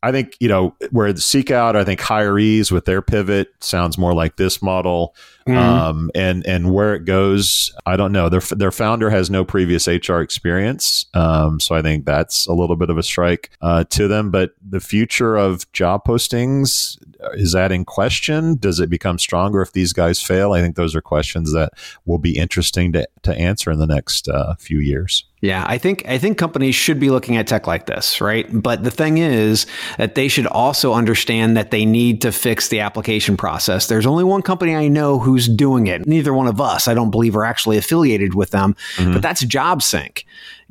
I 0.00 0.12
think, 0.12 0.36
you 0.38 0.46
know, 0.48 0.76
where 0.92 1.12
the 1.12 1.18
SeekOut, 1.20 1.74
I 1.74 1.82
think 1.82 1.98
hireEZ 2.00 2.70
with 2.70 2.84
their 2.84 3.02
pivot 3.02 3.48
sounds 3.58 3.98
more 3.98 4.14
like 4.14 4.36
this 4.36 4.62
model. 4.62 5.12
Um, 5.56 6.10
and 6.14 6.46
and 6.46 6.72
where 6.72 6.94
it 6.94 7.04
goes, 7.04 7.72
I 7.86 7.96
don't 7.96 8.12
know. 8.12 8.28
Their 8.28 8.40
their 8.40 8.70
founder 8.70 9.10
has 9.10 9.30
no 9.30 9.44
previous 9.44 9.86
HR 9.86 10.20
experience, 10.20 11.06
um, 11.14 11.60
so 11.60 11.74
I 11.74 11.82
think 11.82 12.04
that's 12.04 12.46
a 12.46 12.52
little 12.52 12.76
bit 12.76 12.90
of 12.90 12.98
a 12.98 13.02
strike 13.02 13.50
uh, 13.60 13.84
to 13.90 14.08
them. 14.08 14.30
But 14.30 14.52
the 14.66 14.80
future 14.80 15.36
of 15.36 15.70
job 15.72 16.04
postings, 16.04 16.98
is 17.34 17.52
that 17.52 17.72
in 17.72 17.84
question? 17.84 18.56
Does 18.56 18.80
it 18.80 18.90
become 18.90 19.18
stronger 19.18 19.62
if 19.62 19.72
these 19.72 19.92
guys 19.92 20.22
fail? 20.22 20.52
I 20.52 20.60
think 20.60 20.76
those 20.76 20.94
are 20.94 21.00
questions 21.00 21.52
that 21.52 21.72
will 22.04 22.18
be 22.18 22.36
interesting 22.36 22.92
to, 22.92 23.08
to 23.22 23.34
answer 23.34 23.70
in 23.70 23.78
the 23.78 23.86
next 23.86 24.28
uh, 24.28 24.54
few 24.56 24.80
years. 24.80 25.24
Yeah, 25.40 25.64
I 25.68 25.78
think 25.78 26.04
I 26.08 26.18
think 26.18 26.36
companies 26.36 26.74
should 26.74 26.98
be 26.98 27.10
looking 27.10 27.36
at 27.36 27.46
tech 27.46 27.68
like 27.68 27.86
this, 27.86 28.20
right? 28.20 28.46
But 28.50 28.82
the 28.82 28.90
thing 28.90 29.18
is 29.18 29.66
that 29.96 30.16
they 30.16 30.26
should 30.26 30.48
also 30.48 30.94
understand 30.94 31.56
that 31.56 31.70
they 31.70 31.84
need 31.84 32.22
to 32.22 32.32
fix 32.32 32.68
the 32.68 32.80
application 32.80 33.36
process. 33.36 33.86
There's 33.86 34.06
only 34.06 34.24
one 34.24 34.42
company 34.42 34.74
I 34.74 34.88
know 34.88 35.20
who's 35.38 35.48
doing 35.48 35.86
it. 35.86 36.04
Neither 36.04 36.34
one 36.34 36.48
of 36.48 36.60
us, 36.60 36.88
I 36.88 36.94
don't 36.94 37.12
believe, 37.12 37.36
are 37.36 37.44
actually 37.44 37.76
affiliated 37.78 38.34
with 38.34 38.50
them, 38.50 38.74
mm-hmm. 38.96 39.12
but 39.12 39.22
that's 39.22 39.44
JobSync. 39.44 40.24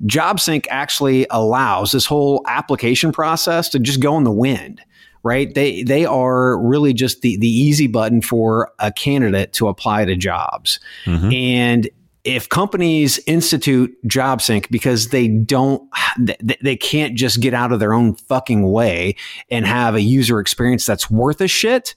JobSync 0.05 0.65
actually 0.69 1.25
allows 1.29 1.93
this 1.93 2.05
whole 2.05 2.43
application 2.47 3.13
process 3.13 3.69
to 3.69 3.79
just 3.79 4.01
go 4.01 4.17
in 4.17 4.23
the 4.23 4.31
wind 4.31 4.81
right? 5.23 5.53
They 5.55 5.83
they 5.83 6.05
are 6.05 6.57
really 6.57 6.93
just 6.93 7.21
the 7.21 7.35
the 7.37 7.49
easy 7.49 7.87
button 7.87 8.21
for 8.21 8.71
a 8.79 8.93
candidate 8.93 9.51
to 9.53 9.67
apply 9.67 10.05
to 10.05 10.15
jobs. 10.15 10.79
Mm-hmm. 11.05 11.31
And 11.33 11.89
if 12.23 12.49
companies 12.49 13.19
institute 13.25 13.95
JobSync 14.05 14.69
because 14.69 15.09
they 15.09 15.29
don't, 15.29 15.89
they 16.61 16.75
can't 16.75 17.15
just 17.15 17.39
get 17.39 17.53
out 17.53 17.71
of 17.71 17.79
their 17.79 17.93
own 17.93 18.15
fucking 18.15 18.69
way 18.69 19.15
and 19.49 19.65
have 19.65 19.95
a 19.95 20.01
user 20.01 20.39
experience 20.41 20.85
that's 20.85 21.09
worth 21.09 21.39
a 21.39 21.47
shit, 21.47 21.95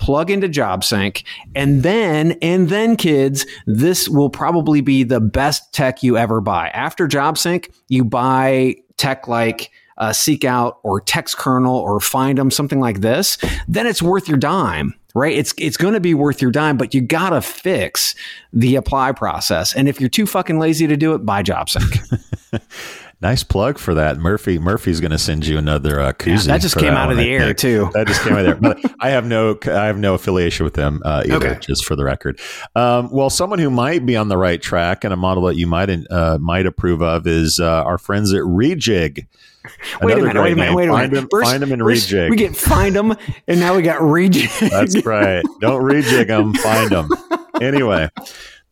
plug 0.00 0.30
into 0.30 0.48
JobSync, 0.48 1.22
and 1.54 1.82
then, 1.82 2.32
and 2.42 2.68
then, 2.68 2.96
kids, 2.96 3.46
this 3.66 4.08
will 4.08 4.30
probably 4.30 4.80
be 4.80 5.04
the 5.04 5.20
best 5.20 5.72
tech 5.72 6.02
you 6.02 6.16
ever 6.16 6.40
buy. 6.40 6.68
After 6.70 7.06
JobSync, 7.06 7.70
you 7.88 8.04
buy 8.04 8.76
tech 8.96 9.28
like 9.28 9.70
uh, 9.98 10.10
SeekOut 10.10 10.76
or 10.82 11.00
Textkernel 11.00 11.74
or 11.74 11.98
Findem, 11.98 12.52
something 12.52 12.80
like 12.80 13.00
this. 13.00 13.38
Then 13.68 13.86
it's 13.86 14.02
worth 14.02 14.28
your 14.28 14.38
dime 14.38 14.94
right? 15.14 15.36
It's 15.36 15.52
it's 15.58 15.76
going 15.76 15.94
to 15.94 16.00
be 16.00 16.14
worth 16.14 16.40
your 16.40 16.50
dime, 16.50 16.76
but 16.76 16.94
you 16.94 17.00
got 17.00 17.30
to 17.30 17.42
fix 17.42 18.14
the 18.52 18.76
apply 18.76 19.12
process. 19.12 19.74
And 19.74 19.88
if 19.88 20.00
you're 20.00 20.08
too 20.08 20.26
fucking 20.26 20.58
lazy 20.58 20.86
to 20.86 20.96
do 20.96 21.14
it, 21.14 21.26
buy 21.26 21.42
JobSync. 21.42 22.22
nice 23.20 23.42
plug 23.42 23.78
for 23.78 23.94
that, 23.94 24.18
Murphy. 24.18 24.58
Murphy's 24.58 25.00
going 25.00 25.10
to 25.10 25.18
send 25.18 25.46
you 25.46 25.58
another 25.58 26.00
uh, 26.00 26.12
koozie. 26.12 26.46
Yeah, 26.46 26.54
that 26.54 26.60
just 26.60 26.76
came 26.76 26.94
that 26.94 26.96
out 26.96 27.08
one, 27.08 27.18
of 27.18 27.24
the 27.24 27.30
air 27.30 27.54
too. 27.54 27.90
That 28.00 28.06
just 28.06 28.22
came 28.22 28.34
out 28.34 28.46
of 28.46 28.60
there. 28.60 28.74
But 28.74 28.94
I 29.00 29.10
have 29.10 29.26
no 29.26 29.58
I 29.64 29.86
have 29.86 29.98
no 29.98 30.14
affiliation 30.14 30.64
with 30.64 30.74
them 30.74 31.02
uh, 31.04 31.24
either. 31.26 31.36
Okay. 31.36 31.58
Just 31.60 31.84
for 31.84 31.96
the 31.96 32.04
record. 32.04 32.40
Um, 32.74 33.10
well, 33.10 33.30
someone 33.30 33.58
who 33.58 33.70
might 33.70 34.06
be 34.06 34.16
on 34.16 34.28
the 34.28 34.36
right 34.36 34.60
track 34.60 35.04
and 35.04 35.12
a 35.12 35.16
model 35.16 35.44
that 35.44 35.56
you 35.56 35.66
might 35.66 35.90
uh, 36.10 36.38
might 36.40 36.66
approve 36.66 37.02
of 37.02 37.26
is 37.26 37.60
uh, 37.60 37.82
our 37.84 37.98
friends 37.98 38.32
at 38.32 38.40
Reejig. 38.40 39.26
Wait 40.00 40.16
a 40.16 40.22
minute, 40.22 40.42
wait 40.42 40.52
a 40.52 40.56
minute, 40.56 40.74
wait 40.74 40.88
a 40.88 40.92
minute. 40.92 40.92
Find 40.92 41.12
them, 41.12 41.28
first, 41.30 41.50
find 41.50 41.62
them 41.62 41.72
and 41.72 41.82
rejig. 41.82 42.30
We 42.30 42.36
get 42.36 42.56
find 42.56 42.96
them, 42.96 43.14
and 43.46 43.60
now 43.60 43.76
we 43.76 43.82
got 43.82 44.00
rejig. 44.00 44.70
That's 44.70 45.04
right. 45.04 45.44
Don't 45.60 45.82
rejig 45.82 46.28
them, 46.28 46.54
find 46.54 46.90
them. 46.90 47.08
Anyway, 47.60 48.08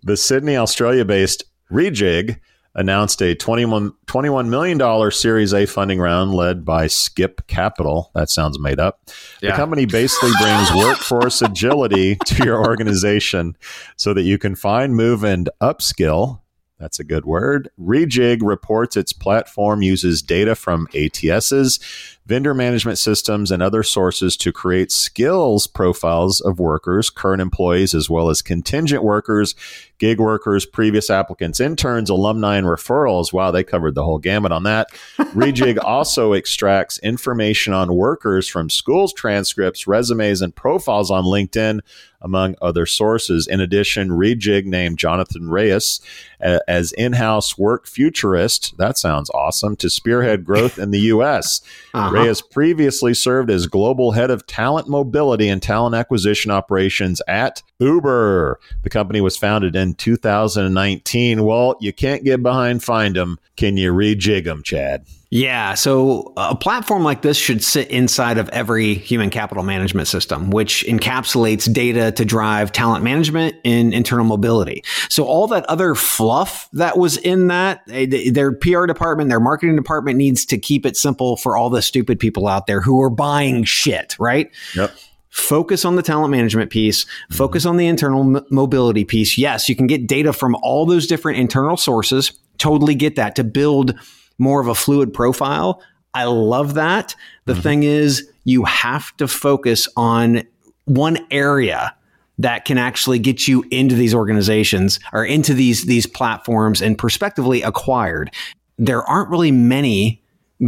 the 0.02 0.16
Sydney, 0.16 0.56
Australia 0.56 1.04
based 1.04 1.44
Reejig 1.70 2.38
announced 2.78 3.20
a 3.20 3.34
21, 3.34 3.92
$21 4.06 4.48
million 4.48 5.10
Series 5.10 5.52
A 5.52 5.66
funding 5.66 5.98
round 5.98 6.32
led 6.32 6.64
by 6.64 6.86
Skip 6.86 7.46
Capital. 7.48 8.10
That 8.14 8.30
sounds 8.30 8.58
made 8.58 8.78
up. 8.78 9.00
Yeah. 9.42 9.50
The 9.50 9.56
company 9.56 9.84
basically 9.84 10.30
brings 10.40 10.72
workforce 10.74 11.42
agility 11.42 12.16
to 12.26 12.44
your 12.44 12.64
organization 12.64 13.56
so 13.96 14.14
that 14.14 14.22
you 14.22 14.38
can 14.38 14.54
find, 14.54 14.94
move, 14.94 15.24
and 15.24 15.50
upskill 15.60 16.40
that's 16.78 17.00
a 17.00 17.04
good 17.04 17.24
word. 17.24 17.70
Reejig 17.78 18.38
reports 18.42 18.96
its 18.96 19.12
platform 19.12 19.82
uses 19.82 20.22
data 20.22 20.54
from 20.54 20.86
ATSs, 20.88 21.80
vendor 22.28 22.52
management 22.52 22.98
systems, 22.98 23.50
and 23.50 23.62
other 23.62 23.82
sources 23.82 24.36
to 24.36 24.52
create 24.52 24.92
skills 24.92 25.66
profiles 25.66 26.42
of 26.42 26.60
workers, 26.60 27.08
current 27.08 27.40
employees, 27.40 27.94
as 27.94 28.10
well 28.10 28.28
as 28.28 28.42
contingent 28.42 29.02
workers, 29.02 29.54
gig 29.96 30.20
workers, 30.20 30.66
previous 30.66 31.08
applicants, 31.08 31.58
interns, 31.58 32.10
alumni, 32.10 32.56
and 32.56 32.66
referrals. 32.66 33.32
Wow, 33.32 33.50
they 33.50 33.64
covered 33.64 33.94
the 33.94 34.04
whole 34.04 34.18
gamut 34.18 34.52
on 34.52 34.64
that. 34.64 34.88
Reejig 35.18 35.78
also 35.82 36.34
extracts 36.34 36.98
information 36.98 37.72
on 37.72 37.94
workers 37.94 38.46
from 38.46 38.68
schools 38.68 39.14
transcripts, 39.14 39.86
resumes, 39.86 40.42
and 40.42 40.54
profiles 40.54 41.10
on 41.10 41.24
LinkedIn 41.24 41.80
among 42.20 42.56
other 42.60 42.84
sources. 42.84 43.46
In 43.46 43.60
addition, 43.60 44.10
Reejig 44.10 44.64
named 44.64 44.98
Jonathan 44.98 45.48
Reyes 45.48 46.00
as 46.40 46.92
in 46.92 47.14
house 47.14 47.56
work 47.56 47.86
futurist. 47.86 48.76
That 48.76 48.98
sounds 48.98 49.30
awesome 49.30 49.76
to 49.76 49.90
spearhead 49.90 50.44
growth 50.44 50.78
in 50.78 50.90
the 50.90 51.00
U.S. 51.00 51.60
Uh-huh. 51.94 52.14
Reyes 52.18 52.42
previously 52.42 53.14
served 53.14 53.50
as 53.50 53.66
global 53.66 54.12
head 54.12 54.30
of 54.30 54.46
talent 54.46 54.88
mobility 54.88 55.48
and 55.48 55.62
talent 55.62 55.94
acquisition 55.94 56.50
operations 56.50 57.22
at 57.28 57.62
Uber. 57.78 58.58
The 58.82 58.90
company 58.90 59.20
was 59.20 59.36
founded 59.36 59.76
in 59.76 59.94
2019. 59.94 61.44
Well, 61.44 61.76
you 61.80 61.92
can't 61.92 62.24
get 62.24 62.42
behind 62.42 62.82
Find 62.82 63.16
them. 63.16 63.38
Can 63.56 63.76
you 63.76 63.92
rejig 63.92 64.44
them, 64.44 64.62
Chad? 64.62 65.04
Yeah. 65.30 65.74
So 65.74 66.32
a 66.38 66.56
platform 66.56 67.04
like 67.04 67.20
this 67.20 67.36
should 67.36 67.62
sit 67.62 67.90
inside 67.90 68.38
of 68.38 68.48
every 68.48 68.94
human 68.94 69.28
capital 69.28 69.62
management 69.62 70.08
system, 70.08 70.50
which 70.50 70.84
encapsulates 70.88 71.70
data 71.70 72.12
to 72.12 72.24
drive 72.24 72.72
talent 72.72 73.04
management 73.04 73.56
and 73.62 73.92
internal 73.92 74.24
mobility. 74.24 74.82
So 75.10 75.24
all 75.24 75.46
that 75.48 75.66
other 75.66 75.94
fluff 75.94 76.68
that 76.72 76.96
was 76.96 77.18
in 77.18 77.48
that, 77.48 77.82
eh, 77.90 78.30
their 78.30 78.52
PR 78.52 78.86
department, 78.86 79.28
their 79.28 79.40
marketing 79.40 79.76
department 79.76 80.16
needs 80.16 80.46
to 80.46 80.56
keep 80.56 80.86
it 80.86 80.96
simple 80.96 81.36
for 81.36 81.58
all 81.58 81.68
the 81.68 81.82
stupid 81.82 82.18
people 82.18 82.48
out 82.48 82.66
there 82.66 82.80
who 82.80 83.02
are 83.02 83.10
buying 83.10 83.64
shit, 83.64 84.16
right? 84.18 84.50
Yep 84.74 84.92
focus 85.30 85.84
on 85.84 85.94
the 85.94 86.02
talent 86.02 86.32
management 86.32 86.70
piece, 86.70 87.06
focus 87.30 87.64
on 87.64 87.76
the 87.76 87.86
internal 87.86 88.36
m- 88.36 88.44
mobility 88.50 89.04
piece. 89.04 89.38
Yes, 89.38 89.68
you 89.68 89.76
can 89.76 89.86
get 89.86 90.06
data 90.06 90.32
from 90.32 90.56
all 90.62 90.84
those 90.84 91.06
different 91.06 91.38
internal 91.38 91.76
sources. 91.76 92.32
Totally 92.56 92.94
get 92.94 93.14
that 93.16 93.36
to 93.36 93.44
build 93.44 93.94
more 94.38 94.60
of 94.60 94.68
a 94.68 94.74
fluid 94.74 95.12
profile. 95.12 95.82
I 96.14 96.24
love 96.24 96.74
that. 96.74 97.14
The 97.44 97.52
mm-hmm. 97.52 97.62
thing 97.62 97.82
is, 97.82 98.28
you 98.44 98.64
have 98.64 99.14
to 99.18 99.28
focus 99.28 99.88
on 99.96 100.42
one 100.86 101.18
area 101.30 101.94
that 102.38 102.64
can 102.64 102.78
actually 102.78 103.18
get 103.18 103.46
you 103.46 103.64
into 103.70 103.94
these 103.94 104.14
organizations 104.14 105.00
or 105.12 105.24
into 105.24 105.52
these 105.52 105.84
these 105.84 106.06
platforms 106.06 106.80
and 106.80 106.96
prospectively 106.96 107.62
acquired. 107.62 108.32
There 108.78 109.02
aren't 109.02 109.28
really 109.28 109.50
many 109.50 110.22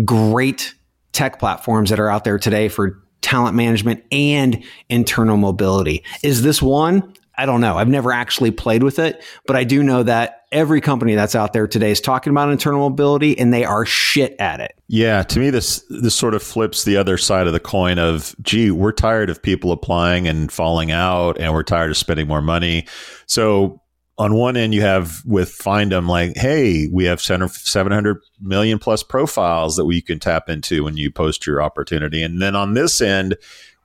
great 0.05 0.75
tech 1.13 1.39
platforms 1.39 1.91
that 1.91 2.01
are 2.01 2.11
out 2.11 2.25
there 2.25 2.39
today 2.39 2.69
for 2.69 3.01
talent 3.21 3.55
management 3.57 4.05
and 4.11 4.63
internal 4.89 5.37
mobility. 5.37 6.03
Is 6.23 6.43
this 6.43 6.61
one? 6.61 7.15
I 7.41 7.47
don't 7.47 7.63
know. 7.63 7.79
I've 7.79 7.89
never 7.89 8.13
actually 8.13 8.51
played 8.51 8.83
with 8.83 8.99
it, 8.99 9.25
but 9.47 9.57
I 9.57 9.65
do 9.65 9.83
know 9.83 10.03
that 10.03 10.43
every 10.53 10.83
company 10.83 11.15
that's 11.15 11.35
out 11.35 11.55
there 11.55 11.67
today 11.67 11.91
is 11.91 11.99
talking 11.99 12.33
about 12.33 12.51
internal 12.51 12.91
mobility 12.91 13.39
and 13.39 13.51
they 13.51 13.65
are 13.65 13.87
shit 13.87 14.37
at 14.39 14.61
it. 14.61 14.79
Yeah, 14.89 15.23
to 15.23 15.39
me 15.39 15.49
this 15.49 15.83
this 15.89 16.15
sort 16.15 16.35
of 16.35 16.43
flips 16.43 16.85
the 16.85 16.99
other 16.99 17.17
side 17.17 17.47
of 17.47 17.55
the 17.55 17.61
coin 17.61 17.99
of 17.99 18.37
gee, 18.43 18.71
we're 18.71 18.93
tired 18.93 19.31
of 19.31 19.43
people 19.43 19.73
applying 19.73 20.29
and 20.29 20.53
falling 20.53 20.91
out 20.91 21.41
and 21.41 21.55
we're 21.55 21.63
tired 21.63 21.91
of 21.91 21.97
spending 21.97 22.29
more 22.29 22.43
money. 22.43 22.87
So 23.25 23.81
on 24.19 24.35
one 24.35 24.59
end 24.59 24.75
you 24.75 24.83
have 24.83 25.23
with 25.25 25.49
Findem 25.57 26.09
like 26.09 26.37
hey 26.37 26.89
we 26.93 27.07
have 27.07 27.23
700 27.23 28.19
million 28.39 28.79
plus 28.79 29.03
profiles 29.03 29.77
that 29.77 29.87
we 29.87 30.03
can 30.03 30.21
tap 30.21 30.51
into 30.51 30.85
when 30.85 30.99
you 30.99 31.11
post 31.11 31.47
your 31.47 31.63
opportunity 31.63 32.23
and 32.23 32.43
then 32.43 32.55
on 32.55 32.75
this 32.75 33.01
end 33.01 33.35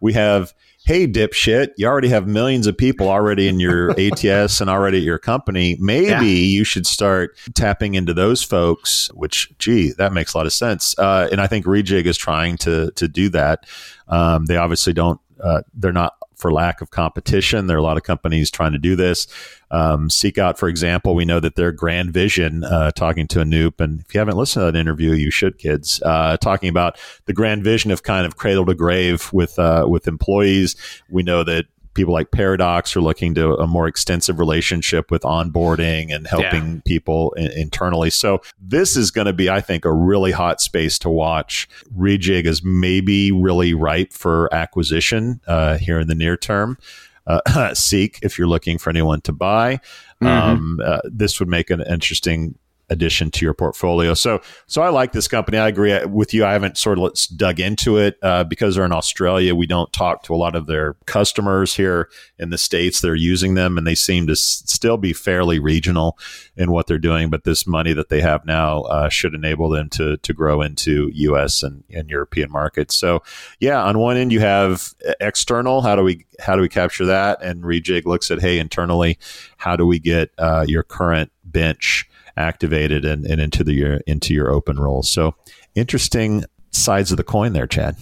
we 0.02 0.12
have 0.12 0.54
hey, 0.86 1.08
dipshit, 1.08 1.70
you 1.78 1.88
already 1.88 2.10
have 2.10 2.28
millions 2.28 2.68
of 2.68 2.78
people 2.78 3.10
already 3.10 3.48
in 3.48 3.60
your 3.60 3.92
ATS 4.00 4.62
and 4.62 4.70
already 4.70 4.98
at 4.98 5.04
your 5.04 5.18
company. 5.18 5.76
Maybe 5.80 6.08
yeah. 6.08 6.22
you 6.22 6.64
should 6.64 6.86
start 6.86 7.38
tapping 7.56 7.96
into 7.96 8.14
those 8.14 8.44
folks, 8.44 9.10
which, 9.14 9.52
gee, 9.58 9.92
that 9.94 10.14
makes 10.14 10.34
a 10.34 10.38
lot 10.38 10.46
of 10.46 10.54
sense. 10.54 10.98
Uh, 11.00 11.28
and 11.32 11.42
I 11.42 11.48
think 11.48 11.66
Reejig 11.66 12.06
is 12.06 12.18
trying 12.18 12.58
to, 12.58 12.92
to 12.92 13.08
do 13.08 13.30
that. 13.30 13.66
Um, 14.08 14.46
they 14.46 14.58
obviously 14.58 14.94
don't, 14.94 15.20
uh, 15.44 15.62
they're 15.74 15.92
not 15.92 16.15
for 16.36 16.52
lack 16.52 16.82
of 16.82 16.90
competition. 16.90 17.68
There 17.68 17.78
are 17.78 17.80
a 17.80 17.84
lot 17.84 17.98
of 17.98 18.04
companies 18.04 18.52
trying 18.52 18.74
to 18.74 18.78
do 18.78 18.96
this. 18.96 19.28
Um, 19.72 20.10
SeekOut, 20.10 20.58
for 20.58 20.70
example, 20.70 21.16
we 21.16 21.26
know 21.26 21.40
that 21.40 21.56
their 21.56 21.72
grand 21.72 22.12
vision, 22.12 22.64
uh, 22.64 22.92
talking 22.92 23.28
to 23.28 23.40
Anoop, 23.40 23.80
and 23.80 24.02
if 24.02 24.14
you 24.14 24.20
haven't 24.20 24.38
listened 24.38 24.62
to 24.62 24.72
that 24.72 24.80
interview, 24.80 25.14
you 25.14 25.32
should, 25.32 25.58
kids, 25.58 26.02
uh, 26.06 26.38
talking 26.38 26.70
about 26.70 26.98
the 27.26 27.34
grand 27.34 27.64
vision 27.64 27.92
of 27.92 28.04
kind 28.04 28.26
of 28.26 28.38
cradle 28.38 28.66
to 28.66 28.76
grave 28.76 29.32
with 29.34 29.58
uh, 29.60 29.86
with 29.88 30.08
employees. 30.08 30.76
We 31.10 31.24
know 31.24 31.44
that 31.44 31.66
people 31.96 32.14
like 32.14 32.32
Paradox 32.32 32.96
are 32.96 33.02
looking 33.02 33.34
to 33.36 33.56
a 33.56 33.66
more 33.66 33.88
extensive 33.88 34.38
relationship 34.38 35.10
with 35.10 35.24
onboarding 35.24 36.14
and 36.14 36.28
helping 36.28 36.76
yeah. 36.76 36.82
people 36.86 37.32
in- 37.32 37.52
internally. 37.52 38.10
So 38.12 38.42
this 38.60 38.96
is 38.96 39.10
going 39.10 39.28
to 39.28 39.34
be, 39.34 39.50
I 39.50 39.62
think, 39.62 39.86
a 39.86 39.92
really 39.92 40.32
hot 40.32 40.62
space 40.62 41.00
to 41.00 41.10
watch. 41.10 41.68
Reejig 41.98 42.46
is 42.46 42.64
maybe 42.64 43.32
really 43.32 43.74
ripe 43.74 44.14
for 44.14 44.54
acquisition 44.54 45.42
uh, 45.48 45.78
here 45.78 46.00
in 46.00 46.08
the 46.08 46.16
near 46.16 46.38
term. 46.38 46.78
Uh, 47.26 47.74
seek 47.74 48.20
if 48.22 48.38
you're 48.38 48.48
looking 48.48 48.78
for 48.78 48.92
anyone 48.92 49.22
to 49.22 49.32
buy. 49.32 49.80
Mm-hmm. 50.22 50.28
Um, 50.28 50.80
uh, 50.84 51.00
this 51.06 51.40
would 51.40 51.50
make 51.50 51.70
an 51.70 51.82
interesting 51.82 52.56
addition 52.90 53.32
to 53.32 53.46
your 53.46 53.54
portfolio. 53.54 54.14
So, 54.14 54.42
so 54.68 54.82
I 54.82 54.90
like 54.90 55.12
this 55.12 55.28
company. 55.28 55.58
I 55.58 55.68
agree 55.68 56.04
with 56.06 56.34
you. 56.34 56.46
I 56.46 56.54
haven't 56.54 56.78
sort 56.78 57.00
of 57.00 57.14
dug 57.36 57.60
into 57.60 57.98
it 57.98 58.18
uh, 58.22 58.44
because 58.44 58.76
they're 58.76 58.86
in 58.86 58.92
Australia. 58.92 59.56
We 59.56 59.68
don't 59.68 59.92
talk 59.92 60.24
to 60.24 60.34
a 60.34 60.38
lot 60.38 60.56
of 60.56 60.68
their 60.68 60.96
customers 61.06 61.76
here 61.76 62.10
in 62.38 62.50
the 62.50 62.58
states. 62.58 63.02
They're 63.02 63.16
using 63.16 63.56
them, 63.56 63.78
and 63.78 63.88
they 63.88 63.96
seem 63.96 64.28
to 64.28 64.34
s- 64.34 64.64
still 64.66 64.98
be 64.98 65.14
fairly 65.14 65.60
regional 65.60 66.18
in 66.56 66.72
what 66.72 66.88
they're 66.88 66.98
doing. 66.98 67.30
But 67.30 67.44
this 67.44 67.66
money 67.66 67.94
that 67.94 68.10
they 68.10 68.22
have 68.22 68.46
now 68.46 68.82
uh, 68.84 69.10
should 69.10 69.34
enable 69.34 69.70
them 69.70 69.90
to 69.92 70.18
to 70.18 70.34
grow 70.34 70.62
into 70.62 71.10
U.S. 71.14 71.64
and, 71.64 71.84
and 71.90 72.10
European 72.10 72.52
markets. 72.52 72.96
So, 72.96 73.24
yeah, 73.60 73.84
on 73.84 73.98
one 74.00 74.18
end 74.18 74.32
you 74.32 74.40
have 74.40 74.94
external. 75.20 75.82
How 75.82 75.96
do 75.96 76.04
we 76.04 76.26
how 76.40 76.56
do 76.56 76.62
we 76.62 76.70
capture 76.70 77.06
that? 77.06 77.42
And 77.42 77.64
Reejig 77.64 78.06
looks 78.06 78.30
at 78.32 78.42
hey 78.42 78.60
internally, 78.60 79.18
how 79.58 79.76
do 79.76 79.86
we 79.86 80.00
get 80.00 80.32
uh, 80.38 80.66
your 80.68 80.84
current 80.84 81.32
bench 81.44 82.10
activated 82.38 83.06
and, 83.06 83.26
and 83.26 83.42
into 83.42 83.64
the 83.64 84.02
into 84.08 84.34
your 84.34 84.52
open 84.52 84.78
roles. 84.78 85.12
So 85.12 85.36
interesting 85.76 86.44
sides 86.72 87.12
of 87.12 87.18
the 87.18 87.24
coin 87.24 87.54
there, 87.54 87.68
Chad. 87.68 87.96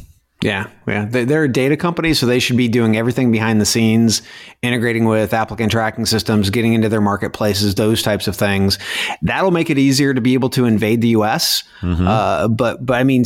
Yeah, 0.44 0.68
yeah. 0.86 1.06
They're 1.10 1.46
a 1.46 1.52
data 1.52 1.78
company, 1.78 2.14
so 2.14 2.26
they 2.26 2.40
should 2.40 2.58
be 2.58 2.68
doing 2.68 2.98
everything 2.98 3.32
behind 3.32 3.62
the 3.62 3.66
scenes, 3.66 4.22
integrating 4.62 5.06
with 5.06 5.34
applicant 5.34 5.72
tracking 5.72 6.06
systems, 6.06 6.50
getting 6.50 6.74
into 6.74 6.90
their 6.90 7.00
marketplaces, 7.00 7.76
those 7.76 8.04
types 8.04 8.28
of 8.28 8.36
things. 8.36 8.78
That'll 9.22 9.52
make 9.52 9.70
it 9.70 9.78
easier 9.78 10.14
to 10.14 10.20
be 10.20 10.34
able 10.34 10.50
to 10.50 10.66
invade 10.66 11.00
the 11.00 11.10
U.S. 11.10 11.64
Mm-hmm. 11.80 12.06
Uh, 12.06 12.50
but 12.50 12.86
but 12.86 12.96
I 12.96 13.06
mean, 13.06 13.24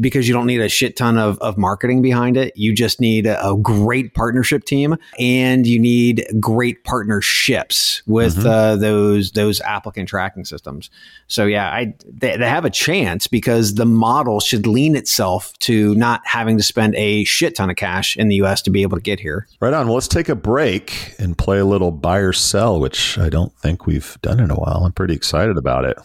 because 0.00 0.28
you 0.28 0.34
don't 0.34 0.46
need 0.46 0.60
a 0.60 0.68
shit 0.68 0.96
ton 0.96 1.18
of, 1.18 1.38
of 1.40 1.58
marketing 1.58 2.02
behind 2.02 2.36
it, 2.36 2.56
you 2.56 2.72
just 2.72 3.00
need 3.00 3.26
a, 3.26 3.44
a 3.44 3.56
great 3.58 4.14
partnership 4.14 4.62
team, 4.62 4.96
and 5.18 5.66
you 5.66 5.80
need 5.80 6.24
great 6.38 6.84
partnerships 6.84 8.02
with 8.06 8.36
mm-hmm. 8.36 8.46
uh, 8.46 8.76
those 8.76 9.32
those 9.32 9.60
applicant 9.62 10.08
tracking 10.08 10.44
systems. 10.44 10.88
So 11.26 11.46
yeah, 11.46 11.68
I 11.68 11.94
they, 12.06 12.36
they 12.36 12.48
have 12.48 12.64
a 12.64 12.70
chance 12.70 13.26
because 13.26 13.74
the 13.74 13.86
model 13.86 14.38
should 14.38 14.68
lean 14.68 14.94
itself 14.94 15.52
to 15.60 15.96
not 15.96 16.17
having 16.24 16.56
to 16.56 16.62
spend 16.62 16.94
a 16.96 17.24
shit 17.24 17.54
ton 17.56 17.70
of 17.70 17.76
cash 17.76 18.16
in 18.16 18.28
the 18.28 18.36
US 18.36 18.62
to 18.62 18.70
be 18.70 18.82
able 18.82 18.96
to 18.96 19.02
get 19.02 19.20
here. 19.20 19.46
Right 19.60 19.72
on. 19.72 19.86
Well, 19.86 19.94
let's 19.94 20.08
take 20.08 20.28
a 20.28 20.34
break 20.34 21.14
and 21.18 21.36
play 21.36 21.58
a 21.58 21.64
little 21.64 21.90
buy 21.90 22.18
or 22.18 22.32
sell, 22.32 22.80
which 22.80 23.18
I 23.18 23.28
don't 23.28 23.52
think 23.58 23.86
we've 23.86 24.16
done 24.22 24.40
in 24.40 24.50
a 24.50 24.56
while. 24.56 24.82
I'm 24.84 24.92
pretty 24.92 25.14
excited 25.14 25.56
about 25.56 25.84
it. 25.84 25.98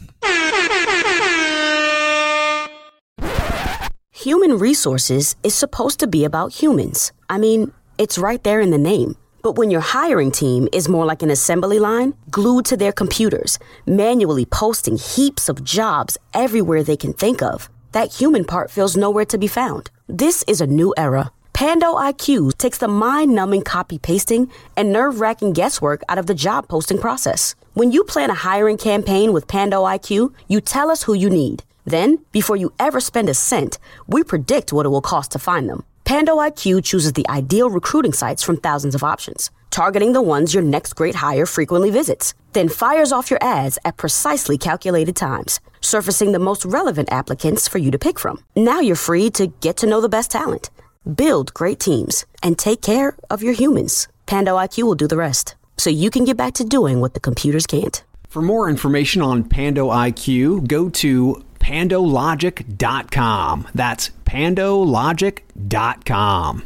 Human 4.12 4.58
resources 4.58 5.36
is 5.43 5.54
supposed 5.54 5.99
to 5.99 6.08
be 6.08 6.23
about 6.23 6.54
humans. 6.54 7.12
I 7.30 7.38
mean, 7.38 7.73
it's 7.97 8.17
right 8.17 8.41
there 8.43 8.62
in 8.62 8.71
the 8.71 8.78
name. 8.78 9.17
But 9.41 9.58
when 9.58 9.69
your 9.69 9.82
hiring 9.82 10.32
team 10.32 10.69
is 10.71 10.88
more 10.88 11.06
like 11.06 11.21
an 11.21 11.30
assembly 11.30 11.78
line, 11.78 12.13
glued 12.32 12.63
to 12.67 12.78
their 12.78 12.93
computers, 12.93 13.60
manually 13.86 14.45
posting 14.45 14.95
heaps 14.95 15.49
of 15.49 15.65
jobs 15.65 16.17
everywhere 16.34 16.82
they 16.82 16.95
can 16.95 17.12
think 17.12 17.41
of, 17.41 17.69
that 17.91 18.13
human 18.13 18.45
part 18.45 18.71
feels 18.71 18.95
nowhere 18.95 19.26
to 19.26 19.38
be 19.38 19.47
found. 19.47 19.91
This 20.15 20.43
is 20.47 20.62
a 20.62 20.67
new 20.67 20.93
era. 20.95 21.32
Pando 21.54 21.95
IQ 21.95 22.60
takes 22.60 22.78
the 22.78 22.88
mind 22.88 23.34
numbing 23.34 23.63
copy 23.63 23.97
pasting 23.97 24.47
and 24.78 24.93
nerve 24.93 25.19
wracking 25.19 25.54
guesswork 25.54 26.04
out 26.08 26.19
of 26.19 26.28
the 26.28 26.36
job 26.36 26.67
posting 26.67 26.99
process. 26.99 27.56
When 27.73 27.91
you 27.91 28.04
plan 28.04 28.30
a 28.30 28.36
hiring 28.36 28.78
campaign 28.78 29.34
with 29.34 29.47
Pando 29.47 29.86
IQ, 29.86 30.32
you 30.47 30.62
tell 30.62 30.91
us 30.91 31.02
who 31.02 31.15
you 31.15 31.32
need. 31.32 31.63
Then, 31.86 32.19
before 32.32 32.56
you 32.56 32.71
ever 32.78 32.99
spend 32.99 33.28
a 33.28 33.34
cent, 33.34 33.80
we 34.06 34.21
predict 34.21 34.71
what 34.71 34.86
it 34.86 34.89
will 34.89 35.02
cost 35.02 35.32
to 35.32 35.39
find 35.39 35.67
them. 35.67 35.84
Pando 36.04 36.36
IQ 36.36 36.84
chooses 36.84 37.13
the 37.13 37.28
ideal 37.28 37.71
recruiting 37.71 38.13
sites 38.13 38.43
from 38.43 38.58
thousands 38.58 38.93
of 38.93 39.04
options, 39.04 39.49
targeting 39.74 40.14
the 40.14 40.22
ones 40.22 40.54
your 40.54 40.64
next 40.64 40.96
great 40.96 41.16
hire 41.16 41.46
frequently 41.46 41.90
visits, 41.90 42.34
then 42.54 42.70
fires 42.70 43.12
off 43.12 43.30
your 43.30 43.44
ads 43.44 43.78
at 43.84 43.98
precisely 43.98 44.58
calculated 44.58 45.18
times 45.18 45.60
surfacing 45.84 46.32
the 46.32 46.40
most 46.40 46.66
relevant 46.66 47.12
applicants 47.12 47.68
for 47.68 47.78
you 47.78 47.92
to 47.92 48.00
pick 48.00 48.18
from. 48.18 48.44
Now 48.56 48.80
you're 48.80 48.96
free 48.96 49.30
to 49.32 49.48
get 49.48 49.76
to 49.78 49.88
know 49.88 50.00
the 50.02 50.10
best 50.10 50.32
talent, 50.32 50.72
build 51.16 51.54
great 51.54 51.80
teams, 51.80 52.26
and 52.42 52.58
take 52.58 52.82
care 52.82 53.16
of 53.30 53.44
your 53.44 53.54
humans. 53.54 54.08
Pando 54.26 54.58
IQ 54.58 54.84
will 54.84 54.96
do 54.96 55.08
the 55.08 55.18
rest, 55.18 55.56
so 55.78 55.92
you 55.92 56.10
can 56.10 56.26
get 56.26 56.38
back 56.38 56.54
to 56.56 56.64
doing 56.64 57.02
what 57.02 57.14
the 57.14 57.20
computers 57.20 57.68
can't. 57.68 58.04
For 58.28 58.42
more 58.42 58.68
information 58.70 59.22
on 59.22 59.44
Pando 59.44 59.90
IQ, 59.90 60.68
go 60.68 60.90
to 60.90 61.44
pandologic.com. 61.60 63.68
That's 63.76 64.10
pandologic.com. 64.26 66.64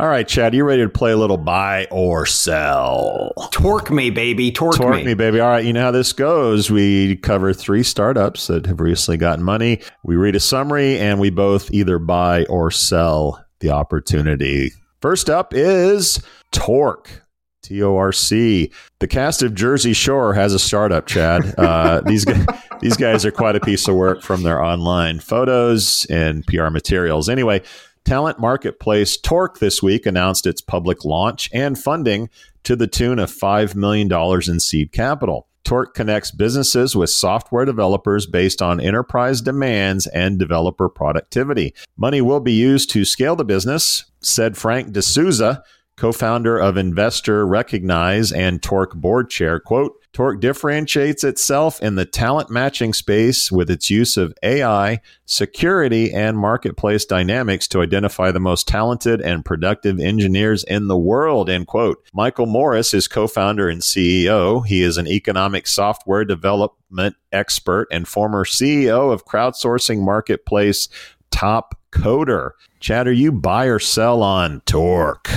All 0.00 0.08
right, 0.08 0.26
Chad, 0.26 0.54
you 0.54 0.64
ready 0.64 0.82
to 0.82 0.88
play 0.88 1.12
a 1.12 1.16
little 1.16 1.36
buy 1.36 1.86
or 1.88 2.26
sell? 2.26 3.32
Torque 3.52 3.92
me, 3.92 4.10
baby. 4.10 4.50
Torque, 4.50 4.74
Torque 4.74 4.96
me. 4.96 5.04
me, 5.04 5.14
baby. 5.14 5.38
All 5.38 5.48
right, 5.48 5.64
you 5.64 5.72
know 5.72 5.82
how 5.82 5.92
this 5.92 6.12
goes. 6.12 6.68
We 6.68 7.14
cover 7.16 7.52
three 7.52 7.84
startups 7.84 8.48
that 8.48 8.66
have 8.66 8.80
recently 8.80 9.18
gotten 9.18 9.44
money. 9.44 9.80
We 10.02 10.16
read 10.16 10.34
a 10.34 10.40
summary 10.40 10.98
and 10.98 11.20
we 11.20 11.30
both 11.30 11.70
either 11.70 12.00
buy 12.00 12.44
or 12.46 12.72
sell 12.72 13.44
the 13.60 13.70
opportunity. 13.70 14.72
First 15.00 15.30
up 15.30 15.54
is 15.54 16.20
Torc. 16.50 17.22
T 17.62 17.82
O 17.82 17.96
R 17.96 18.12
C. 18.12 18.70
The 18.98 19.06
cast 19.06 19.42
of 19.42 19.54
Jersey 19.54 19.94
Shore 19.94 20.34
has 20.34 20.52
a 20.52 20.58
startup, 20.58 21.06
Chad. 21.06 21.54
Uh, 21.56 22.02
these 22.04 22.24
guys, 22.26 22.46
these 22.80 22.96
guys 22.96 23.24
are 23.24 23.30
quite 23.30 23.56
a 23.56 23.60
piece 23.60 23.88
of 23.88 23.94
work 23.94 24.22
from 24.22 24.42
their 24.42 24.62
online 24.62 25.18
photos 25.20 26.04
and 26.10 26.44
PR 26.46 26.68
materials. 26.68 27.28
Anyway, 27.30 27.62
Talent 28.04 28.38
Marketplace 28.38 29.16
Torc 29.16 29.60
this 29.60 29.82
week 29.82 30.04
announced 30.04 30.46
its 30.46 30.60
public 30.60 31.06
launch 31.06 31.48
and 31.54 31.78
funding 31.78 32.28
to 32.62 32.76
the 32.76 32.86
tune 32.86 33.18
of 33.18 33.30
$5 33.30 33.74
million 33.74 34.12
in 34.46 34.60
seed 34.60 34.92
capital. 34.92 35.48
Torc 35.64 35.94
connects 35.94 36.30
businesses 36.30 36.94
with 36.94 37.08
software 37.08 37.64
developers 37.64 38.26
based 38.26 38.60
on 38.60 38.78
enterprise 38.78 39.40
demands 39.40 40.06
and 40.08 40.38
developer 40.38 40.90
productivity. 40.90 41.72
Money 41.96 42.20
will 42.20 42.40
be 42.40 42.52
used 42.52 42.90
to 42.90 43.06
scale 43.06 43.36
the 43.36 43.44
business, 43.44 44.04
said 44.20 44.58
Frank 44.58 44.92
D'Souza, 44.92 45.64
co-founder 45.96 46.58
of 46.58 46.76
Investor 46.76 47.46
Recognize 47.46 48.32
and 48.32 48.62
Torc 48.62 48.94
board 48.94 49.30
chair. 49.30 49.60
Quote, 49.60 50.00
Torc 50.14 50.40
differentiates 50.40 51.24
itself 51.24 51.82
in 51.82 51.96
the 51.96 52.04
talent 52.04 52.48
matching 52.48 52.92
space 52.92 53.50
with 53.50 53.68
its 53.68 53.90
use 53.90 54.16
of 54.16 54.32
AI, 54.44 55.00
security, 55.26 56.12
and 56.12 56.38
marketplace 56.38 57.04
dynamics 57.04 57.66
to 57.66 57.82
identify 57.82 58.30
the 58.30 58.38
most 58.38 58.68
talented 58.68 59.20
and 59.20 59.44
productive 59.44 59.98
engineers 59.98 60.62
in 60.62 60.86
the 60.86 60.96
world. 60.96 61.50
End 61.50 61.66
quote. 61.66 61.98
Michael 62.12 62.46
Morris 62.46 62.94
is 62.94 63.08
co-founder 63.08 63.68
and 63.68 63.82
CEO. 63.82 64.64
He 64.64 64.82
is 64.82 64.98
an 64.98 65.08
economic 65.08 65.66
software 65.66 66.24
development 66.24 67.16
expert 67.32 67.88
and 67.90 68.06
former 68.06 68.44
CEO 68.44 69.12
of 69.12 69.24
crowdsourcing 69.26 70.00
marketplace 70.00 70.88
Top 71.32 71.76
Coder. 71.90 72.52
Chad, 72.78 73.08
are 73.08 73.12
you 73.12 73.32
buy 73.32 73.64
or 73.64 73.80
sell 73.80 74.22
on 74.22 74.60
Torc? 74.60 75.28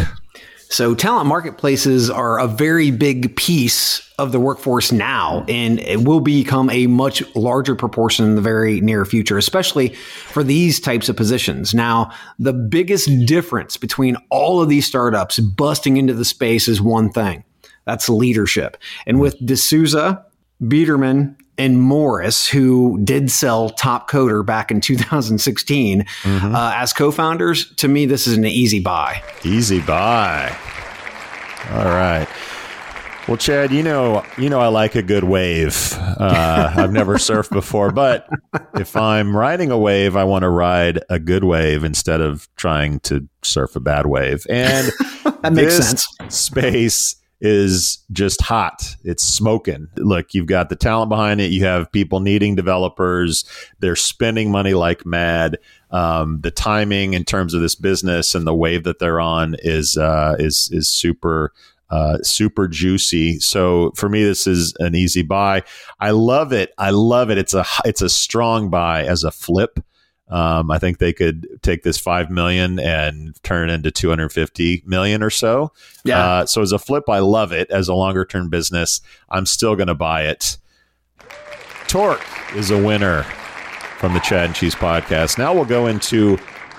So 0.70 0.96
talent 0.96 1.28
marketplaces 1.28 2.10
are 2.10 2.40
a 2.40 2.48
very 2.48 2.92
big 2.92 3.36
piece 3.38 4.02
of 4.20 4.32
the 4.32 4.40
workforce 4.40 4.92
now, 4.92 5.46
and 5.48 5.80
it 5.80 6.04
will 6.04 6.20
become 6.20 6.70
a 6.70 6.88
much 6.88 7.24
larger 7.36 7.74
proportion 7.74 8.26
in 8.26 8.36
the 8.36 8.42
very 8.42 8.82
near 8.82 9.06
future, 9.06 9.38
especially 9.38 9.90
for 10.28 10.44
these 10.44 10.80
types 10.80 11.08
of 11.08 11.16
positions. 11.16 11.74
Now, 11.74 12.12
the 12.38 12.54
biggest 12.54 13.10
difference 13.26 13.78
between 13.78 14.18
all 14.30 14.62
of 14.62 14.68
these 14.68 14.86
startups 14.86 15.40
busting 15.40 15.98
into 15.98 16.14
the 16.14 16.26
space 16.26 16.68
is 16.68 16.82
one 16.82 17.12
thing. 17.12 17.44
That's 17.86 18.10
leadership. 18.10 18.76
And 19.06 19.22
with 19.22 19.38
D'Souza, 19.46 20.26
Biederman, 20.68 21.38
and 21.58 21.82
Morris, 21.82 22.48
who 22.48 23.00
did 23.04 23.32
sell 23.32 23.70
Top 23.70 24.10
Coder 24.10 24.46
back 24.46 24.72
in 24.72 24.82
2016 24.82 26.04
mm-hmm. 26.04 26.56
uh, 26.56 26.72
as 26.76 26.94
co-founders, 26.94 27.74
to 27.76 27.88
me, 27.88 28.06
this 28.06 28.28
is 28.28 28.38
an 28.38 28.46
easy 28.46 28.80
buy. 28.80 29.22
Easy 29.44 29.82
buy. 29.82 30.56
All 31.72 31.86
right. 31.86 32.28
Well, 33.28 33.36
Chad, 33.36 33.72
you 33.72 33.84
know, 33.84 34.24
you 34.38 34.50
know, 34.50 34.62
I 34.62 34.68
like 34.68 34.96
a 34.96 35.02
good 35.02 35.26
wave. 35.26 35.94
Uh, 35.98 36.74
I've 36.78 36.94
never 36.94 37.16
surfed 37.18 37.50
before, 37.50 37.92
but 37.92 38.26
if 38.76 38.96
I'm 38.96 39.36
riding 39.36 39.70
a 39.70 39.78
wave, 39.78 40.16
I 40.16 40.24
want 40.24 40.44
to 40.44 40.50
ride 40.50 41.04
a 41.10 41.20
good 41.20 41.44
wave 41.44 41.84
instead 41.84 42.22
of 42.22 42.48
trying 42.56 43.02
to 43.02 43.28
surf 43.44 43.76
a 43.76 43.82
bad 43.82 44.06
wave. 44.06 44.48
And 44.50 44.88
that 45.42 45.52
makes 45.52 45.76
sense. 45.76 46.08
Space 46.30 47.17
is 47.40 48.00
just 48.12 48.42
hot. 48.42 48.96
It's 49.04 49.24
smoking. 49.24 49.88
Look, 49.98 50.34
you've 50.34 50.48
got 50.48 50.70
the 50.70 50.76
talent 50.76 51.10
behind 51.10 51.40
it. 51.40 51.52
You 51.52 51.66
have 51.66 51.92
people 51.92 52.20
needing 52.20 52.56
developers. 52.56 53.46
They're 53.80 53.96
spending 53.96 54.52
money 54.52 54.74
like 54.74 55.06
mad. 55.06 55.60
Um, 55.92 56.42
the 56.42 56.52
timing 56.52 57.14
in 57.14 57.24
terms 57.24 57.54
of 57.54 57.62
this 57.62 57.76
business 57.76 58.34
and 58.36 58.46
the 58.48 58.56
wave 58.56 58.84
that 58.86 59.00
they're 59.00 59.22
on 59.22 59.56
is 59.60 59.98
uh, 59.98 60.36
is 60.40 60.70
is 60.72 60.88
super. 60.88 61.54
Uh, 61.90 62.18
super 62.22 62.68
juicy. 62.68 63.40
So 63.40 63.94
for 63.96 64.10
me, 64.10 64.22
this 64.22 64.46
is 64.46 64.74
an 64.80 64.94
easy 64.94 65.22
buy. 65.22 65.64
I 66.02 66.12
love 66.12 66.52
it. 66.52 66.74
I 66.78 66.90
love 66.90 67.30
it. 67.30 67.38
It's 67.38 67.54
a 67.54 67.64
it's 67.86 68.02
a 68.02 68.10
strong 68.10 68.70
buy 68.70 69.06
as 69.06 69.24
a 69.24 69.32
flip. 69.32 69.80
Um, 70.30 70.70
I 70.72 70.78
think 70.78 70.98
they 70.98 71.14
could 71.14 71.48
take 71.62 71.84
this 71.84 71.98
five 71.98 72.30
million 72.30 72.80
and 72.80 73.42
turn 73.44 73.70
it 73.70 73.74
into 73.74 73.92
two 73.92 74.10
hundred 74.10 74.30
fifty 74.30 74.84
million 74.86 75.24
or 75.24 75.30
so. 75.30 75.72
Yeah. 76.04 76.20
Uh, 76.20 76.46
so 76.46 76.62
as 76.62 76.72
a 76.72 76.80
flip, 76.80 77.10
I 77.10 77.20
love 77.20 77.52
it. 77.54 77.70
As 77.72 77.88
a 77.88 77.94
longer 77.94 78.26
term 78.26 78.50
business, 78.50 79.00
I'm 79.30 79.46
still 79.46 79.76
going 79.76 79.88
to 79.88 79.96
buy 79.96 80.24
it. 80.24 80.58
Torc 81.88 82.22
is 82.56 82.70
a 82.70 82.78
winner 82.82 83.24
from 84.00 84.14
the 84.14 84.20
Chad 84.20 84.46
and 84.46 84.56
Cheese 84.56 84.76
podcast. 84.76 85.38
Now 85.38 85.54
we'll 85.54 85.66
go 85.66 85.88
into 85.88 86.38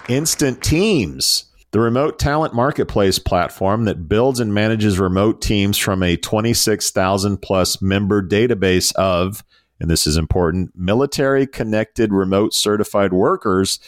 Instant 0.08 0.62
Teams, 0.62 1.46
the 1.70 1.80
remote 1.80 2.18
talent 2.18 2.54
marketplace 2.54 3.18
platform 3.18 3.84
that 3.84 4.08
builds 4.08 4.40
and 4.40 4.52
manages 4.52 4.98
remote 4.98 5.40
teams 5.40 5.78
from 5.78 6.02
a 6.02 6.16
26,000 6.16 7.38
plus 7.38 7.80
member 7.82 8.22
database 8.22 8.94
of, 8.94 9.42
and 9.80 9.90
this 9.90 10.06
is 10.06 10.16
important, 10.16 10.72
military 10.74 11.46
connected 11.46 12.12
remote 12.12 12.54
certified 12.54 13.12
workers. 13.12 13.78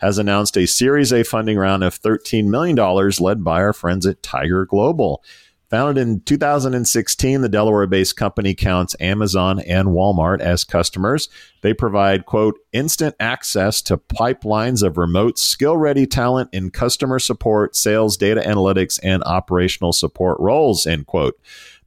Has 0.00 0.18
announced 0.18 0.58
a 0.58 0.66
Series 0.66 1.10
A 1.10 1.24
funding 1.24 1.56
round 1.56 1.82
of 1.82 1.98
$13 1.98 2.48
million 2.48 2.76
led 3.18 3.42
by 3.42 3.62
our 3.62 3.72
friends 3.72 4.04
at 4.04 4.22
Tiger 4.22 4.66
Global. 4.66 5.22
Founded 5.68 6.06
in 6.06 6.20
2016, 6.20 7.40
the 7.40 7.48
Delaware 7.48 7.88
based 7.88 8.14
company 8.14 8.54
counts 8.54 8.94
Amazon 9.00 9.58
and 9.58 9.88
Walmart 9.88 10.40
as 10.40 10.62
customers. 10.62 11.28
They 11.62 11.74
provide, 11.74 12.24
quote, 12.24 12.60
instant 12.72 13.16
access 13.18 13.82
to 13.82 13.96
pipelines 13.96 14.84
of 14.84 14.96
remote, 14.96 15.40
skill 15.40 15.76
ready 15.76 16.06
talent 16.06 16.50
in 16.52 16.70
customer 16.70 17.18
support, 17.18 17.74
sales, 17.74 18.16
data 18.16 18.42
analytics, 18.42 19.00
and 19.02 19.24
operational 19.24 19.92
support 19.92 20.38
roles, 20.38 20.86
end 20.86 21.06
quote. 21.06 21.36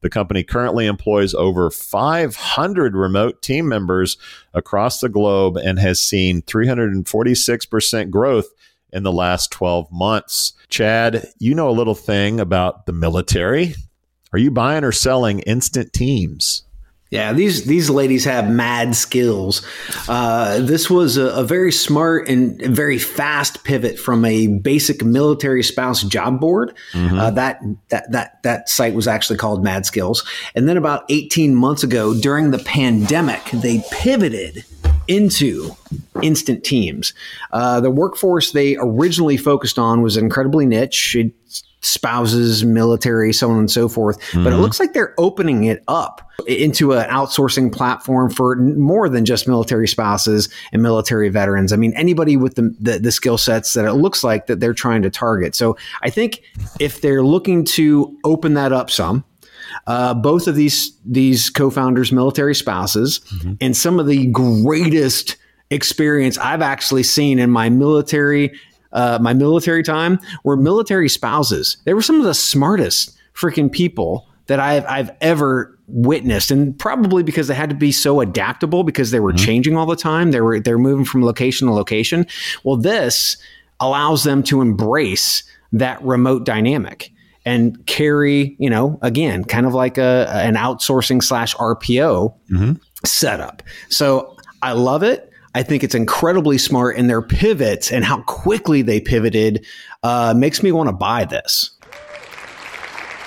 The 0.01 0.09
company 0.09 0.43
currently 0.43 0.85
employs 0.85 1.33
over 1.33 1.69
500 1.69 2.95
remote 2.95 3.41
team 3.41 3.67
members 3.67 4.17
across 4.53 4.99
the 4.99 5.09
globe 5.09 5.57
and 5.57 5.79
has 5.79 6.01
seen 6.01 6.41
346% 6.43 8.09
growth 8.09 8.47
in 8.91 9.03
the 9.03 9.11
last 9.11 9.51
12 9.51 9.91
months. 9.91 10.53
Chad, 10.69 11.27
you 11.37 11.53
know 11.53 11.69
a 11.69 11.71
little 11.71 11.95
thing 11.95 12.39
about 12.39 12.85
the 12.85 12.93
military. 12.93 13.75
Are 14.31 14.39
you 14.39 14.51
buying 14.51 14.83
or 14.83 14.91
selling 14.91 15.39
instant 15.39 15.93
teams? 15.93 16.63
Yeah, 17.09 17.33
these 17.33 17.65
these 17.65 17.89
ladies 17.89 18.23
have 18.25 18.51
mad 18.51 18.95
skills. 18.95 19.65
Uh, 20.07 20.59
this 20.59 20.91
was 20.91 21.17
a, 21.17 21.29
a, 21.29 21.43
very 21.43 21.71
smart 21.71 22.29
and 22.29 22.61
very 22.61 22.99
fast 22.99 23.63
pivot 23.63 23.97
from 23.97 24.23
a 24.25 24.45
basic 24.45 25.03
military 25.03 25.63
spouse 25.63 26.03
job 26.03 26.39
board. 26.39 26.75
Mm-hmm. 26.91 27.17
Uh, 27.17 27.31
that 27.31 27.61
that 27.89 28.11
that 28.11 28.43
that 28.43 28.69
site 28.69 28.93
was 28.93 29.07
actually 29.07 29.37
called 29.37 29.63
Mad 29.63 29.87
Skills, 29.87 30.23
and 30.53 30.69
then 30.69 30.77
about 30.77 31.03
eighteen 31.09 31.55
months 31.55 31.81
ago, 31.81 32.13
during 32.13 32.51
the 32.51 32.59
pandemic, 32.59 33.43
they 33.53 33.83
pivoted 33.91 34.63
into 35.07 35.71
instant 36.21 36.63
teams. 36.63 37.13
Uh, 37.51 37.81
the 37.81 37.89
workforce 37.89 38.51
they 38.51 38.77
originally 38.77 39.37
focused 39.37 39.79
on 39.79 40.03
was 40.03 40.15
incredibly 40.15 40.67
niche. 40.67 41.15
It, 41.15 41.33
spouses, 41.81 42.65
military, 42.65 43.31
so 43.33 43.49
on 43.49 43.59
and 43.59 43.71
so 43.71 43.87
forth. 43.87 44.19
Mm-hmm. 44.19 44.43
But 44.43 44.49
it 44.49 44.53
mm-hmm. 44.53 44.61
looks 44.61 44.79
like 44.79 44.93
they're 44.93 45.13
opening 45.17 45.63
it 45.65 45.83
up 45.87 46.29
into 46.47 46.93
an 46.93 47.09
outsourcing 47.09 47.71
platform 47.71 48.29
for 48.29 48.55
more 48.55 49.09
than 49.09 49.25
just 49.25 49.47
military 49.47 49.87
spouses 49.87 50.49
and 50.71 50.81
military 50.81 51.29
veterans. 51.29 51.73
I 51.73 51.75
mean, 51.75 51.93
anybody 51.95 52.37
with 52.37 52.55
the, 52.55 52.75
the, 52.79 52.99
the 52.99 53.11
skill 53.11 53.37
sets 53.37 53.73
that 53.73 53.85
it 53.85 53.93
looks 53.93 54.23
like 54.23 54.47
that 54.47 54.59
they're 54.59 54.73
trying 54.73 55.01
to 55.03 55.09
target. 55.09 55.55
So 55.55 55.77
I 56.01 56.09
think 56.09 56.41
if 56.79 57.01
they're 57.01 57.23
looking 57.23 57.63
to 57.65 58.17
open 58.23 58.53
that 58.55 58.71
up 58.71 58.89
some, 58.89 59.23
uh, 59.87 60.13
both 60.13 60.47
of 60.47 60.55
these 60.55 60.97
these 61.05 61.49
co-founders, 61.49 62.11
military 62.11 62.55
spouses, 62.55 63.19
mm-hmm. 63.19 63.53
and 63.61 63.77
some 63.77 63.99
of 63.99 64.07
the 64.07 64.27
greatest 64.27 65.37
experience 65.69 66.37
I've 66.39 66.61
actually 66.61 67.03
seen 67.03 67.39
in 67.39 67.51
my 67.51 67.69
military 67.69 68.51
uh, 68.91 69.19
my 69.21 69.33
military 69.33 69.83
time 69.83 70.19
were 70.43 70.57
military 70.57 71.09
spouses. 71.09 71.77
They 71.85 71.93
were 71.93 72.01
some 72.01 72.17
of 72.17 72.25
the 72.25 72.33
smartest 72.33 73.17
freaking 73.33 73.71
people 73.71 74.27
that 74.47 74.59
I've 74.59 74.85
I've 74.85 75.11
ever 75.21 75.77
witnessed, 75.87 76.51
and 76.51 76.77
probably 76.77 77.23
because 77.23 77.47
they 77.47 77.55
had 77.55 77.69
to 77.69 77.75
be 77.75 77.91
so 77.91 78.21
adaptable 78.21 78.83
because 78.83 79.11
they 79.11 79.19
were 79.19 79.31
mm-hmm. 79.31 79.45
changing 79.45 79.77
all 79.77 79.85
the 79.85 79.95
time. 79.95 80.31
They 80.31 80.41
were 80.41 80.59
they're 80.59 80.77
moving 80.77 81.05
from 81.05 81.23
location 81.23 81.67
to 81.67 81.73
location. 81.73 82.25
Well, 82.63 82.77
this 82.77 83.37
allows 83.79 84.23
them 84.23 84.43
to 84.43 84.61
embrace 84.61 85.43
that 85.71 86.03
remote 86.03 86.45
dynamic 86.45 87.11
and 87.45 87.85
carry, 87.85 88.55
you 88.59 88.69
know, 88.69 88.99
again, 89.01 89.43
kind 89.43 89.65
of 89.65 89.73
like 89.73 89.97
a 89.97 90.27
an 90.29 90.55
outsourcing 90.55 91.23
slash 91.23 91.55
RPO 91.55 92.33
mm-hmm. 92.51 92.73
setup. 93.05 93.63
So 93.89 94.35
I 94.61 94.73
love 94.73 95.03
it. 95.03 95.28
I 95.55 95.63
think 95.63 95.83
it's 95.83 95.95
incredibly 95.95 96.57
smart, 96.57 96.97
and 96.97 97.09
their 97.09 97.21
pivots 97.21 97.91
and 97.91 98.05
how 98.05 98.21
quickly 98.23 98.81
they 98.81 98.99
pivoted 98.99 99.65
uh, 100.03 100.33
makes 100.35 100.61
me 100.61 100.71
want 100.71 100.89
to 100.89 100.93
buy 100.93 101.25
this. 101.25 101.71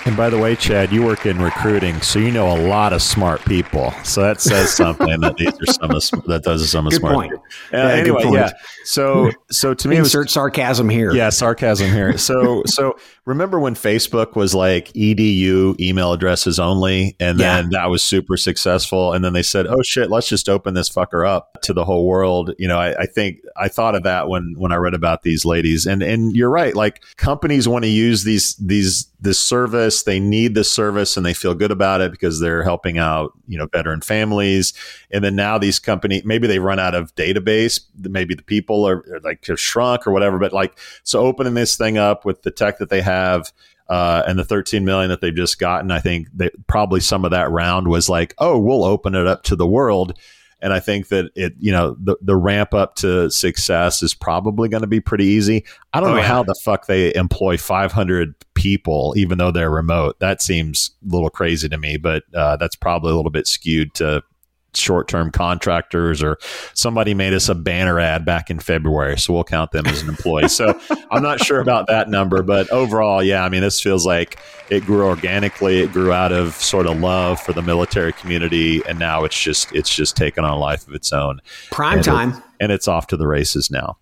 And 0.05 0.17
by 0.17 0.29
the 0.29 0.37
way, 0.37 0.57
Chad, 0.57 0.91
you 0.91 1.01
work 1.01 1.25
in 1.25 1.41
recruiting, 1.41 2.01
so 2.01 2.19
you 2.19 2.29
know 2.29 2.53
a 2.53 2.59
lot 2.67 2.91
of 2.91 3.01
smart 3.01 3.39
people. 3.45 3.93
So 4.03 4.21
that 4.21 4.41
says 4.41 4.71
something 4.75 5.21
that 5.21 5.37
these 5.37 5.47
are 5.47 5.73
some 5.73 5.91
of 5.91 6.25
that 6.27 6.41
does 6.43 6.69
some 6.69 6.87
of 6.87 6.91
good 6.91 6.99
smart. 6.99 7.15
Point. 7.15 7.31
People. 7.31 7.45
Uh, 7.73 7.77
yeah, 7.77 7.89
anyway, 7.93 8.23
yeah. 8.33 8.51
So 8.83 9.31
so 9.49 9.73
to 9.73 9.87
me, 9.87 9.95
insert 9.95 10.25
was, 10.25 10.33
sarcasm 10.33 10.89
here. 10.89 11.13
Yeah, 11.13 11.29
sarcasm 11.29 11.89
here. 11.89 12.17
So 12.17 12.63
so 12.65 12.97
remember 13.23 13.61
when 13.61 13.75
Facebook 13.75 14.35
was 14.35 14.53
like 14.53 14.89
edu 14.89 15.79
email 15.79 16.11
addresses 16.11 16.59
only, 16.59 17.15
and 17.21 17.39
then 17.39 17.71
yeah. 17.71 17.83
that 17.83 17.89
was 17.89 18.03
super 18.03 18.35
successful, 18.35 19.13
and 19.13 19.23
then 19.23 19.31
they 19.31 19.43
said, 19.43 19.67
oh 19.67 19.81
shit, 19.83 20.11
let's 20.11 20.27
just 20.27 20.49
open 20.49 20.73
this 20.73 20.89
fucker 20.89 21.25
up 21.25 21.61
to 21.63 21.71
the 21.71 21.85
whole 21.85 22.05
world. 22.05 22.53
You 22.57 22.67
know, 22.67 22.77
I, 22.77 23.03
I 23.03 23.05
think 23.05 23.37
I 23.55 23.69
thought 23.69 23.95
of 23.95 24.03
that 24.03 24.27
when 24.27 24.55
when 24.57 24.73
I 24.73 24.75
read 24.75 24.95
about 24.95 25.21
these 25.21 25.45
ladies, 25.45 25.85
and 25.85 26.03
and 26.03 26.35
you're 26.35 26.49
right. 26.49 26.75
Like 26.75 27.01
companies 27.15 27.69
want 27.69 27.85
to 27.85 27.89
use 27.89 28.25
these 28.25 28.57
these 28.57 29.07
this 29.23 29.39
service 29.39 30.03
they 30.03 30.19
need 30.19 30.53
this 30.53 30.71
service 30.71 31.15
and 31.15 31.25
they 31.25 31.33
feel 31.33 31.55
good 31.55 31.71
about 31.71 32.01
it 32.01 32.11
because 32.11 32.39
they're 32.39 32.61
helping 32.61 32.97
out 32.97 33.31
you 33.47 33.57
know 33.57 33.67
veteran 33.67 34.01
families. 34.01 34.73
And 35.11 35.23
then 35.23 35.35
now 35.35 35.57
these 35.57 35.79
company 35.79 36.21
maybe 36.25 36.45
they 36.45 36.59
run 36.59 36.79
out 36.79 36.93
of 36.93 37.15
database 37.15 37.79
maybe 37.97 38.35
the 38.35 38.43
people 38.43 38.87
are, 38.87 38.97
are 39.13 39.21
like 39.23 39.45
have 39.45 39.59
shrunk 39.59 40.05
or 40.05 40.11
whatever 40.11 40.37
but 40.39 40.53
like 40.53 40.77
so 41.03 41.21
opening 41.21 41.53
this 41.53 41.77
thing 41.77 41.97
up 41.97 42.25
with 42.25 42.41
the 42.43 42.51
tech 42.51 42.77
that 42.79 42.89
they 42.89 43.01
have 43.01 43.51
uh, 43.89 44.23
and 44.27 44.39
the 44.39 44.45
13 44.45 44.85
million 44.85 45.09
that 45.09 45.21
they've 45.21 45.35
just 45.35 45.59
gotten 45.59 45.91
i 45.91 45.99
think 45.99 46.27
that 46.33 46.51
probably 46.67 46.99
some 46.99 47.25
of 47.25 47.31
that 47.31 47.49
round 47.51 47.87
was 47.87 48.09
like 48.09 48.33
oh 48.39 48.57
we'll 48.57 48.83
open 48.83 49.15
it 49.15 49.27
up 49.27 49.43
to 49.43 49.55
the 49.55 49.67
world 49.67 50.17
and 50.63 50.71
I 50.71 50.79
think 50.79 51.09
that 51.09 51.29
it, 51.35 51.53
you 51.59 51.73
know, 51.73 51.97
the, 52.01 52.15
the 52.21 52.37
ramp 52.37 52.73
up 52.73 52.95
to 52.95 53.29
success 53.29 54.01
is 54.01 54.13
probably 54.13 54.69
going 54.69 54.81
to 54.81 54.87
be 54.87 55.01
pretty 55.01 55.25
easy. 55.25 55.65
I 55.91 55.99
don't 55.99 56.11
oh, 56.11 56.13
know 56.13 56.21
yeah. 56.21 56.27
how 56.27 56.43
the 56.43 56.55
fuck 56.63 56.87
they 56.87 57.13
employ 57.13 57.57
500 57.57 58.33
people, 58.53 59.13
even 59.17 59.37
though 59.37 59.51
they're 59.51 59.69
remote. 59.69 60.19
That 60.21 60.41
seems 60.41 60.91
a 61.05 61.13
little 61.13 61.29
crazy 61.29 61.67
to 61.67 61.77
me, 61.77 61.97
but 61.97 62.23
uh, 62.33 62.55
that's 62.55 62.77
probably 62.77 63.11
a 63.11 63.15
little 63.15 63.29
bit 63.29 63.45
skewed 63.45 63.93
to 63.95 64.23
short 64.75 65.07
term 65.07 65.31
contractors 65.31 66.21
or 66.23 66.37
somebody 66.73 67.13
made 67.13 67.33
us 67.33 67.49
a 67.49 67.55
banner 67.55 67.99
ad 67.99 68.25
back 68.25 68.49
in 68.49 68.59
February. 68.59 69.17
So 69.17 69.33
we'll 69.33 69.43
count 69.43 69.71
them 69.71 69.85
as 69.87 70.01
an 70.01 70.09
employee. 70.09 70.49
so 70.49 70.79
I'm 71.11 71.23
not 71.23 71.39
sure 71.39 71.59
about 71.59 71.87
that 71.87 72.09
number, 72.09 72.43
but 72.43 72.69
overall, 72.71 73.23
yeah, 73.23 73.43
I 73.43 73.49
mean, 73.49 73.61
this 73.61 73.81
feels 73.81 74.05
like 74.05 74.39
it 74.69 74.85
grew 74.85 75.05
organically. 75.05 75.79
It 75.81 75.91
grew 75.91 76.11
out 76.11 76.31
of 76.31 76.55
sort 76.55 76.87
of 76.87 76.99
love 76.99 77.39
for 77.39 77.53
the 77.53 77.61
military 77.61 78.13
community. 78.13 78.81
And 78.87 78.99
now 78.99 79.23
it's 79.23 79.39
just, 79.39 79.73
it's 79.73 79.93
just 79.93 80.15
taken 80.15 80.43
on 80.43 80.51
a 80.51 80.57
life 80.57 80.87
of 80.87 80.93
its 80.93 81.13
own. 81.13 81.39
Prime 81.71 81.97
and 81.97 82.05
time. 82.05 82.31
It, 82.31 82.43
and 82.59 82.71
it's 82.71 82.87
off 82.87 83.07
to 83.07 83.17
the 83.17 83.27
races 83.27 83.69
now. 83.69 83.97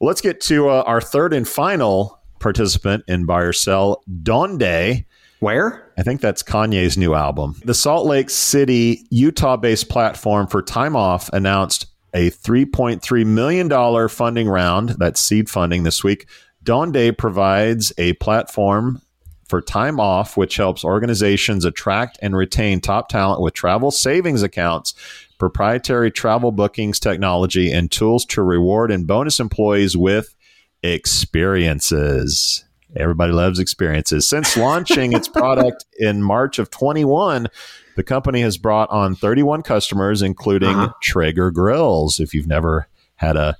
let's 0.00 0.20
get 0.20 0.40
to 0.42 0.68
uh, 0.68 0.82
our 0.86 1.00
third 1.00 1.32
and 1.32 1.46
final 1.48 2.20
participant 2.38 3.04
in 3.08 3.26
buy 3.26 3.42
or 3.42 3.52
sell, 3.52 4.02
Donde. 4.22 5.04
Where? 5.40 5.92
I 5.98 6.02
think 6.02 6.20
that's 6.20 6.42
Kanye's 6.42 6.96
new 6.96 7.14
album. 7.14 7.56
The 7.64 7.74
Salt 7.74 8.06
Lake 8.06 8.30
City, 8.30 9.06
Utah 9.10 9.56
based 9.56 9.88
platform 9.88 10.46
for 10.46 10.62
Time 10.62 10.96
Off 10.96 11.28
announced 11.32 11.86
a 12.14 12.30
$3.3 12.30 13.26
million 13.26 14.08
funding 14.08 14.48
round, 14.48 14.90
that's 14.90 15.20
seed 15.20 15.50
funding 15.50 15.82
this 15.82 16.02
week. 16.02 16.26
Donde 16.62 17.16
provides 17.18 17.92
a 17.98 18.14
platform 18.14 19.02
for 19.48 19.60
time 19.60 20.00
off, 20.00 20.36
which 20.36 20.56
helps 20.56 20.84
organizations 20.84 21.64
attract 21.64 22.18
and 22.20 22.36
retain 22.36 22.80
top 22.80 23.08
talent 23.08 23.40
with 23.40 23.54
travel 23.54 23.90
savings 23.90 24.42
accounts, 24.42 24.94
proprietary 25.38 26.10
travel 26.10 26.50
bookings 26.50 26.98
technology, 26.98 27.70
and 27.70 27.90
tools 27.90 28.24
to 28.24 28.42
reward 28.42 28.90
and 28.90 29.06
bonus 29.06 29.38
employees 29.38 29.96
with 29.96 30.34
experiences. 30.82 32.65
Everybody 32.98 33.32
loves 33.32 33.58
experiences. 33.58 34.26
Since 34.26 34.56
launching 34.56 35.12
its 35.12 35.28
product 35.28 35.84
in 35.98 36.22
March 36.22 36.58
of 36.58 36.70
21, 36.70 37.48
the 37.96 38.02
company 38.02 38.40
has 38.42 38.58
brought 38.58 38.90
on 38.90 39.14
31 39.14 39.62
customers, 39.62 40.22
including 40.22 40.76
uh-huh. 40.76 40.92
Traeger 41.02 41.50
grills. 41.50 42.20
If 42.20 42.34
you've 42.34 42.46
never 42.46 42.88
had 43.16 43.36
a 43.36 43.56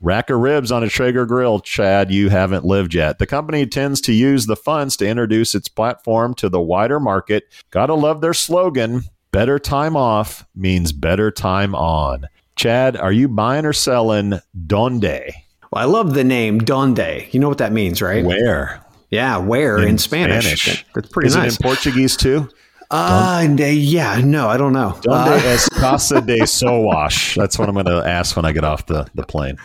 rack 0.00 0.30
of 0.30 0.40
ribs 0.40 0.72
on 0.72 0.82
a 0.82 0.88
Traeger 0.88 1.26
grill, 1.26 1.60
Chad, 1.60 2.10
you 2.10 2.28
haven't 2.28 2.64
lived 2.64 2.94
yet. 2.94 3.18
The 3.18 3.26
company 3.26 3.66
tends 3.66 4.00
to 4.02 4.12
use 4.12 4.46
the 4.46 4.56
funds 4.56 4.96
to 4.98 5.08
introduce 5.08 5.54
its 5.54 5.68
platform 5.68 6.34
to 6.34 6.48
the 6.48 6.60
wider 6.60 7.00
market. 7.00 7.44
Gotta 7.70 7.94
love 7.94 8.20
their 8.20 8.34
slogan 8.34 9.02
better 9.36 9.58
time 9.58 9.96
off 9.96 10.46
means 10.54 10.92
better 10.92 11.30
time 11.30 11.74
on. 11.74 12.26
Chad, 12.56 12.96
are 12.96 13.12
you 13.12 13.28
buying 13.28 13.66
or 13.66 13.74
selling 13.74 14.40
Donde? 14.66 15.32
Well, 15.72 15.82
I 15.82 15.84
love 15.84 16.14
the 16.14 16.24
name 16.24 16.58
Donde. 16.58 17.26
You 17.30 17.40
know 17.40 17.48
what 17.48 17.58
that 17.58 17.72
means, 17.72 18.00
right? 18.02 18.24
Where? 18.24 18.82
Yeah, 19.10 19.36
where 19.38 19.78
in, 19.78 19.88
in 19.90 19.98
Spanish. 19.98 20.44
Spanish. 20.62 20.84
That's 20.94 21.08
pretty 21.08 21.28
Is 21.28 21.36
nice. 21.36 21.54
it 21.54 21.60
in 21.60 21.64
Portuguese 21.64 22.16
too? 22.16 22.48
Uh, 22.88 23.44
yeah, 23.58 24.20
no, 24.24 24.48
I 24.48 24.56
don't 24.56 24.72
know. 24.72 24.96
Donde 25.02 25.28
Uh, 25.28 25.46
es 25.46 25.68
Casa 25.72 26.20
de 26.20 26.40
Sowash? 26.46 27.34
That's 27.34 27.58
what 27.58 27.68
I'm 27.68 27.74
going 27.74 27.86
to 27.86 28.02
ask 28.06 28.36
when 28.36 28.44
I 28.44 28.52
get 28.52 28.62
off 28.62 28.86
the, 28.86 29.08
the 29.14 29.24
plane. 29.24 29.56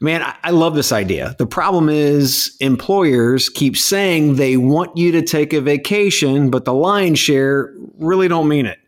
Man, 0.00 0.22
I, 0.22 0.34
I 0.44 0.50
love 0.50 0.74
this 0.74 0.92
idea. 0.92 1.34
The 1.38 1.46
problem 1.46 1.88
is 1.88 2.54
employers 2.60 3.48
keep 3.48 3.76
saying 3.76 4.34
they 4.36 4.58
want 4.58 4.96
you 4.98 5.12
to 5.12 5.22
take 5.22 5.52
a 5.54 5.60
vacation, 5.62 6.50
but 6.50 6.66
the 6.66 6.74
lion's 6.74 7.18
share 7.18 7.72
really 7.98 8.28
don't 8.28 8.48
mean 8.48 8.66
it. 8.66 8.78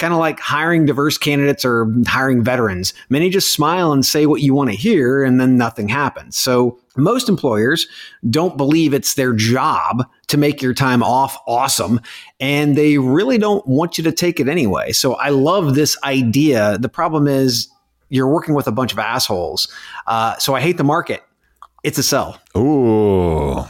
Kind 0.00 0.14
of 0.14 0.18
like 0.18 0.40
hiring 0.40 0.86
diverse 0.86 1.18
candidates 1.18 1.62
or 1.62 1.94
hiring 2.06 2.42
veterans. 2.42 2.94
Many 3.10 3.28
just 3.28 3.52
smile 3.52 3.92
and 3.92 4.04
say 4.04 4.24
what 4.24 4.40
you 4.40 4.54
want 4.54 4.70
to 4.70 4.76
hear, 4.76 5.22
and 5.22 5.38
then 5.38 5.58
nothing 5.58 5.90
happens. 5.90 6.38
So 6.38 6.78
most 6.96 7.28
employers 7.28 7.86
don't 8.30 8.56
believe 8.56 8.94
it's 8.94 9.12
their 9.12 9.34
job 9.34 10.06
to 10.28 10.38
make 10.38 10.62
your 10.62 10.72
time 10.72 11.02
off 11.02 11.36
awesome, 11.46 12.00
and 12.40 12.78
they 12.78 12.96
really 12.96 13.36
don't 13.36 13.66
want 13.66 13.98
you 13.98 14.04
to 14.04 14.12
take 14.12 14.40
it 14.40 14.48
anyway. 14.48 14.92
So 14.92 15.16
I 15.16 15.28
love 15.28 15.74
this 15.74 15.96
idea. 16.02 16.78
The 16.78 16.88
problem 16.88 17.28
is 17.28 17.68
you're 18.08 18.26
working 18.26 18.54
with 18.54 18.66
a 18.66 18.72
bunch 18.72 18.92
of 18.92 18.98
assholes. 18.98 19.68
Uh, 20.06 20.38
so 20.38 20.54
I 20.54 20.62
hate 20.62 20.78
the 20.78 20.84
market. 20.84 21.22
It's 21.84 21.98
a 21.98 22.02
sell. 22.02 22.40
Ooh. 22.56 23.64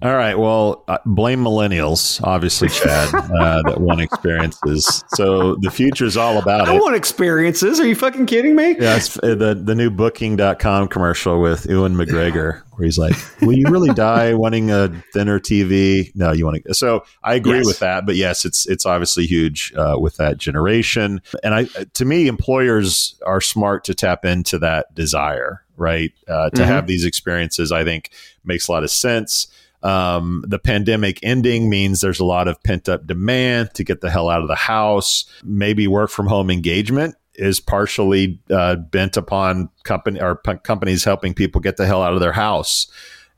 All 0.00 0.14
right. 0.14 0.38
Well, 0.38 0.84
uh, 0.86 0.98
blame 1.06 1.42
millennials, 1.42 2.22
obviously, 2.22 2.68
Chad, 2.68 3.08
uh, 3.14 3.62
that 3.64 3.80
want 3.80 4.00
experiences. 4.00 5.02
So 5.08 5.56
the 5.56 5.70
future 5.70 6.04
is 6.04 6.16
all 6.16 6.38
about 6.38 6.68
I 6.68 6.74
it. 6.76 6.80
want 6.80 6.94
experiences. 6.94 7.80
Are 7.80 7.86
you 7.86 7.94
fucking 7.96 8.26
kidding 8.26 8.54
me? 8.54 8.76
Yeah, 8.78 8.96
it's 8.96 9.16
uh, 9.18 9.34
the 9.34 9.54
the 9.60 9.74
new 9.74 9.90
Booking.com 9.90 10.88
commercial 10.88 11.40
with 11.40 11.66
Ewan 11.66 11.94
McGregor, 11.96 12.62
where 12.72 12.84
he's 12.84 12.98
like, 12.98 13.16
"Will 13.40 13.54
you 13.54 13.68
really 13.70 13.92
die 13.92 14.34
wanting 14.34 14.70
a 14.70 14.88
thinner 15.12 15.40
TV? 15.40 16.12
No, 16.14 16.30
you 16.32 16.44
want 16.44 16.62
to." 16.64 16.74
So 16.74 17.04
I 17.24 17.34
agree 17.34 17.56
Yes. 17.58 17.66
with 17.66 17.78
that, 17.80 18.06
but 18.06 18.14
yes, 18.14 18.44
it's 18.44 18.66
it's 18.68 18.86
obviously 18.86 19.26
huge 19.26 19.72
uh, 19.76 19.96
with 19.98 20.16
that 20.18 20.38
generation, 20.38 21.20
and 21.42 21.54
I 21.54 21.64
to 21.94 22.04
me, 22.04 22.28
employers 22.28 23.20
are 23.26 23.40
smart 23.40 23.82
to 23.84 23.94
tap 23.94 24.24
into 24.24 24.58
that 24.60 24.94
desire, 24.94 25.64
right? 25.76 26.12
Uh, 26.28 26.50
to 26.50 26.62
Mhm. 26.62 26.66
have 26.66 26.86
these 26.86 27.04
experiences, 27.04 27.72
I 27.72 27.82
think 27.82 28.10
makes 28.44 28.68
a 28.68 28.72
lot 28.72 28.84
of 28.84 28.90
sense. 28.90 29.48
Um, 29.82 30.44
the 30.46 30.58
pandemic 30.58 31.20
ending 31.22 31.70
means 31.70 32.00
there's 32.00 32.20
a 32.20 32.24
lot 32.24 32.48
of 32.48 32.62
pent 32.62 32.88
up 32.88 33.06
demand 33.06 33.74
to 33.74 33.84
get 33.84 34.00
the 34.00 34.10
hell 34.10 34.28
out 34.28 34.42
of 34.42 34.48
the 34.48 34.56
house. 34.56 35.24
Maybe 35.44 35.86
work 35.86 36.10
from 36.10 36.26
home 36.26 36.50
engagement 36.50 37.14
is 37.34 37.60
partially 37.60 38.40
uh, 38.50 38.76
bent 38.76 39.16
upon 39.16 39.70
company 39.84 40.20
or 40.20 40.36
p- 40.36 40.58
companies 40.64 41.04
helping 41.04 41.34
people 41.34 41.60
get 41.60 41.76
the 41.76 41.86
hell 41.86 42.02
out 42.02 42.12
of 42.12 42.20
their 42.20 42.32
house 42.32 42.88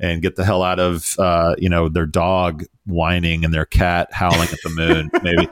and 0.01 0.23
get 0.23 0.37
the 0.37 0.45
hell 0.45 0.63
out 0.63 0.81
of 0.81 1.15
uh, 1.19 1.55
you 1.59 1.69
know 1.69 1.89
their 1.89 2.07
dog 2.07 2.65
whining 2.87 3.45
and 3.45 3.53
their 3.53 3.67
cat 3.67 4.09
howling 4.11 4.49
at 4.49 4.59
the 4.65 4.71
moon. 4.71 5.11
maybe 5.23 5.49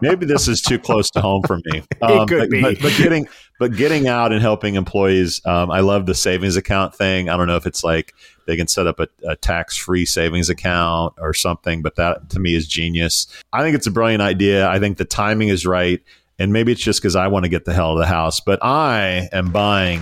maybe 0.00 0.24
this 0.24 0.46
is 0.46 0.62
too 0.62 0.78
close 0.78 1.10
to 1.10 1.20
home 1.20 1.42
for 1.46 1.58
me. 1.64 1.82
Um, 2.00 2.28
could 2.28 2.38
but, 2.38 2.50
be. 2.50 2.62
But, 2.62 2.80
but 2.80 2.96
getting 2.96 3.26
but 3.58 3.76
getting 3.76 4.06
out 4.06 4.32
and 4.32 4.40
helping 4.40 4.76
employees. 4.76 5.44
Um, 5.44 5.70
I 5.70 5.80
love 5.80 6.06
the 6.06 6.14
savings 6.14 6.56
account 6.56 6.94
thing. 6.94 7.28
I 7.28 7.36
don't 7.36 7.46
know 7.46 7.56
if 7.56 7.66
it's 7.66 7.84
like 7.84 8.14
they 8.46 8.56
can 8.56 8.68
set 8.68 8.86
up 8.86 9.00
a, 9.00 9.08
a 9.26 9.36
tax 9.36 9.76
free 9.76 10.06
savings 10.06 10.48
account 10.48 11.14
or 11.18 11.34
something, 11.34 11.82
but 11.82 11.96
that 11.96 12.30
to 12.30 12.40
me 12.40 12.54
is 12.54 12.66
genius. 12.66 13.26
I 13.52 13.62
think 13.62 13.76
it's 13.76 13.86
a 13.86 13.90
brilliant 13.90 14.22
idea. 14.22 14.68
I 14.68 14.78
think 14.78 14.98
the 14.98 15.04
timing 15.04 15.48
is 15.48 15.66
right. 15.66 16.00
And 16.38 16.52
maybe 16.52 16.70
it's 16.70 16.80
just 16.80 17.02
because 17.02 17.16
I 17.16 17.26
want 17.26 17.44
to 17.44 17.48
get 17.48 17.64
the 17.64 17.74
hell 17.74 17.90
out 17.90 17.92
of 17.94 17.98
the 17.98 18.06
house, 18.06 18.38
but 18.38 18.62
I 18.62 19.28
am 19.32 19.50
buying 19.50 20.00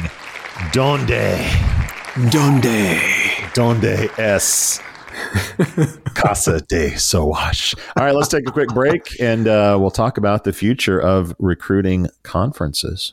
Donde. 0.73 1.09
Donde. 2.31 3.01
Donde 3.55 4.11
S. 4.19 4.83
Casa 6.15 6.61
de 6.61 6.91
Sowash. 6.91 7.75
All 7.97 8.05
right, 8.05 8.15
let's 8.15 8.29
take 8.29 8.47
a 8.47 8.53
quick 8.53 8.69
break 8.69 9.19
and 9.19 9.49
uh, 9.49 9.79
we'll 9.81 9.91
talk 9.91 10.19
about 10.19 10.45
the 10.45 10.53
future 10.53 11.01
of 11.01 11.35
recruiting 11.39 12.09
conferences. 12.23 13.13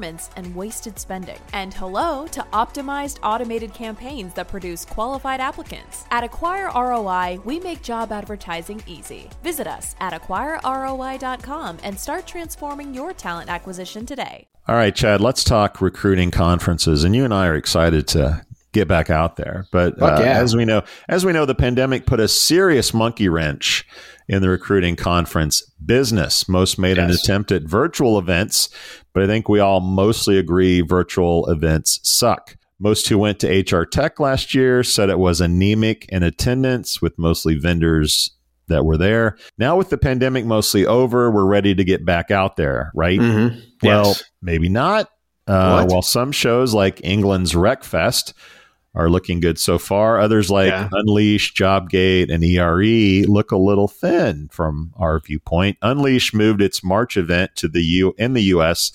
and 0.01 0.55
wasted 0.55 0.97
spending. 0.97 1.39
And 1.53 1.73
hello 1.73 2.27
to 2.27 2.41
optimized 2.53 3.19
automated 3.23 3.73
campaigns 3.73 4.33
that 4.33 4.47
produce 4.47 4.85
qualified 4.85 5.39
applicants. 5.39 6.05
At 6.11 6.23
Acquire 6.23 6.71
ROI, 6.75 7.39
we 7.45 7.59
make 7.59 7.81
job 7.81 8.11
advertising 8.11 8.81
easy. 8.87 9.29
Visit 9.43 9.67
us 9.67 9.95
at 9.99 10.13
acquireroi.com 10.13 11.77
and 11.83 11.99
start 11.99 12.25
transforming 12.25 12.93
your 12.93 13.13
talent 13.13 13.49
acquisition 13.49 14.05
today. 14.05 14.47
All 14.67 14.75
right, 14.75 14.95
Chad, 14.95 15.21
let's 15.21 15.43
talk 15.43 15.81
recruiting 15.81 16.31
conferences. 16.31 17.03
And 17.03 17.15
you 17.15 17.25
and 17.25 17.33
I 17.33 17.47
are 17.47 17.55
excited 17.55 18.07
to 18.09 18.45
get 18.71 18.87
back 18.87 19.09
out 19.09 19.35
there. 19.35 19.65
But 19.71 20.01
uh, 20.01 20.19
yeah. 20.21 20.39
as 20.39 20.55
we 20.55 20.65
know, 20.65 20.83
as 21.09 21.25
we 21.25 21.33
know, 21.33 21.45
the 21.45 21.55
pandemic 21.55 22.05
put 22.05 22.19
a 22.19 22.27
serious 22.27 22.93
monkey 22.93 23.27
wrench 23.27 23.85
in 24.31 24.41
the 24.41 24.49
recruiting 24.49 24.95
conference 24.95 25.61
business. 25.85 26.47
Most 26.47 26.79
made 26.79 26.97
an 26.97 27.11
attempt 27.11 27.51
at 27.51 27.63
virtual 27.63 28.17
events, 28.17 28.69
but 29.13 29.23
I 29.23 29.27
think 29.27 29.49
we 29.49 29.59
all 29.59 29.81
mostly 29.81 30.37
agree 30.37 30.79
virtual 30.79 31.47
events 31.49 31.99
suck. 32.01 32.55
Most 32.79 33.09
who 33.09 33.17
went 33.17 33.39
to 33.41 33.59
HR 33.59 33.83
Tech 33.83 34.21
last 34.21 34.55
year 34.55 34.83
said 34.83 35.09
it 35.09 35.19
was 35.19 35.41
anemic 35.41 36.05
in 36.07 36.23
attendance, 36.23 37.01
with 37.01 37.19
mostly 37.19 37.55
vendors 37.55 38.31
that 38.69 38.85
were 38.85 38.97
there. 38.97 39.37
Now, 39.57 39.75
with 39.75 39.89
the 39.89 39.97
pandemic 39.97 40.45
mostly 40.45 40.85
over, 40.85 41.29
we're 41.29 41.45
ready 41.45 41.75
to 41.75 41.83
get 41.83 42.05
back 42.05 42.31
out 42.31 42.55
there, 42.55 42.89
right? 42.95 43.19
Mm-hmm. 43.19 43.59
Well, 43.83 44.05
yes. 44.05 44.23
maybe 44.41 44.69
not. 44.69 45.09
Uh, 45.45 45.85
while 45.87 46.01
some 46.01 46.31
shows 46.31 46.73
like 46.73 47.01
England's 47.03 47.51
RecFest 47.51 48.31
are 48.93 49.09
looking 49.09 49.39
good 49.39 49.57
so 49.57 49.77
far, 49.77 50.19
others 50.19 50.49
like 50.51 50.67
Yeah. 50.69 50.89
Unleash, 50.91 51.53
Jobg8, 51.53 52.29
and 52.29 52.43
ERE 52.43 53.25
look 53.25 53.51
a 53.51 53.57
little 53.57 53.87
thin 53.87 54.49
from 54.51 54.93
our 54.97 55.19
viewpoint. 55.19 55.77
Unleash 55.81 56.33
moved 56.33 56.61
its 56.61 56.83
March 56.83 57.15
event 57.15 57.51
to 57.55 57.67
the 57.69 57.81
U 57.83 58.13
in 58.17 58.33
the 58.33 58.43
U.S. 58.43 58.91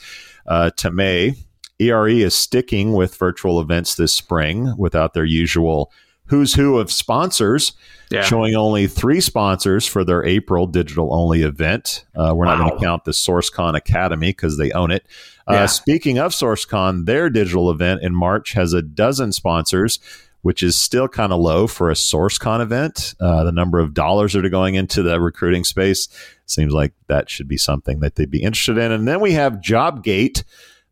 Uh, 0.47 0.71
to 0.77 0.91
May. 0.91 1.35
ERE 1.81 2.09
is 2.09 2.35
sticking 2.35 2.93
with 2.93 3.17
virtual 3.17 3.61
events 3.61 3.95
this 3.95 4.13
spring 4.13 4.75
without 4.79 5.15
their 5.15 5.25
usual 5.25 5.91
who's 6.29 6.55
who 6.55 6.79
of 6.79 6.91
sponsors 6.91 7.73
Yeah. 8.11 8.23
showing 8.23 8.57
only 8.57 8.89
three 8.89 9.21
sponsors 9.21 9.87
for 9.87 10.05
their 10.05 10.25
April 10.25 10.67
digital 10.67 11.15
only 11.15 11.43
event. 11.43 12.05
Uh, 12.17 12.33
we're 12.35 12.47
not 12.47 12.59
going 12.59 12.77
to 12.79 12.85
count 12.85 13.05
the 13.05 13.13
SourceCon 13.13 13.77
Academy 13.77 14.31
because 14.31 14.59
they 14.59 14.73
own 14.73 14.91
it. 14.91 15.07
Uh, 15.47 15.67
Speaking 15.67 16.19
of 16.19 16.33
SourceCon, 16.33 17.07
their 17.07 17.31
digital 17.31 17.71
event 17.71 18.03
in 18.03 18.15
March 18.15 18.53
has 18.53 18.73
a 18.73 18.83
dozen 18.83 19.33
sponsors, 19.33 20.01
which 20.43 20.63
is 20.63 20.77
still 20.77 21.09
kind 21.09 21.33
of 21.33 21.41
low 21.41 21.67
for 21.67 21.91
a 21.91 21.95
SourceCon 21.95 22.61
event. 22.61 23.15
Uh, 23.21 23.45
the 23.45 23.53
number 23.53 23.79
of 23.79 23.95
dollars 23.95 24.33
that 24.33 24.45
are 24.45 24.51
going 24.51 24.75
into 24.75 25.03
the 25.03 25.21
recruiting 25.21 25.65
space 25.65 26.09
seems 26.47 26.73
like 26.73 26.93
that 27.07 27.31
should 27.31 27.49
be 27.49 27.57
something 27.57 28.01
that 28.01 28.17
they'd 28.17 28.31
be 28.31 28.43
interested 28.43 28.79
in. 28.79 28.91
And 28.91 29.07
then 29.07 29.21
we 29.21 29.33
have 29.33 29.55
Jobg8 29.55 30.43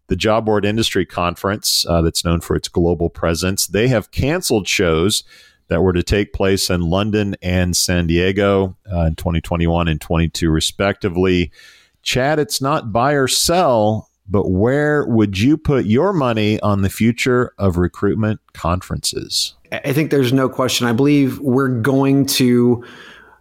the 0.09 0.17
job 0.17 0.45
board 0.45 0.65
industry 0.65 1.07
conference 1.07 1.87
uh, 1.89 2.03
that's 2.03 2.25
known 2.25 2.41
for 2.41 2.57
its 2.57 2.69
global 2.69 3.09
presence. 3.09 3.67
They 3.67 3.89
have 3.89 4.11
canceled 4.11 4.69
shows 4.69 5.25
that 5.69 5.83
were 5.83 5.95
to 5.95 6.03
take 6.03 6.33
place 6.33 6.69
in 6.69 6.83
London 6.83 7.37
and 7.41 7.77
San 7.77 8.07
Diego 8.07 8.77
uh, 8.93 9.01
in 9.01 9.15
2021 9.17 9.89
and 9.89 10.01
22, 10.01 10.51
respectively. 10.51 11.51
Chad, 12.03 12.39
it's 12.39 12.61
not 12.61 12.93
buy 12.93 13.13
or 13.13 13.29
sell, 13.29 14.11
but 14.27 14.51
where 14.51 15.07
would 15.07 15.39
you 15.39 15.57
put 15.57 15.85
your 15.87 16.13
money 16.13 16.61
on 16.61 16.83
the 16.83 16.91
future 16.91 17.53
of 17.59 17.77
recruitment 17.77 18.41
conferences? 18.53 19.55
I 19.73 19.93
think 19.93 20.11
there's 20.11 20.33
no 20.33 20.49
question. 20.49 20.87
I 20.87 20.93
believe 20.93 21.39
we're 21.41 21.69
going 21.69 22.27
to 22.27 22.85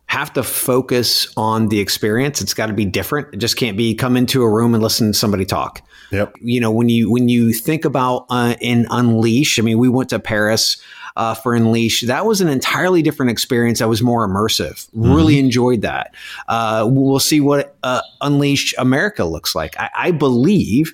have 0.07 0.33
to 0.33 0.43
focus 0.43 1.31
on 1.37 1.69
the 1.69 1.79
experience. 1.79 2.41
It's 2.41 2.53
got 2.53 2.67
to 2.67 2.73
be 2.73 2.85
different. 2.85 3.33
It 3.33 3.37
just 3.37 3.57
can't 3.57 3.77
be 3.77 3.95
come 3.95 4.17
into 4.17 4.43
a 4.43 4.49
room 4.49 4.73
and 4.73 4.83
listen 4.83 5.11
to 5.11 5.17
somebody 5.17 5.45
talk. 5.45 5.81
Yep. 6.13 6.35
You 6.41 6.59
know, 6.59 6.71
when 6.71 6.89
you 6.89 7.11
when 7.11 7.27
you 7.27 7.51
think 7.51 7.85
about 7.85 8.27
uh, 8.29 8.55
in 8.61 8.85
Unleash, 8.91 9.57
I 9.57 9.63
mean, 9.63 9.79
we 9.79 9.89
went 9.89 10.09
to 10.11 10.19
Paris 10.19 10.77
uh, 11.15 11.33
for 11.33 11.53
Unleash. 11.55 12.01
That 12.01 12.25
was 12.25 12.39
an 12.39 12.47
entirely 12.47 13.01
different 13.01 13.31
experience. 13.31 13.79
That 13.79 13.89
was 13.89 14.01
more 14.01 14.27
immersive. 14.27 14.87
Really 14.93 15.39
enjoyed 15.39 15.81
that. 15.81 16.13
Uh, 16.47 16.87
we'll 16.89 17.19
see 17.19 17.39
what 17.39 17.75
uh, 17.83 18.01
Unleash 18.21 18.73
America 18.77 19.25
looks 19.25 19.55
like. 19.55 19.77
I, 19.79 19.89
I 19.95 20.11
believe 20.11 20.93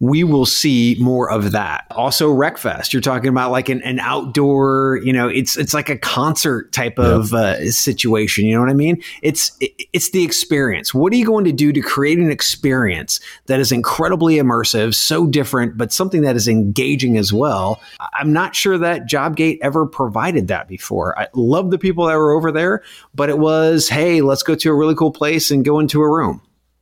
we 0.00 0.22
will 0.22 0.46
see 0.46 0.96
more 1.00 1.28
of 1.30 1.50
that. 1.50 1.84
Also, 1.90 2.32
RecFest, 2.32 2.92
you're 2.92 3.02
talking 3.02 3.28
about 3.28 3.50
like 3.50 3.68
an, 3.68 3.82
an 3.82 3.98
outdoor, 3.98 5.00
you 5.02 5.12
know, 5.12 5.28
it's 5.28 5.56
it's 5.56 5.74
like 5.74 5.88
a 5.88 5.98
concert 5.98 6.70
type 6.70 6.98
of 7.00 7.34
uh, 7.34 7.70
situation. 7.72 8.44
You 8.44 8.54
know 8.54 8.60
what 8.60 8.70
I 8.70 8.74
mean? 8.74 9.02
It's 9.22 9.56
it, 9.60 9.72
it's 9.92 10.10
the 10.10 10.22
experience. 10.22 10.94
What 10.94 11.12
are 11.12 11.16
you 11.16 11.26
going 11.26 11.44
to 11.46 11.52
do 11.52 11.72
to 11.72 11.80
create 11.80 12.18
an 12.18 12.30
experience 12.30 13.18
that 13.46 13.58
is 13.58 13.72
incredibly 13.72 14.36
immersive, 14.36 14.94
so 14.94 15.26
different, 15.26 15.76
but 15.76 15.92
something 15.92 16.22
that 16.22 16.36
is 16.36 16.46
engaging 16.46 17.18
as 17.18 17.32
well? 17.32 17.80
I'm 18.14 18.32
not 18.32 18.54
sure 18.54 18.78
that 18.78 19.08
Jobg8 19.08 19.58
ever 19.62 19.84
provided 19.84 20.46
that 20.46 20.68
before. 20.68 21.18
I 21.18 21.26
love 21.34 21.72
the 21.72 21.78
people 21.78 22.06
that 22.06 22.16
were 22.16 22.32
over 22.32 22.52
there, 22.52 22.84
but 23.16 23.30
it 23.30 23.38
was, 23.38 23.88
hey, 23.88 24.20
let's 24.20 24.44
go 24.44 24.54
to 24.54 24.70
a 24.70 24.74
really 24.74 24.94
cool 24.94 25.10
place 25.10 25.50
and 25.50 25.64
go 25.64 25.80
into 25.80 26.00
a 26.02 26.08
room 26.08 26.40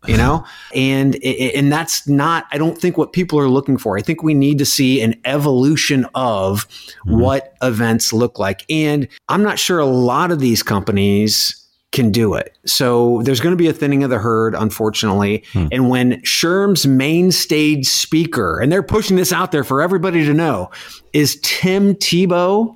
you 0.09 0.17
know 0.17 0.45
and 0.75 1.17
and 1.25 1.73
that's 1.73 2.09
not 2.09 2.47
i 2.53 2.59
don't 2.59 2.79
think 2.79 2.97
what 2.97 3.13
people 3.13 3.39
are 3.39 3.49
looking 3.49 3.77
for 3.77 3.99
i 3.99 4.03
think 4.03 4.23
we 4.23 4.35
need 4.35 4.59
to 4.59 4.67
see 4.67 5.01
an 5.01 5.15
evolution 5.25 6.07
of 6.15 6.67
mm-hmm. 6.69 7.21
what 7.21 7.55
events 7.63 8.13
look 8.13 8.39
like 8.39 8.65
and 8.71 9.09
i'm 9.29 9.43
not 9.43 9.59
sure 9.59 9.79
a 9.79 9.87
lot 9.87 10.31
of 10.31 10.41
these 10.41 10.63
companies 10.63 11.67
can 11.97 12.11
do 12.11 12.35
it. 12.35 12.57
So 12.67 13.23
there's 13.23 13.41
going 13.41 13.55
to 13.55 13.57
be 13.57 13.69
a 13.69 13.73
thinning 13.73 14.05
of 14.05 14.11
the 14.11 14.19
herd, 14.19 14.55
unfortunately. 14.55 15.45
Hmm. 15.53 15.69
And 15.73 15.89
when 15.89 16.21
SHRM's 16.23 16.87
main 16.87 17.33
stage 17.33 17.87
speaker, 17.87 18.61
and 18.61 18.71
they're 18.71 18.83
pushing 18.83 19.17
this 19.17 19.33
out 19.33 19.51
there 19.51 19.65
for 19.65 19.81
everybody 19.81 20.25
to 20.25 20.35
know, 20.35 20.71
is 21.15 21.41
Tim 21.43 21.95
Tebow. 21.95 22.76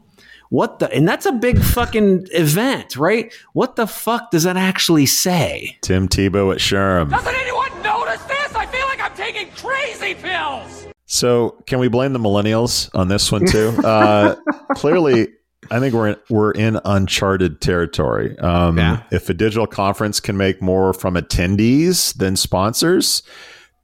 What 0.51 0.81
the? 0.81 0.93
And 0.93 1.09
that's 1.09 1.27
a 1.27 1.33
big 1.33 1.61
fucking 1.61 2.27
event, 2.33 2.97
right? 2.97 3.33
What 3.53 3.77
the 3.77 3.87
fuck 3.87 4.31
does 4.31 4.43
that 4.43 4.57
actually 4.57 5.07
say? 5.07 5.79
Tim 5.81 6.09
Tebow 6.09 6.53
at 6.53 6.59
SHRM. 6.59 7.11
Doesn't 7.11 7.35
anyone 7.35 7.83
notice 7.83 8.23
this? 8.25 8.55
I 8.55 8.67
feel 8.67 8.87
like 8.87 9.01
I'm 9.01 9.15
taking 9.15 9.49
crazy 9.53 10.15
pills. 10.15 10.87
So 11.07 11.63
can 11.67 11.79
we 11.79 11.89
blame 11.89 12.13
the 12.13 12.19
millennials 12.19 12.91
on 12.95 13.09
this 13.09 13.33
one 13.33 13.47
too? 13.47 13.75
Uh, 13.85 14.37
clearly, 14.75 15.29
I 15.71 15.79
think 15.79 15.95
we're 15.95 16.09
in, 16.09 16.17
we're 16.29 16.51
in 16.53 16.81
uncharted 16.85 17.61
territory. 17.61 18.37
Um, 18.39 18.77
yeah. 18.79 19.03
If 19.13 19.29
a 19.29 19.35
digital 19.35 19.67
conference 19.67 20.19
can 20.21 20.37
make 20.37 20.61
more 20.61 20.93
from 20.93 21.15
attendees 21.15 22.15
than 22.15 22.37
sponsors, 22.37 23.23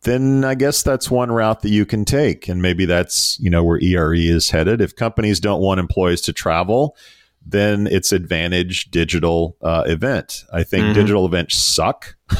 then 0.06 0.44
I 0.44 0.54
guess 0.54 0.84
that's 0.84 1.10
one 1.10 1.32
route 1.32 1.62
that 1.62 1.70
you 1.70 1.84
can 1.84 2.04
take, 2.04 2.48
and 2.48 2.62
maybe 2.62 2.84
that's 2.84 3.38
you 3.40 3.50
know 3.50 3.64
where 3.64 3.82
ERE 3.82 4.14
is 4.14 4.50
headed. 4.50 4.80
If 4.80 4.94
companies 4.94 5.40
don't 5.40 5.60
want 5.60 5.80
employees 5.80 6.20
to 6.22 6.32
travel, 6.32 6.96
then 7.44 7.88
it's 7.88 8.12
advantage 8.12 8.92
digital 8.92 9.56
uh, 9.62 9.82
event. 9.86 10.44
I 10.52 10.62
think 10.62 10.84
mm-hmm. 10.84 10.94
digital 10.94 11.26
events 11.26 11.56
suck. 11.56 12.16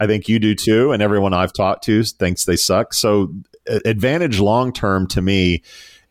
I 0.00 0.08
think 0.08 0.28
you 0.28 0.40
do 0.40 0.56
too, 0.56 0.90
and 0.90 1.00
everyone 1.00 1.32
I've 1.32 1.52
talked 1.52 1.84
to 1.84 2.02
thinks 2.02 2.44
they 2.44 2.56
suck. 2.56 2.92
So 2.92 3.32
advantage 3.84 4.40
long 4.40 4.72
term 4.72 5.06
to 5.08 5.22
me 5.22 5.62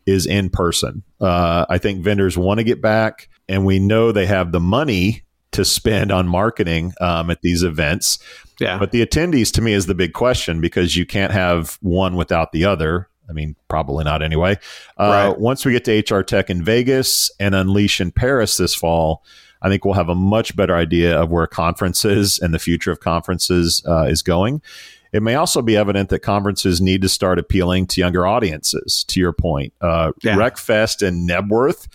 is 0.06 0.24
in 0.24 0.48
person. 0.48 1.02
Uh, 1.20 1.66
I 1.68 1.76
think 1.76 2.02
vendors 2.02 2.38
want 2.38 2.58
to 2.58 2.64
get 2.64 2.80
back, 2.80 3.28
and 3.50 3.66
we 3.66 3.78
know 3.78 4.12
they 4.12 4.26
have 4.26 4.50
the 4.50 4.60
money 4.60 5.24
to 5.54 5.64
spend 5.64 6.12
on 6.12 6.28
marketing 6.28 6.92
um, 7.00 7.30
at 7.30 7.42
these 7.42 7.62
events. 7.62 8.18
Yeah. 8.60 8.78
But 8.78 8.92
the 8.92 9.04
attendees 9.04 9.52
to 9.52 9.62
me 9.62 9.72
is 9.72 9.86
the 9.86 9.94
big 9.94 10.12
question 10.12 10.60
because 10.60 10.96
you 10.96 11.06
can't 11.06 11.32
have 11.32 11.78
one 11.80 12.14
without 12.16 12.52
the 12.52 12.64
other. 12.64 13.08
I 13.28 13.32
mean, 13.32 13.56
probably 13.68 14.04
not 14.04 14.22
anyway. 14.22 14.58
Uh, 14.98 15.28
right. 15.30 15.38
Once 15.38 15.64
we 15.64 15.72
get 15.72 15.84
to 15.86 16.16
HR 16.16 16.22
Tech 16.22 16.50
in 16.50 16.62
Vegas 16.62 17.30
and 17.40 17.54
Unleash 17.54 18.00
in 18.00 18.12
Paris 18.12 18.56
this 18.56 18.74
fall, 18.74 19.24
I 19.62 19.68
think 19.68 19.84
we'll 19.84 19.94
have 19.94 20.10
a 20.10 20.14
much 20.14 20.54
better 20.54 20.76
idea 20.76 21.18
of 21.18 21.30
where 21.30 21.46
conferences 21.46 22.38
and 22.38 22.52
the 22.52 22.58
future 22.58 22.92
of 22.92 23.00
conferences 23.00 23.82
uh, 23.88 24.04
is 24.04 24.20
going. 24.20 24.60
It 25.12 25.22
may 25.22 25.36
also 25.36 25.62
be 25.62 25.76
evident 25.76 26.10
that 26.10 26.18
conferences 26.18 26.80
need 26.80 27.00
to 27.02 27.08
start 27.08 27.38
appealing 27.38 27.86
to 27.86 28.00
younger 28.00 28.26
audiences. 28.26 29.04
To 29.04 29.20
your 29.20 29.32
point, 29.32 29.72
uh, 29.80 30.12
yeah. 30.22 30.34
RecFest 30.34 31.06
and 31.06 31.28
Knebworth, 31.28 31.86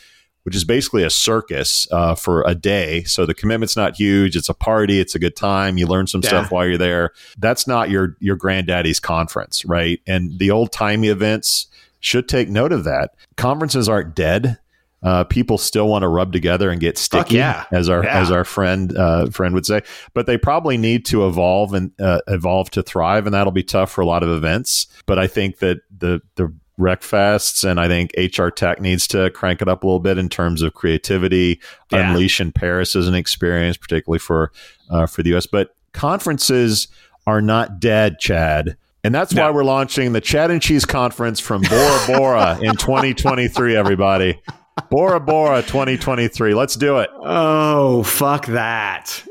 which 0.49 0.55
is 0.55 0.63
basically 0.63 1.03
a 1.03 1.11
circus 1.11 1.87
uh, 1.91 2.15
for 2.15 2.41
a 2.47 2.55
day. 2.55 3.03
So 3.03 3.27
the 3.27 3.35
commitment's 3.35 3.77
not 3.77 3.95
huge. 3.95 4.35
It's 4.35 4.49
a 4.49 4.55
party. 4.55 4.99
It's 4.99 5.13
a 5.13 5.19
good 5.19 5.35
time. 5.35 5.77
You 5.77 5.85
learn 5.85 6.07
some 6.07 6.21
yeah. 6.23 6.29
stuff 6.29 6.49
while 6.49 6.65
you're 6.65 6.75
there. 6.75 7.11
That's 7.37 7.67
not 7.67 7.91
your 7.91 8.17
your 8.19 8.35
granddaddy's 8.35 8.99
conference, 8.99 9.63
right? 9.63 10.01
And 10.07 10.39
the 10.39 10.49
old 10.49 10.71
timey 10.71 11.09
events 11.09 11.67
should 11.99 12.27
take 12.27 12.49
note 12.49 12.71
of 12.71 12.83
that. 12.85 13.13
Conferences 13.35 13.87
aren't 13.87 14.15
dead 14.15 14.57
uh, 15.01 15.23
people 15.23 15.57
still 15.57 15.87
want 15.87 16.03
to 16.03 16.07
rub 16.07 16.33
together 16.33 16.69
and 16.69 16.81
get 16.81 16.97
sticky, 16.97 17.35
yeah. 17.35 17.65
as 17.71 17.87
our 17.87 18.03
yeah. 18.03 18.19
as 18.19 18.31
our 18.31 18.43
friend 18.43 18.95
uh, 18.97 19.29
friend 19.29 19.53
would 19.53 19.65
say. 19.65 19.81
But 20.13 20.25
they 20.25 20.37
probably 20.37 20.77
need 20.77 21.05
to 21.05 21.25
evolve 21.25 21.73
and 21.73 21.91
uh, 22.01 22.19
evolve 22.27 22.69
to 22.71 22.83
thrive, 22.83 23.25
and 23.25 23.33
that'll 23.33 23.53
be 23.53 23.63
tough 23.63 23.91
for 23.91 24.01
a 24.01 24.05
lot 24.05 24.23
of 24.23 24.29
events. 24.29 24.87
But 25.05 25.17
I 25.17 25.27
think 25.27 25.59
that 25.59 25.77
the 25.97 26.21
the 26.35 26.53
RecFests 26.79 27.69
and 27.69 27.79
I 27.79 27.87
think 27.87 28.11
HR 28.17 28.49
Tech 28.49 28.81
needs 28.81 29.07
to 29.09 29.29
crank 29.31 29.61
it 29.61 29.67
up 29.67 29.83
a 29.83 29.85
little 29.85 29.99
bit 29.99 30.17
in 30.17 30.29
terms 30.29 30.61
of 30.61 30.73
creativity. 30.73 31.59
Yeah. 31.91 32.09
Unleash 32.09 32.39
in 32.39 32.51
Paris 32.51 32.95
is 32.95 33.07
an 33.07 33.15
experience, 33.15 33.77
particularly 33.77 34.19
for 34.19 34.51
uh, 34.89 35.05
for 35.05 35.21
the 35.21 35.35
US. 35.35 35.45
But 35.45 35.75
conferences 35.93 36.87
are 37.27 37.41
not 37.41 37.79
dead, 37.79 38.19
Chad. 38.19 38.77
And 39.03 39.15
that's 39.15 39.33
no. 39.33 39.43
why 39.43 39.51
we're 39.51 39.63
launching 39.63 40.13
the 40.13 40.21
Chad 40.21 40.51
and 40.51 40.61
Cheese 40.61 40.85
Conference 40.85 41.39
from 41.39 41.61
Bora 41.61 41.99
Bora 42.07 42.59
in 42.61 42.75
2023, 42.75 43.75
everybody. 43.75 44.41
Bora 44.89 45.19
Bora 45.19 45.61
2023. 45.61 46.53
Let's 46.53 46.75
do 46.75 46.99
it. 46.99 47.09
Oh, 47.13 48.03
fuck 48.03 48.45
that. 48.47 49.23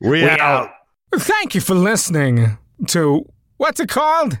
we, 0.00 0.10
we 0.10 0.24
out. 0.24 0.40
out. 0.40 0.70
Thank 1.16 1.54
you 1.54 1.60
for 1.60 1.74
listening 1.74 2.58
to 2.88 3.26
what's 3.56 3.80
it 3.80 3.88
called? 3.88 4.40